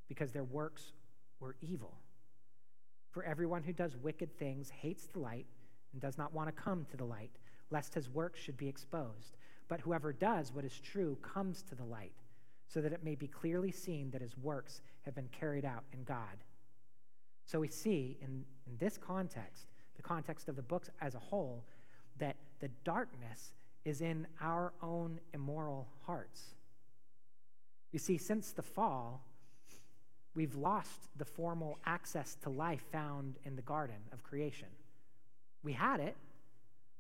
because 0.07 0.31
their 0.31 0.43
works 0.43 0.93
were 1.39 1.55
evil. 1.61 1.99
For 3.11 3.23
everyone 3.23 3.63
who 3.63 3.73
does 3.73 3.97
wicked 3.97 4.37
things 4.37 4.69
hates 4.69 5.05
the 5.05 5.19
light 5.19 5.45
and 5.91 6.01
does 6.01 6.17
not 6.17 6.33
want 6.33 6.47
to 6.47 6.61
come 6.63 6.85
to 6.89 6.97
the 6.97 7.05
light, 7.05 7.31
lest 7.69 7.93
his 7.93 8.09
works 8.09 8.39
should 8.39 8.57
be 8.57 8.67
exposed. 8.67 9.35
But 9.67 9.81
whoever 9.81 10.13
does 10.13 10.51
what 10.51 10.65
is 10.65 10.79
true 10.79 11.17
comes 11.21 11.61
to 11.63 11.75
the 11.75 11.83
light, 11.83 12.13
so 12.67 12.81
that 12.81 12.93
it 12.93 13.03
may 13.03 13.15
be 13.15 13.27
clearly 13.27 13.71
seen 13.71 14.09
that 14.11 14.21
his 14.21 14.37
works 14.37 14.81
have 15.03 15.13
been 15.13 15.29
carried 15.29 15.65
out 15.65 15.83
in 15.93 16.03
God. 16.03 16.43
So 17.45 17.59
we 17.59 17.67
see 17.67 18.17
in, 18.21 18.45
in 18.65 18.77
this 18.79 18.97
context, 18.97 19.67
the 19.95 20.01
context 20.01 20.47
of 20.47 20.55
the 20.55 20.61
books 20.61 20.89
as 21.01 21.15
a 21.15 21.19
whole, 21.19 21.65
that 22.17 22.37
the 22.59 22.69
darkness 22.85 23.53
is 23.83 24.01
in 24.01 24.27
our 24.41 24.73
own 24.81 25.19
immoral 25.33 25.87
hearts. 26.05 26.53
You 27.91 27.99
see, 27.99 28.17
since 28.17 28.51
the 28.51 28.61
fall, 28.61 29.25
we've 30.35 30.55
lost 30.55 31.09
the 31.17 31.25
formal 31.25 31.77
access 31.85 32.35
to 32.43 32.49
life 32.49 32.83
found 32.91 33.35
in 33.45 33.55
the 33.55 33.61
garden 33.61 33.97
of 34.13 34.23
creation. 34.23 34.67
We 35.63 35.73
had 35.73 35.99
it, 35.99 36.15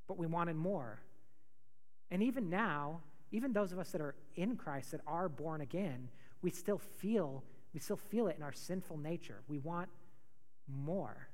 but 0.07 0.17
we 0.17 0.27
wanted 0.27 0.55
more. 0.55 0.99
And 2.09 2.21
even 2.21 2.49
now, 2.49 3.01
even 3.31 3.53
those 3.53 3.71
of 3.71 3.79
us 3.79 3.91
that 3.91 4.01
are 4.01 4.15
in 4.35 4.57
Christ, 4.57 4.91
that 4.91 5.01
are 5.07 5.29
born 5.29 5.61
again, 5.61 6.09
we 6.41 6.51
still 6.51 6.77
feel 6.77 7.43
we 7.73 7.79
still 7.79 7.97
feel 7.97 8.27
it 8.27 8.35
in 8.37 8.43
our 8.43 8.51
sinful 8.51 8.97
nature. 8.97 9.41
We 9.47 9.57
want 9.57 9.87
more. 10.67 11.29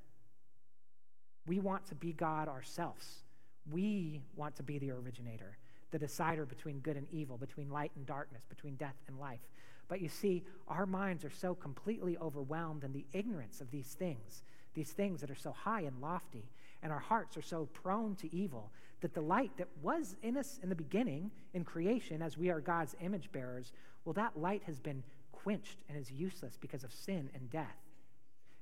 We 1.46 1.58
want 1.58 1.86
to 1.86 1.94
be 1.94 2.12
God 2.12 2.48
ourselves. 2.48 3.24
We 3.70 4.20
want 4.36 4.54
to 4.56 4.62
be 4.62 4.78
the 4.78 4.92
originator, 4.92 5.58
the 5.90 5.98
decider 5.98 6.46
between 6.46 6.78
good 6.78 6.96
and 6.96 7.06
evil, 7.10 7.36
between 7.36 7.70
light 7.70 7.90
and 7.96 8.06
darkness, 8.06 8.44
between 8.48 8.76
death 8.76 8.94
and 9.08 9.18
life. 9.18 9.40
But 9.88 10.00
you 10.00 10.08
see, 10.08 10.44
our 10.68 10.86
minds 10.86 11.24
are 11.24 11.30
so 11.30 11.54
completely 11.54 12.16
overwhelmed 12.18 12.84
in 12.84 12.92
the 12.92 13.06
ignorance 13.12 13.60
of 13.60 13.70
these 13.70 13.94
things, 13.94 14.42
these 14.74 14.92
things 14.92 15.20
that 15.20 15.30
are 15.30 15.34
so 15.34 15.52
high 15.52 15.80
and 15.80 16.00
lofty, 16.00 16.44
and 16.82 16.92
our 16.92 16.98
hearts 16.98 17.36
are 17.36 17.42
so 17.42 17.66
prone 17.72 18.14
to 18.16 18.34
evil 18.34 18.70
that 19.00 19.14
the 19.14 19.20
light 19.20 19.50
that 19.56 19.68
was 19.82 20.16
in 20.22 20.36
us 20.36 20.60
in 20.62 20.68
the 20.68 20.74
beginning 20.74 21.30
in 21.54 21.64
creation, 21.64 22.20
as 22.20 22.36
we 22.36 22.50
are 22.50 22.60
God's 22.60 22.94
image 23.00 23.32
bearers, 23.32 23.72
well, 24.04 24.12
that 24.12 24.38
light 24.38 24.62
has 24.64 24.78
been 24.78 25.02
quenched 25.32 25.78
and 25.88 25.98
is 25.98 26.10
useless 26.10 26.58
because 26.60 26.84
of 26.84 26.92
sin 26.92 27.30
and 27.34 27.50
death. 27.50 27.76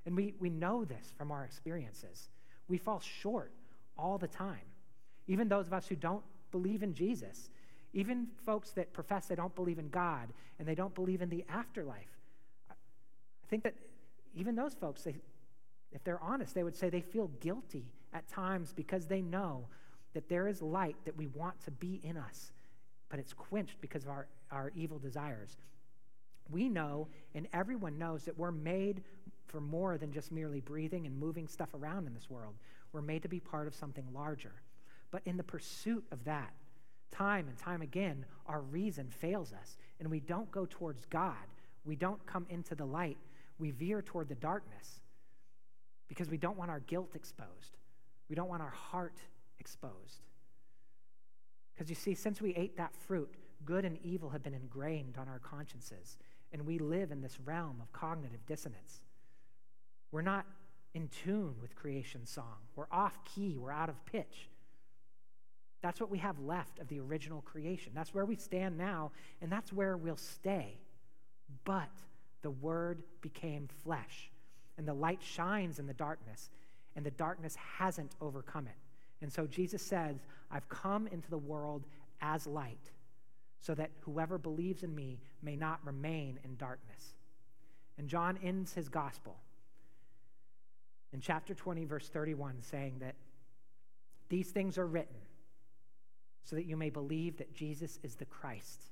And 0.04 0.14
we, 0.14 0.34
we 0.38 0.50
know 0.50 0.84
this 0.84 1.12
from 1.16 1.32
our 1.32 1.44
experiences. 1.44 2.28
We 2.68 2.78
fall 2.78 3.00
short 3.00 3.52
all 3.98 4.18
the 4.18 4.28
time. 4.28 4.60
Even 5.26 5.48
those 5.48 5.66
of 5.66 5.72
us 5.72 5.88
who 5.88 5.96
don't 5.96 6.22
believe 6.52 6.82
in 6.82 6.94
Jesus, 6.94 7.50
even 7.96 8.26
folks 8.44 8.72
that 8.72 8.92
profess 8.92 9.26
they 9.26 9.34
don't 9.34 9.54
believe 9.54 9.78
in 9.78 9.88
God 9.88 10.28
and 10.58 10.68
they 10.68 10.74
don't 10.74 10.94
believe 10.94 11.22
in 11.22 11.30
the 11.30 11.44
afterlife. 11.48 12.18
I 12.70 13.46
think 13.48 13.62
that 13.62 13.74
even 14.34 14.54
those 14.54 14.74
folks, 14.74 15.02
they, 15.02 15.16
if 15.92 16.04
they're 16.04 16.22
honest, 16.22 16.54
they 16.54 16.62
would 16.62 16.76
say 16.76 16.90
they 16.90 17.00
feel 17.00 17.28
guilty 17.40 17.86
at 18.12 18.28
times 18.28 18.74
because 18.74 19.06
they 19.06 19.22
know 19.22 19.66
that 20.12 20.28
there 20.28 20.46
is 20.46 20.60
light 20.60 20.96
that 21.06 21.16
we 21.16 21.26
want 21.28 21.58
to 21.64 21.70
be 21.70 22.00
in 22.02 22.18
us, 22.18 22.52
but 23.08 23.18
it's 23.18 23.32
quenched 23.32 23.80
because 23.80 24.04
of 24.04 24.10
our, 24.10 24.26
our 24.50 24.72
evil 24.74 24.98
desires. 24.98 25.56
We 26.50 26.68
know, 26.68 27.08
and 27.34 27.48
everyone 27.54 27.98
knows, 27.98 28.24
that 28.24 28.36
we're 28.36 28.52
made 28.52 29.02
for 29.46 29.60
more 29.60 29.96
than 29.96 30.12
just 30.12 30.30
merely 30.30 30.60
breathing 30.60 31.06
and 31.06 31.18
moving 31.18 31.48
stuff 31.48 31.72
around 31.72 32.06
in 32.06 32.12
this 32.12 32.28
world. 32.28 32.56
We're 32.92 33.00
made 33.00 33.22
to 33.22 33.28
be 33.28 33.40
part 33.40 33.66
of 33.66 33.74
something 33.74 34.04
larger. 34.12 34.52
But 35.10 35.22
in 35.24 35.38
the 35.38 35.42
pursuit 35.42 36.04
of 36.12 36.24
that, 36.24 36.52
Time 37.10 37.48
and 37.48 37.56
time 37.58 37.82
again, 37.82 38.24
our 38.46 38.60
reason 38.60 39.08
fails 39.08 39.52
us, 39.52 39.76
and 40.00 40.10
we 40.10 40.20
don't 40.20 40.50
go 40.50 40.66
towards 40.68 41.04
God. 41.06 41.34
We 41.84 41.96
don't 41.96 42.24
come 42.26 42.46
into 42.48 42.74
the 42.74 42.84
light. 42.84 43.18
We 43.58 43.70
veer 43.70 44.02
toward 44.02 44.28
the 44.28 44.34
darkness 44.34 45.00
because 46.08 46.28
we 46.28 46.36
don't 46.36 46.58
want 46.58 46.70
our 46.70 46.80
guilt 46.80 47.10
exposed. 47.14 47.78
We 48.28 48.36
don't 48.36 48.48
want 48.48 48.62
our 48.62 48.70
heart 48.70 49.18
exposed. 49.58 50.26
Because 51.74 51.88
you 51.88 51.94
see, 51.96 52.14
since 52.14 52.40
we 52.40 52.54
ate 52.54 52.76
that 52.76 52.94
fruit, 52.94 53.32
good 53.64 53.84
and 53.84 53.98
evil 54.02 54.30
have 54.30 54.42
been 54.42 54.54
ingrained 54.54 55.16
on 55.18 55.28
our 55.28 55.38
consciences, 55.38 56.18
and 56.52 56.64
we 56.64 56.78
live 56.78 57.10
in 57.10 57.20
this 57.20 57.38
realm 57.44 57.80
of 57.80 57.92
cognitive 57.92 58.44
dissonance. 58.46 59.00
We're 60.10 60.22
not 60.22 60.46
in 60.94 61.08
tune 61.08 61.56
with 61.60 61.76
creation 61.76 62.24
song. 62.24 62.56
We're 62.74 62.86
off 62.90 63.18
key, 63.24 63.56
we're 63.58 63.72
out 63.72 63.88
of 63.88 64.04
pitch. 64.06 64.48
That's 65.86 66.00
what 66.00 66.10
we 66.10 66.18
have 66.18 66.40
left 66.40 66.80
of 66.80 66.88
the 66.88 66.98
original 66.98 67.42
creation. 67.42 67.92
That's 67.94 68.12
where 68.12 68.24
we 68.24 68.34
stand 68.34 68.76
now, 68.76 69.12
and 69.40 69.52
that's 69.52 69.72
where 69.72 69.96
we'll 69.96 70.16
stay. 70.16 70.80
But 71.64 71.92
the 72.42 72.50
Word 72.50 73.04
became 73.20 73.68
flesh, 73.84 74.32
and 74.76 74.88
the 74.88 74.92
light 74.92 75.22
shines 75.22 75.78
in 75.78 75.86
the 75.86 75.94
darkness, 75.94 76.50
and 76.96 77.06
the 77.06 77.12
darkness 77.12 77.54
hasn't 77.78 78.16
overcome 78.20 78.66
it. 78.66 78.74
And 79.22 79.32
so 79.32 79.46
Jesus 79.46 79.80
says, 79.80 80.16
I've 80.50 80.68
come 80.68 81.06
into 81.06 81.30
the 81.30 81.38
world 81.38 81.84
as 82.20 82.48
light, 82.48 82.90
so 83.60 83.72
that 83.76 83.92
whoever 84.00 84.38
believes 84.38 84.82
in 84.82 84.92
me 84.92 85.20
may 85.40 85.54
not 85.54 85.78
remain 85.84 86.40
in 86.42 86.56
darkness. 86.56 87.14
And 87.96 88.08
John 88.08 88.40
ends 88.42 88.74
his 88.74 88.88
gospel 88.88 89.36
in 91.12 91.20
chapter 91.20 91.54
20, 91.54 91.84
verse 91.84 92.08
31, 92.08 92.56
saying 92.62 92.96
that 92.98 93.14
these 94.28 94.50
things 94.50 94.78
are 94.78 94.86
written 94.88 95.14
so 96.46 96.54
that 96.54 96.64
you 96.64 96.76
may 96.76 96.90
believe 96.90 97.36
that 97.36 97.52
Jesus 97.52 97.98
is 98.04 98.14
the 98.14 98.24
Christ, 98.24 98.84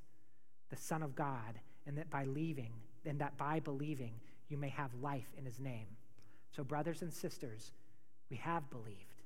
the 0.70 0.76
Son 0.76 1.04
of 1.04 1.14
God, 1.14 1.60
and 1.86 1.96
that 1.96 2.10
by 2.10 2.24
leaving, 2.24 2.72
and 3.06 3.20
that 3.20 3.38
by 3.38 3.60
believing 3.60 4.12
you 4.48 4.58
may 4.58 4.70
have 4.70 4.90
life 5.00 5.28
in 5.38 5.44
his 5.44 5.60
name. 5.60 5.86
So, 6.50 6.64
brothers 6.64 7.02
and 7.02 7.12
sisters, 7.12 7.70
we 8.28 8.36
have 8.38 8.68
believed. 8.70 9.22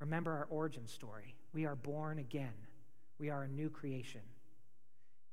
Remember 0.00 0.32
our 0.32 0.46
origin 0.48 0.86
story. 0.86 1.34
We 1.52 1.66
are 1.66 1.76
born 1.76 2.18
again. 2.18 2.54
We 3.18 3.28
are 3.28 3.42
a 3.42 3.48
new 3.48 3.68
creation. 3.68 4.22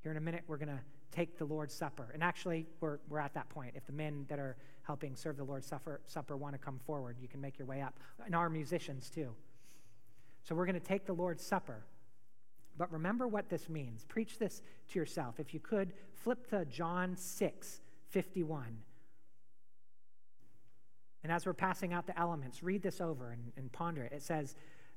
Here 0.02 0.12
in 0.12 0.18
a 0.18 0.22
minute, 0.22 0.44
we're 0.48 0.58
going 0.58 0.68
to 0.68 0.80
take 1.12 1.38
the 1.38 1.46
Lord's 1.46 1.74
Supper. 1.74 2.10
And 2.14 2.22
actually, 2.22 2.68
we're, 2.82 3.00
we're 3.08 3.20
at 3.20 3.34
that 3.36 3.50
point. 3.50 3.74
If 3.76 3.86
the 3.86 3.94
men 3.94 4.26
that 4.28 4.38
are 4.38 4.58
helping 4.84 5.16
serve 5.16 5.38
the 5.38 5.46
Lord's 5.46 5.66
Supper, 5.66 6.02
Supper 6.06 6.36
want 6.36 6.56
to 6.56 6.60
come 6.60 6.80
forward, 6.86 7.16
you 7.22 7.30
can 7.30 7.40
make 7.40 7.58
your 7.58 7.68
way 7.68 7.82
up. 7.82 7.98
And 8.26 8.36
our 8.36 8.50
musicians, 8.50 9.10
too. 9.10 9.34
So 10.50 10.56
we're 10.56 10.66
going 10.66 10.80
to 10.80 10.88
take 10.88 11.06
the 11.06 11.14
Lord's 11.14 11.46
Supper. 11.46 11.86
But 12.76 12.92
remember 12.92 13.28
what 13.28 13.50
this 13.50 13.70
means. 13.70 14.04
Preach 14.06 14.40
this 14.40 14.64
to 14.90 14.98
yourself. 14.98 15.40
If 15.40 15.54
you 15.54 15.60
could, 15.60 15.94
flip 16.12 16.50
to 16.50 16.66
John 16.66 17.16
6 17.16 17.82
51. 18.10 18.66
And 21.22 21.32
as 21.32 21.46
we're 21.46 21.54
passing 21.54 21.94
out 21.94 22.08
the 22.08 22.18
elements, 22.18 22.64
read 22.64 22.82
this 22.82 23.00
over 23.00 23.30
and, 23.30 23.52
and 23.58 23.72
ponder 23.72 24.02
it. 24.02 24.12
It 24.12 24.24
says 24.24 24.56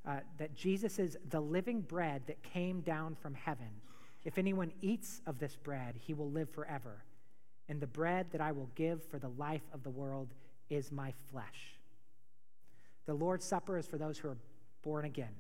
uh, 0.09 0.21
that 0.39 0.55
Jesus 0.55 0.99
is 0.99 1.19
the 1.29 1.41
living 1.41 1.83
bread 1.83 2.23
that 2.29 2.43
came 2.43 2.81
down 2.81 3.15
from 3.15 3.35
heaven. 3.35 3.69
If 4.25 4.39
anyone 4.39 4.73
eats 4.81 5.21
of 5.27 5.39
this 5.39 5.55
bread, 5.55 5.97
he 5.99 6.15
will 6.15 6.31
live 6.31 6.49
forever. 6.49 7.05
And 7.69 7.79
the 7.79 7.87
bread 7.87 8.29
that 8.33 8.41
I 8.41 8.53
will 8.53 8.71
give 8.75 9.05
for 9.05 9.19
the 9.19 9.29
life 9.29 9.69
of 9.75 9.83
the 9.83 9.91
world 9.91 10.29
is 10.71 10.91
my 10.91 11.13
flesh. 11.31 11.77
The 13.05 13.13
Lord's 13.13 13.45
Supper 13.45 13.77
is 13.77 13.87
for 13.87 13.99
those 13.99 14.17
who 14.17 14.29
are 14.29 14.39
born 14.83 15.05
again. 15.05 15.35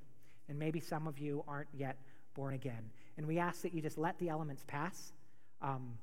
And 0.49 0.59
maybe 0.59 0.81
some 0.81 1.07
of 1.07 1.19
you 1.19 1.45
aren't 1.47 1.69
yet 1.73 1.97
born 2.35 2.55
again. 2.55 2.91
And 3.17 3.27
we 3.27 3.39
ask 3.39 3.63
that 3.63 3.75
you 3.75 3.83
just 3.83 3.99
let 3.99 4.19
the 4.19 4.29
elements 4.29 4.65
pass. 4.67 5.13
Um, 5.61 5.99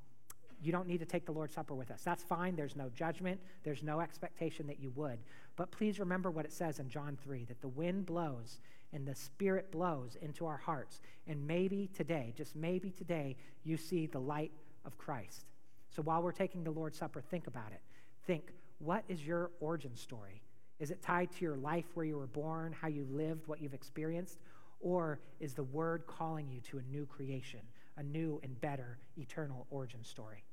you 0.62 0.72
don't 0.72 0.88
need 0.88 1.00
to 1.00 1.06
take 1.06 1.26
the 1.26 1.32
Lord's 1.32 1.54
Supper 1.54 1.74
with 1.74 1.90
us. 1.92 2.02
That's 2.04 2.24
fine. 2.24 2.56
There's 2.56 2.76
no 2.76 2.90
judgment, 2.90 3.40
there's 3.64 3.84
no 3.84 4.02
expectation 4.02 4.68
that 4.68 4.80
you 4.80 4.92
would. 4.96 5.20
But 5.56 5.72
please 5.72 6.00
remember 6.00 6.32
what 6.32 6.46
it 6.46 6.52
says 6.52 6.80
in 6.80 6.90
John 6.90 7.18
3 7.24 7.46
that 7.46 7.62
the 7.62 7.68
wind 7.68 8.06
blows 8.06 8.60
and 8.92 9.08
the 9.08 9.16
Spirit 9.16 9.72
blows 9.72 10.18
into 10.22 10.46
our 10.46 10.58
hearts. 10.58 11.02
And 11.28 11.46
maybe 11.46 11.90
today, 11.94 12.34
just 12.36 12.56
maybe 12.56 12.92
today, 12.92 13.38
you 13.64 13.78
see 13.78 14.06
the 14.06 14.20
light 14.20 14.52
of 14.86 14.98
Christ. 14.98 15.46
So 15.90 16.02
while 16.02 16.22
we're 16.22 16.32
taking 16.32 16.64
the 16.64 16.72
Lord's 16.72 16.98
Supper, 16.98 17.22
think 17.22 17.48
about 17.48 17.72
it. 17.72 17.82
Think, 18.26 18.52
what 18.80 19.04
is 19.08 19.26
your 19.26 19.52
origin 19.60 19.96
story? 19.96 20.42
Is 20.80 20.92
it 20.92 21.02
tied 21.02 21.32
to 21.32 21.42
your 21.42 21.58
life 21.58 21.86
where 21.94 22.06
you 22.06 22.18
were 22.18 22.28
born, 22.28 22.74
how 22.74 22.88
you 22.88 23.06
lived, 23.12 23.48
what 23.48 23.62
you've 23.62 23.74
experienced? 23.74 24.40
Or 24.80 25.20
is 25.40 25.54
the 25.54 25.64
Word 25.64 26.04
calling 26.08 26.50
you 26.50 26.62
to 26.62 26.78
a 26.78 26.82
new 26.84 27.06
creation, 27.06 27.60
a 27.98 28.04
new 28.04 28.40
and 28.44 28.60
better 28.62 28.98
eternal 29.18 29.68
origin 29.70 30.04
story? 30.04 30.44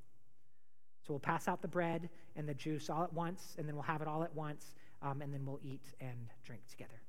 So 1.06 1.12
we'll 1.12 1.20
pass 1.20 1.46
out 1.46 1.62
the 1.62 1.68
bread 1.68 2.08
and 2.34 2.48
the 2.48 2.54
juice 2.54 2.90
all 2.90 3.04
at 3.04 3.12
once, 3.12 3.54
and 3.58 3.68
then 3.68 3.76
we'll 3.76 3.84
have 3.84 4.02
it 4.02 4.08
all 4.08 4.24
at 4.24 4.34
once, 4.34 4.74
um, 5.02 5.22
and 5.22 5.32
then 5.32 5.46
we'll 5.46 5.60
eat 5.62 5.94
and 6.00 6.28
drink 6.44 6.62
together. 6.68 7.05